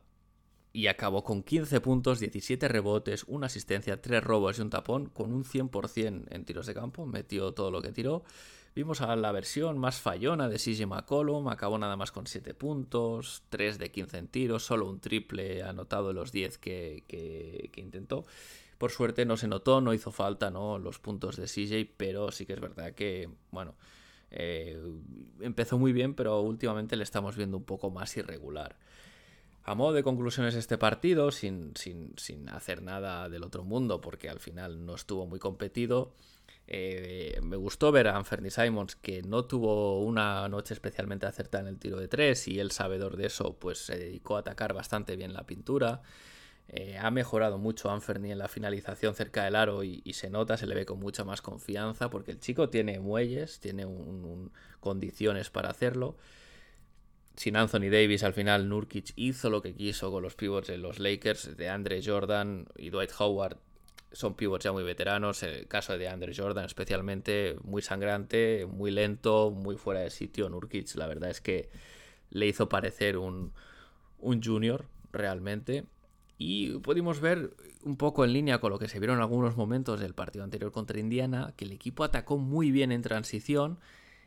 y 0.73 0.87
acabó 0.87 1.25
con 1.25 1.43
15 1.43 1.81
puntos, 1.81 2.21
17 2.21 2.69
rebotes, 2.69 3.25
una 3.27 3.47
asistencia, 3.47 4.01
3 4.01 4.23
robos 4.23 4.59
y 4.59 4.63
un 4.63 4.71
tapón, 4.71 5.07
con 5.07 5.33
un 5.33 5.45
100% 5.45 6.27
en 6.31 6.45
tiros 6.45 6.67
de 6.67 6.75
campo, 6.75 7.07
metió 7.07 7.53
todo 7.53 7.71
lo 7.71 7.83
que 7.83 7.93
tiró. 7.93 8.23
Vimos 8.73 9.01
a 9.01 9.17
la 9.17 9.33
versión 9.33 9.79
más 9.79 10.01
fallona 10.01 10.49
de 10.49 10.57
CJ 10.57 10.87
McCollum, 10.87 11.49
acabó 11.49 11.77
nada 11.77 11.97
más 11.97 12.13
con 12.13 12.29
7 12.29 12.55
puntos, 12.55 13.43
3 13.49 13.79
de 13.79 13.91
15 13.91 14.19
en 14.19 14.29
tiros, 14.29 14.65
solo 14.65 14.89
un 14.89 15.01
triple 15.01 15.65
anotado 15.65 16.09
de 16.09 16.15
los 16.15 16.31
10 16.31 16.59
que, 16.59 17.71
intentó. 17.75 18.25
Por 18.79 18.93
suerte 18.93 19.27
no 19.27 19.37
se 19.37 19.49
notó, 19.49 19.81
no 19.81 19.93
hizo 19.93 20.13
falta 20.13 20.51
¿no? 20.51 20.79
los 20.79 21.01
puntos 21.01 21.37
de 21.37 21.47
CJ, 21.47 21.93
pero 21.97 22.31
sí 22.31 22.47
que 22.47 22.53
es 22.53 22.61
verdad 22.61 22.95
que, 22.95 23.29
bueno, 23.51 23.75
eh, 24.31 24.81
empezó 25.41 25.77
muy 25.77 25.93
bien, 25.93 26.15
pero 26.15 26.41
últimamente 26.41 26.95
le 26.95 27.03
estamos 27.03 27.37
viendo 27.37 27.57
un 27.57 27.65
poco 27.65 27.91
más 27.91 28.17
irregular. 28.17 28.77
A 29.63 29.75
modo 29.75 29.93
de 29.93 30.03
conclusiones 30.03 30.55
este 30.55 30.79
partido, 30.79 31.31
sin, 31.31 31.75
hacer 32.51 32.83
nada 32.83 33.29
del 33.29 33.45
otro 33.45 33.63
mundo, 33.63 34.01
porque 34.01 34.31
al 34.31 34.41
final 34.41 34.87
no 34.87 34.95
estuvo 34.95 35.27
muy 35.27 35.39
competido, 35.39 36.15
eh, 36.67 37.39
me 37.43 37.57
gustó 37.57 37.93
ver 37.93 38.09
a 38.09 38.17
Anthony 38.17 38.51
Simons 38.51 38.95
que 38.95 39.23
no 39.23 39.45
tuvo 39.45 40.01
una 40.01 40.49
noche 40.49 40.73
especialmente 40.73 41.27
acertada 41.27 41.63
en 41.63 41.69
el 41.69 41.79
tiro 41.79 41.99
de 41.99 42.07
tres 42.07 42.47
y 42.47 42.61
el 42.61 42.71
sabedor 42.71 43.17
de 43.17 43.27
eso 43.27 43.57
pues 43.59 43.79
se 43.79 43.99
dedicó 43.99 44.37
a 44.37 44.41
atacar 44.41 44.73
bastante 44.73 45.17
bien 45.17 45.33
la 45.35 45.47
pintura. 45.47 46.03
Eh, 46.69 46.97
ha 46.99 47.11
mejorado 47.11 47.59
mucho 47.59 47.91
Anthony 47.91 48.31
en 48.31 48.39
la 48.39 48.47
finalización 48.47 49.17
cerca 49.17 49.45
del 49.45 49.57
aro 49.57 49.83
y, 49.83 50.01
se 50.13 50.31
nota, 50.31 50.57
se 50.57 50.69
le 50.69 50.77
ve 50.77 50.87
con 50.87 51.01
mucha 51.01 51.25
más 51.25 51.43
confianza 51.43 52.09
porque 52.09 52.31
el 52.31 52.39
chico 52.39 52.71
tiene 52.71 53.01
muelles, 53.01 53.59
tiene 53.59 53.85
condiciones 54.79 55.51
para 55.51 55.71
hacerlo 55.71 56.17
sin 57.41 57.57
Anthony 57.57 57.89
Davis, 57.91 58.23
al 58.23 58.35
final 58.35 58.69
Nurkic 58.69 59.15
hizo 59.17 59.49
lo 59.49 59.63
que 59.63 59.73
quiso 59.73 60.11
con 60.11 60.23
los 60.23 60.35
pivots 60.35 60.69
de 60.69 60.77
los 60.77 60.99
Lakers, 60.99 61.57
de 61.57 61.71
Andre 61.71 62.03
Jordan 62.05 62.67
y 62.77 62.91
Dwight 62.91 63.13
Howard. 63.19 63.57
Son 64.13 64.35
pivots 64.35 64.65
ya 64.65 64.73
muy 64.73 64.83
veteranos, 64.83 65.43
el 65.43 65.67
caso 65.67 65.97
de 65.97 66.07
Andre 66.07 66.35
Jordan 66.37 66.67
especialmente 66.67 67.57
muy 67.63 67.81
sangrante, 67.81 68.67
muy 68.71 68.91
lento, 68.91 69.51
muy 69.53 69.79
fuera 69.79 70.01
de 70.01 70.11
sitio. 70.11 70.51
Nurkic 70.51 70.95
la 70.97 71.07
verdad 71.07 71.31
es 71.31 71.41
que 71.41 71.71
le 72.29 72.47
hizo 72.47 72.69
parecer 72.69 73.17
un, 73.17 73.55
un 74.19 74.43
junior 74.43 74.85
realmente. 75.11 75.87
Y 76.37 76.77
pudimos 76.81 77.21
ver 77.21 77.57
un 77.85 77.97
poco 77.97 78.27
en 78.27 78.35
línea 78.35 78.59
con 78.59 78.71
lo 78.71 78.79
que 78.79 78.89
se 78.89 78.99
vieron 78.99 79.17
en 79.17 79.23
algunos 79.23 79.57
momentos 79.57 79.99
del 79.99 80.13
partido 80.13 80.45
anterior 80.45 80.73
contra 80.73 81.01
Indiana, 81.01 81.55
que 81.57 81.65
el 81.65 81.73
equipo 81.73 82.05
atacó 82.05 82.37
muy 82.37 82.71
bien 82.71 82.93
en 82.93 83.01
transición 83.01 83.79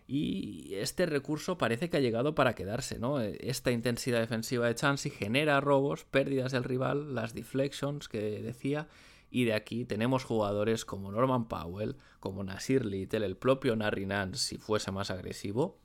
y 0.06 0.76
este 0.76 1.06
recurso 1.06 1.58
parece 1.58 1.90
que 1.90 1.98
ha 1.98 2.02
llegado 2.02 2.36
para 2.36 2.56
quedarse, 2.56 3.00
¿no? 3.00 3.22
Esta 3.22 3.72
intensidad 3.72 4.20
defensiva 4.20 4.68
de 4.68 4.76
Chansey 4.76 5.12
genera 5.12 5.62
robos, 5.62 6.04
pérdidas 6.04 6.52
del 6.52 6.64
rival, 6.64 7.16
las 7.16 7.34
deflections 7.34 8.10
que 8.10 8.42
decía, 8.42 8.88
y 9.32 9.46
de 9.46 9.54
aquí 9.54 9.86
tenemos 9.86 10.26
jugadores 10.26 10.86
como 10.86 11.12
Norman 11.12 11.48
Powell, 11.48 11.96
como 12.20 12.44
Nasir 12.44 12.86
Little, 12.86 13.26
el 13.26 13.38
propio 13.38 13.76
Narry 13.76 14.06
Nance 14.06 14.40
si 14.40 14.58
fuese 14.58 14.92
más 14.92 15.10
agresivo, 15.10 15.80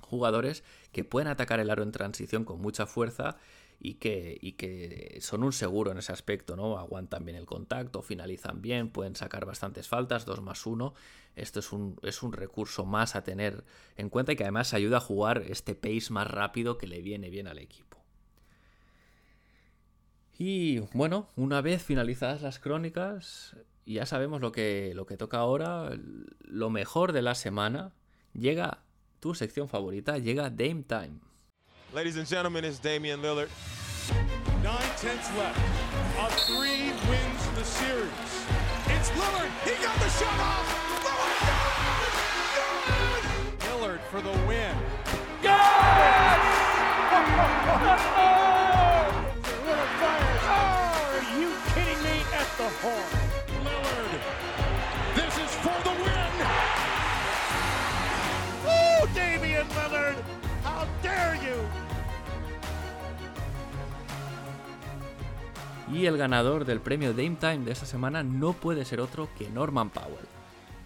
jugadores 0.00 0.62
que 0.92 1.04
pueden 1.04 1.28
atacar 1.28 1.58
el 1.60 1.70
aro 1.70 1.82
en 1.82 1.92
transición 1.92 2.44
con 2.44 2.60
mucha 2.60 2.86
fuerza 2.86 3.36
y 3.80 3.94
que, 3.94 4.36
y 4.40 4.52
que 4.52 5.18
son 5.20 5.44
un 5.44 5.52
seguro 5.52 5.92
en 5.92 5.98
ese 5.98 6.12
aspecto, 6.12 6.56
¿no? 6.56 6.78
Aguantan 6.78 7.24
bien 7.24 7.36
el 7.36 7.46
contacto, 7.46 8.02
finalizan 8.02 8.60
bien, 8.60 8.90
pueden 8.90 9.14
sacar 9.14 9.46
bastantes 9.46 9.86
faltas, 9.86 10.24
2 10.24 10.42
más 10.42 10.66
1. 10.66 10.94
Esto 11.36 11.60
es 11.60 11.72
un, 11.72 11.96
es 12.02 12.22
un 12.22 12.32
recurso 12.32 12.84
más 12.84 13.14
a 13.14 13.22
tener 13.22 13.64
en 13.96 14.08
cuenta 14.08 14.32
y 14.32 14.36
que 14.36 14.42
además 14.42 14.74
ayuda 14.74 14.96
a 14.96 15.00
jugar 15.00 15.44
este 15.48 15.76
pace 15.76 16.12
más 16.12 16.28
rápido 16.28 16.76
que 16.76 16.88
le 16.88 17.02
viene 17.02 17.30
bien 17.30 17.46
al 17.46 17.58
equipo. 17.58 17.98
Y 20.36 20.80
bueno, 20.92 21.28
una 21.36 21.60
vez 21.60 21.82
finalizadas 21.82 22.42
las 22.42 22.58
crónicas, 22.58 23.56
ya 23.86 24.06
sabemos 24.06 24.40
lo 24.40 24.52
que, 24.52 24.92
lo 24.94 25.06
que 25.06 25.16
toca 25.16 25.38
ahora. 25.38 25.90
Lo 26.40 26.70
mejor 26.70 27.12
de 27.12 27.22
la 27.22 27.34
semana 27.34 27.92
llega 28.32 28.82
tu 29.20 29.34
sección 29.34 29.68
favorita, 29.68 30.18
llega 30.18 30.50
Dame 30.50 30.84
Time. 30.84 31.27
Ladies 31.94 32.18
and 32.18 32.26
gentlemen, 32.26 32.66
it's 32.66 32.78
Damian 32.78 33.22
Lillard. 33.22 33.48
Nine 34.62 34.78
tenths 34.98 35.34
left. 35.38 35.58
A 36.18 36.30
three 36.44 36.92
wins 37.08 37.48
the 37.56 37.64
series. 37.64 38.10
It's 38.88 39.08
Lillard. 39.12 39.48
He 39.64 39.70
got 39.82 39.98
the 39.98 40.08
shot 40.10 40.38
off. 40.38 40.68
Lillard, 43.62 44.00
Lillard 44.00 44.00
for 44.10 44.20
the 44.20 44.32
win. 44.46 44.76
Yes! 45.42 46.38
Lillard 49.64 49.88
fires. 49.98 50.44
Oh, 50.50 51.14
are 51.14 51.40
you 51.40 51.48
kidding? 51.74 51.98
Y 65.92 66.06
el 66.06 66.18
ganador 66.18 66.64
del 66.64 66.80
premio 66.80 67.12
Dame 67.12 67.36
Time 67.40 67.64
de 67.64 67.72
esta 67.72 67.86
semana 67.86 68.22
no 68.22 68.52
puede 68.52 68.84
ser 68.84 69.00
otro 69.00 69.28
que 69.38 69.48
Norman 69.48 69.90
Powell. 69.90 70.26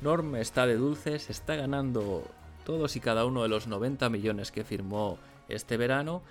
Norm 0.00 0.36
está 0.36 0.66
de 0.66 0.76
dulces, 0.76 1.28
está 1.28 1.56
ganando 1.56 2.24
todos 2.64 2.96
y 2.96 3.00
cada 3.00 3.24
uno 3.24 3.42
de 3.42 3.48
los 3.48 3.66
90 3.66 4.08
millones 4.10 4.52
que 4.52 4.64
firmó 4.64 5.18
este 5.48 5.76
verano 5.76 6.22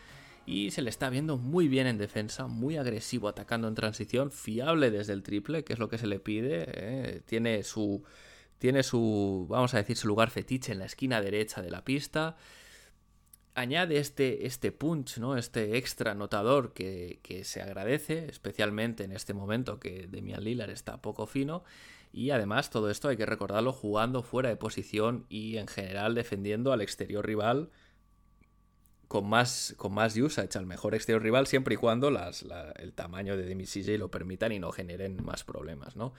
y 0.45 0.71
se 0.71 0.81
le 0.81 0.89
está 0.89 1.09
viendo 1.09 1.37
muy 1.37 1.67
bien 1.67 1.85
en 1.87 1.97
defensa, 1.97 2.47
muy 2.47 2.77
agresivo 2.77 3.27
atacando 3.27 3.67
en 3.67 3.75
transición, 3.75 4.31
fiable 4.31 4.89
desde 4.89 5.13
el 5.13 5.23
triple, 5.23 5.63
que 5.63 5.73
es 5.73 5.79
lo 5.79 5.89
que 5.89 5.97
se 5.97 6.07
le 6.07 6.19
pide, 6.19 6.65
¿eh? 6.67 7.21
tiene 7.25 7.63
su 7.63 8.03
tiene 8.57 8.83
su, 8.83 9.47
vamos 9.49 9.73
a 9.73 9.77
decir, 9.77 9.97
su 9.97 10.07
lugar 10.07 10.29
fetiche 10.29 10.71
en 10.71 10.79
la 10.79 10.85
esquina 10.85 11.19
derecha 11.19 11.63
de 11.63 11.71
la 11.71 11.83
pista. 11.83 12.37
Añade 13.53 13.97
este, 13.97 14.45
este 14.45 14.71
punch, 14.71 15.17
¿no? 15.17 15.37
este 15.37 15.77
extra 15.77 16.15
notador 16.15 16.73
que, 16.73 17.19
que 17.21 17.43
se 17.43 17.61
agradece, 17.61 18.25
especialmente 18.29 19.03
en 19.03 19.11
este 19.11 19.33
momento 19.33 19.79
que 19.79 20.07
Demian 20.07 20.43
Lillard 20.43 20.69
está 20.69 21.01
poco 21.01 21.27
fino. 21.27 21.63
Y 22.13 22.31
además 22.31 22.69
todo 22.69 22.89
esto 22.89 23.07
hay 23.07 23.17
que 23.17 23.25
recordarlo 23.25 23.71
jugando 23.73 24.23
fuera 24.23 24.49
de 24.49 24.55
posición 24.55 25.25
y 25.29 25.57
en 25.57 25.67
general 25.67 26.15
defendiendo 26.15 26.73
al 26.73 26.81
exterior 26.81 27.25
rival 27.25 27.69
con 29.11 29.27
más, 29.27 29.75
con 29.75 29.93
más 29.93 30.15
usage 30.15 30.57
al 30.57 30.65
mejor 30.65 30.95
exterior 30.95 31.21
rival 31.21 31.45
siempre 31.45 31.73
y 31.73 31.77
cuando 31.77 32.07
el 32.07 32.93
tamaño 32.93 33.35
de 33.35 33.43
Demi 33.43 33.65
CJ 33.65 33.97
lo 33.97 34.09
permitan 34.09 34.53
y 34.53 34.59
no 34.59 34.71
generen 34.71 35.21
más 35.21 35.43
problemas, 35.43 35.97
¿no? 35.97 36.13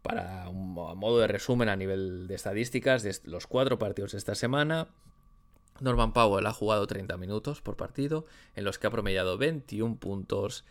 Para 0.00 0.48
un 0.48 0.72
modo 0.72 1.18
de 1.18 1.26
resumen 1.26 1.68
a 1.68 1.76
nivel 1.76 2.26
de 2.26 2.34
estadísticas, 2.34 3.02
de 3.02 3.14
los 3.24 3.46
cuatro 3.46 3.78
partidos 3.78 4.12
de 4.12 4.18
esta 4.18 4.34
semana, 4.34 4.88
Norman 5.80 6.12
Powell 6.12 6.46
ha 6.46 6.52
jugado 6.52 6.86
30 6.86 7.16
minutos 7.16 7.62
por 7.62 7.76
partido, 7.76 8.26
en 8.54 8.64
los 8.64 8.78
que 8.78 8.86
ha 8.86 8.90
promediado 8.90 9.38
21 9.38 9.96
puntos, 9.96 10.64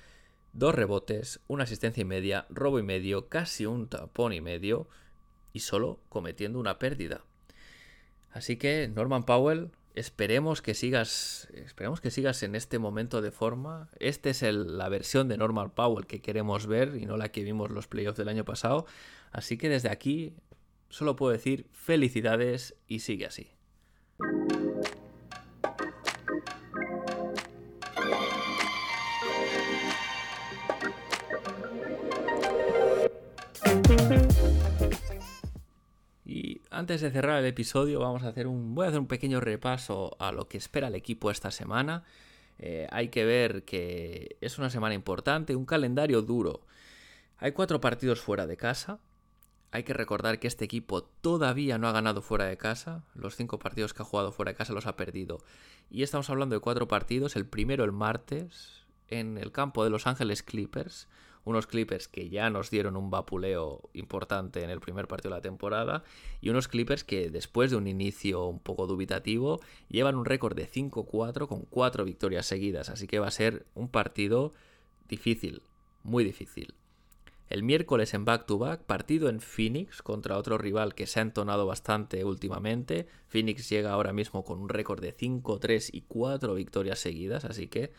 dos 0.54 0.76
rebotes, 0.76 1.40
una 1.48 1.64
asistencia 1.64 2.02
y 2.02 2.06
media, 2.06 2.46
robo 2.50 2.80
y 2.80 2.84
medio, 2.84 3.30
casi 3.30 3.66
un 3.66 3.88
tapón 3.88 4.34
y 4.34 4.42
medio, 4.42 4.88
y 5.54 5.60
solo 5.60 6.00
cometiendo 6.10 6.60
una 6.60 6.80
pérdida. 6.80 7.24
Así 8.32 8.58
que 8.58 8.88
Norman 8.88 9.24
Powell, 9.24 9.72
esperemos 9.96 10.62
que 10.62 10.74
sigas, 10.74 11.48
esperemos 11.54 12.02
que 12.02 12.12
sigas 12.12 12.44
en 12.44 12.56
este 12.56 12.78
momento 12.78 13.22
de 13.22 13.32
forma. 13.32 13.90
Esta 14.00 14.30
es 14.30 14.44
la 14.44 14.90
versión 14.90 15.28
de 15.28 15.38
Norman 15.38 15.72
Powell 15.72 16.06
que 16.06 16.22
queremos 16.22 16.68
ver 16.68 16.96
y 16.98 17.06
no 17.06 17.18
la 17.18 17.30
que 17.30 17.44
vimos 17.44 17.72
los 17.72 17.88
playoffs 17.88 18.18
del 18.18 18.30
año 18.30 18.46
pasado. 18.46 18.86
Así 19.32 19.58
que 19.58 19.70
desde 19.70 19.90
aquí 19.90 20.36
solo 20.90 21.16
puedo 21.16 21.32
decir 21.32 21.68
felicidades 21.72 22.76
y 22.88 23.00
sigue 23.00 23.26
así. 23.26 23.50
Antes 36.78 37.02
de 37.02 37.10
cerrar 37.10 37.40
el 37.40 37.46
episodio, 37.48 38.02
vamos 38.02 38.22
a 38.22 38.28
hacer 38.28 38.46
un, 38.46 38.76
voy 38.76 38.86
a 38.86 38.90
hacer 38.90 39.00
un 39.00 39.08
pequeño 39.08 39.40
repaso 39.40 40.16
a 40.20 40.32
lo 40.32 40.48
que 40.48 40.60
espera 40.60 40.90
el 40.90 40.96
equipo 40.96 41.32
esta 41.32 41.50
semana. 41.50 42.04
Eh, 42.60 42.88
hay 42.92 43.10
que 43.10 43.26
ver 43.26 43.66
que 43.66 44.38
es 44.42 44.60
una 44.60 44.70
semana 44.70 44.94
importante, 44.94 45.56
un 45.56 45.66
calendario 45.66 46.22
duro. 46.22 46.62
Hay 47.40 47.54
cuatro 47.54 47.82
partidos 47.82 48.22
fuera 48.22 48.46
de 48.46 48.58
casa, 48.58 49.00
hay 49.72 49.84
que 49.84 49.94
recordar 49.94 50.40
que 50.40 50.48
este 50.48 50.66
equipo 50.66 51.02
todavía 51.02 51.80
no 51.80 51.88
ha 51.88 51.94
ganado 51.94 52.22
fuera 52.22 52.46
de 52.46 52.58
casa. 52.58 53.04
Los 53.16 53.36
cinco 53.36 53.58
partidos 53.58 53.96
que 53.96 54.04
ha 54.04 54.06
jugado 54.06 54.32
fuera 54.32 54.52
de 54.52 54.58
casa 54.58 54.74
los 54.74 54.86
ha 54.86 54.96
perdido. 54.96 55.40
Y 55.90 56.04
estamos 56.04 56.30
hablando 56.30 56.56
de 56.56 56.62
cuatro 56.62 56.88
partidos. 56.88 57.36
El 57.36 57.48
primero 57.48 57.86
el 57.86 57.92
martes 57.92 58.86
en 59.08 59.40
el 59.40 59.52
campo 59.52 59.84
de 59.84 59.90
Los 59.90 60.06
Ángeles 60.06 60.44
Clippers. 60.44 61.08
Unos 61.48 61.66
Clippers 61.66 62.10
que 62.10 62.28
ya 62.28 62.50
nos 62.50 62.70
dieron 62.70 62.98
un 62.98 63.10
vapuleo 63.10 63.90
importante 63.94 64.66
en 64.66 64.70
el 64.70 64.82
primer 64.82 65.08
partido 65.08 65.30
de 65.30 65.38
la 65.38 65.42
temporada. 65.42 66.04
Y 66.42 66.50
unos 66.50 66.68
Clippers 66.68 67.06
que 67.06 67.30
después 67.30 67.72
de 67.72 67.78
un 67.78 67.88
inicio 67.88 68.46
un 68.48 68.60
poco 68.60 68.86
dubitativo 68.86 69.62
llevan 69.88 70.16
un 70.16 70.26
récord 70.26 70.58
de 70.58 70.68
5-4 70.68 71.48
con 71.48 71.62
cuatro 71.62 72.04
victorias 72.04 72.46
seguidas. 72.46 72.90
Así 72.90 73.08
que 73.08 73.20
va 73.20 73.28
a 73.28 73.32
ser 73.32 73.66
un 73.76 73.88
partido 73.88 74.52
difícil, 75.08 75.62
muy 76.04 76.26
difícil. 76.26 76.74
El 77.48 77.64
miércoles 77.64 78.14
en 78.14 78.26
back-to-back, 78.26 78.82
partido 78.82 79.30
en 79.30 79.40
Phoenix 79.40 80.02
contra 80.02 80.38
otro 80.38 80.58
rival 80.58 80.96
que 80.96 81.08
se 81.08 81.20
ha 81.20 81.24
entonado 81.24 81.66
bastante 81.66 82.26
últimamente. 82.26 83.08
Phoenix 83.30 83.70
llega 83.70 83.94
ahora 83.94 84.12
mismo 84.12 84.44
con 84.44 84.60
un 84.60 84.68
récord 84.68 85.00
de 85.00 85.14
5, 85.14 85.60
3 85.60 85.94
y 85.94 86.02
4 86.02 86.54
victorias 86.56 87.00
seguidas, 87.00 87.46
así 87.46 87.68
que 87.68 87.94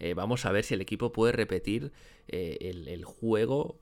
eh, 0.00 0.14
vamos 0.14 0.46
a 0.46 0.52
ver 0.52 0.64
si 0.64 0.74
el 0.74 0.80
equipo 0.80 1.12
puede 1.12 1.32
repetir 1.32 1.92
eh, 2.26 2.58
el, 2.86 3.04
juego 3.04 3.78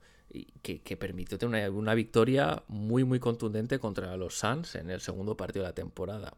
que, 0.61 0.97
permitió 0.97 1.37
tener 1.37 1.69
una, 1.69 1.79
una 1.79 1.95
victoria 1.95 2.63
muy 2.67 3.03
muy 3.03 3.19
contundente 3.19 3.79
contra 3.79 4.15
los 4.17 4.37
Suns 4.37 4.75
en 4.75 4.89
el 4.89 5.01
segundo 5.01 5.35
partido 5.35 5.63
de 5.63 5.69
la 5.69 5.75
temporada. 5.75 6.37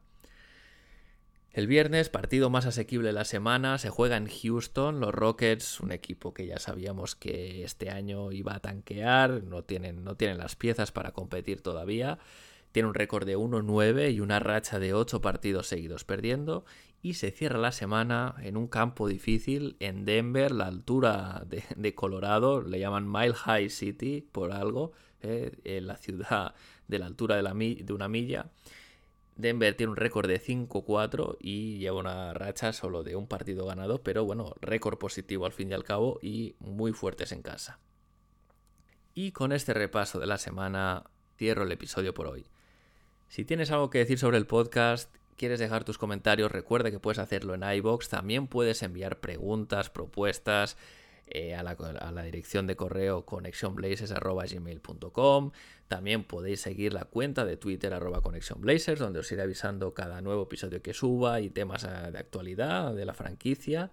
El 1.53 1.67
viernes, 1.67 2.07
partido 2.07 2.49
más 2.49 2.65
asequible 2.65 3.07
de 3.07 3.13
la 3.13 3.25
semana, 3.25 3.77
se 3.77 3.89
juega 3.89 4.15
en 4.15 4.27
Houston. 4.29 5.01
Los 5.01 5.13
Rockets, 5.13 5.81
un 5.81 5.91
equipo 5.91 6.33
que 6.33 6.47
ya 6.47 6.59
sabíamos 6.59 7.17
que 7.17 7.65
este 7.65 7.89
año 7.89 8.31
iba 8.31 8.55
a 8.55 8.61
tanquear, 8.61 9.43
no 9.43 9.61
tienen, 9.61 10.05
no 10.05 10.15
tienen 10.15 10.37
las 10.37 10.55
piezas 10.55 10.93
para 10.93 11.11
competir 11.11 11.61
todavía. 11.61 12.19
Tiene 12.71 12.87
un 12.87 12.95
récord 12.95 13.25
de 13.25 13.37
1-9 13.37 14.13
y 14.13 14.21
una 14.21 14.39
racha 14.39 14.79
de 14.79 14.93
8 14.93 15.19
partidos 15.19 15.67
seguidos 15.67 16.05
perdiendo. 16.05 16.63
Y 17.01 17.15
se 17.15 17.31
cierra 17.31 17.57
la 17.57 17.71
semana 17.71 18.35
en 18.41 18.57
un 18.57 18.67
campo 18.67 19.07
difícil 19.07 19.75
en 19.79 20.05
Denver, 20.05 20.51
la 20.51 20.67
altura 20.67 21.43
de, 21.47 21.95
Colorado, 21.95 22.61
le 22.61 22.79
llaman 22.79 23.11
Mile 23.11 23.33
High 23.33 23.69
City 23.69 24.27
por 24.31 24.51
algo, 24.51 24.91
eh, 25.21 25.51
en 25.63 25.87
la 25.87 25.97
ciudad 25.97 26.53
de 26.87 26.99
la 26.99 27.07
altura 27.07 27.41
de, 27.41 27.75
de 27.83 27.93
una 27.93 28.07
milla. 28.07 28.51
Denver 29.35 29.75
tiene 29.75 29.91
un 29.91 29.97
récord 29.97 30.27
de 30.27 30.39
5-4 30.39 31.37
y 31.39 31.79
lleva 31.79 31.99
una 31.99 32.33
racha 32.33 32.73
solo 32.73 33.03
de 33.03 33.15
un 33.15 33.27
partido 33.27 33.65
ganado, 33.65 34.03
pero 34.03 34.23
bueno, 34.23 34.53
récord 34.61 34.97
positivo 34.97 35.45
al 35.45 35.53
fin 35.53 35.71
y 35.71 35.73
al 35.73 35.83
cabo 35.83 36.19
y 36.21 36.55
muy 36.59 36.93
fuertes 36.93 37.31
en 37.31 37.41
casa. 37.41 37.79
Y 39.13 39.31
con 39.31 39.51
este 39.51 39.73
repaso 39.73 40.19
de 40.19 40.27
la 40.27 40.37
semana 40.37 41.05
cierro 41.37 41.63
el 41.63 41.71
episodio 41.71 42.13
por 42.13 42.27
hoy. 42.27 42.45
Si 43.27 43.45
tienes 43.45 43.71
algo 43.71 43.89
que 43.89 43.99
decir 43.99 44.19
sobre 44.19 44.37
el 44.37 44.45
podcast, 44.45 45.13
quieres 45.41 45.59
dejar 45.59 45.83
tus 45.83 45.97
comentarios, 45.97 46.49
recuerda 46.51 46.91
que 46.91 46.99
puedes 46.99 47.17
hacerlo 47.17 47.55
en 47.55 47.63
iBox. 47.63 48.09
También 48.09 48.45
puedes 48.45 48.83
enviar 48.83 49.21
preguntas, 49.21 49.89
propuestas 49.89 50.77
eh, 51.25 51.55
a, 51.55 51.63
la, 51.63 52.23
dirección 52.23 52.67
de 52.67 52.75
correo 52.75 53.25
connectionblazers.gmail.com. 53.25 55.51
También 55.87 56.25
podéis 56.25 56.61
seguir 56.61 56.93
la 56.93 57.05
cuenta 57.05 57.43
de 57.43 57.57
Twitter 57.57 57.91
arroba 57.91 58.21
donde 58.21 59.19
os 59.19 59.31
iré 59.31 59.41
avisando 59.41 59.95
cada 59.95 60.21
nuevo 60.21 60.43
episodio 60.43 60.83
que 60.83 60.93
suba 60.93 61.41
y 61.41 61.49
temas 61.49 61.85
eh, 61.85 62.11
de 62.11 62.19
actualidad 62.19 62.93
de 62.93 63.05
la 63.05 63.15
franquicia. 63.15 63.89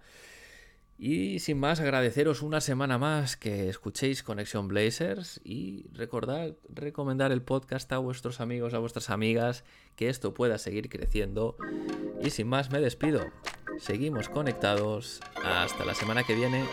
Y 1.01 1.39
sin 1.39 1.57
más, 1.57 1.79
agradeceros 1.79 2.41
una 2.41 2.59
semana 2.59 2.97
más 2.97 3.37
que 3.37 3.69
escuchéis 3.69 4.21
Conexión 4.21 4.67
Blazers 4.67 5.39
y 5.45 5.85
recordad 5.93 6.57
recomendar 6.67 7.31
el 7.31 7.41
podcast 7.41 7.89
a 7.93 7.99
vuestros 7.99 8.41
amigos, 8.41 8.73
a 8.73 8.79
vuestras 8.79 9.09
amigas, 9.09 9.63
que 9.95 10.09
esto 10.09 10.33
pueda 10.33 10.57
seguir 10.57 10.89
creciendo. 10.89 11.55
Y 12.21 12.31
sin 12.31 12.49
más, 12.49 12.69
me 12.69 12.81
despido. 12.81 13.25
Seguimos 13.79 14.27
conectados. 14.27 15.21
Hasta 15.41 15.85
la 15.85 15.95
semana 15.95 16.25
que 16.25 16.35
viene. 16.35 16.65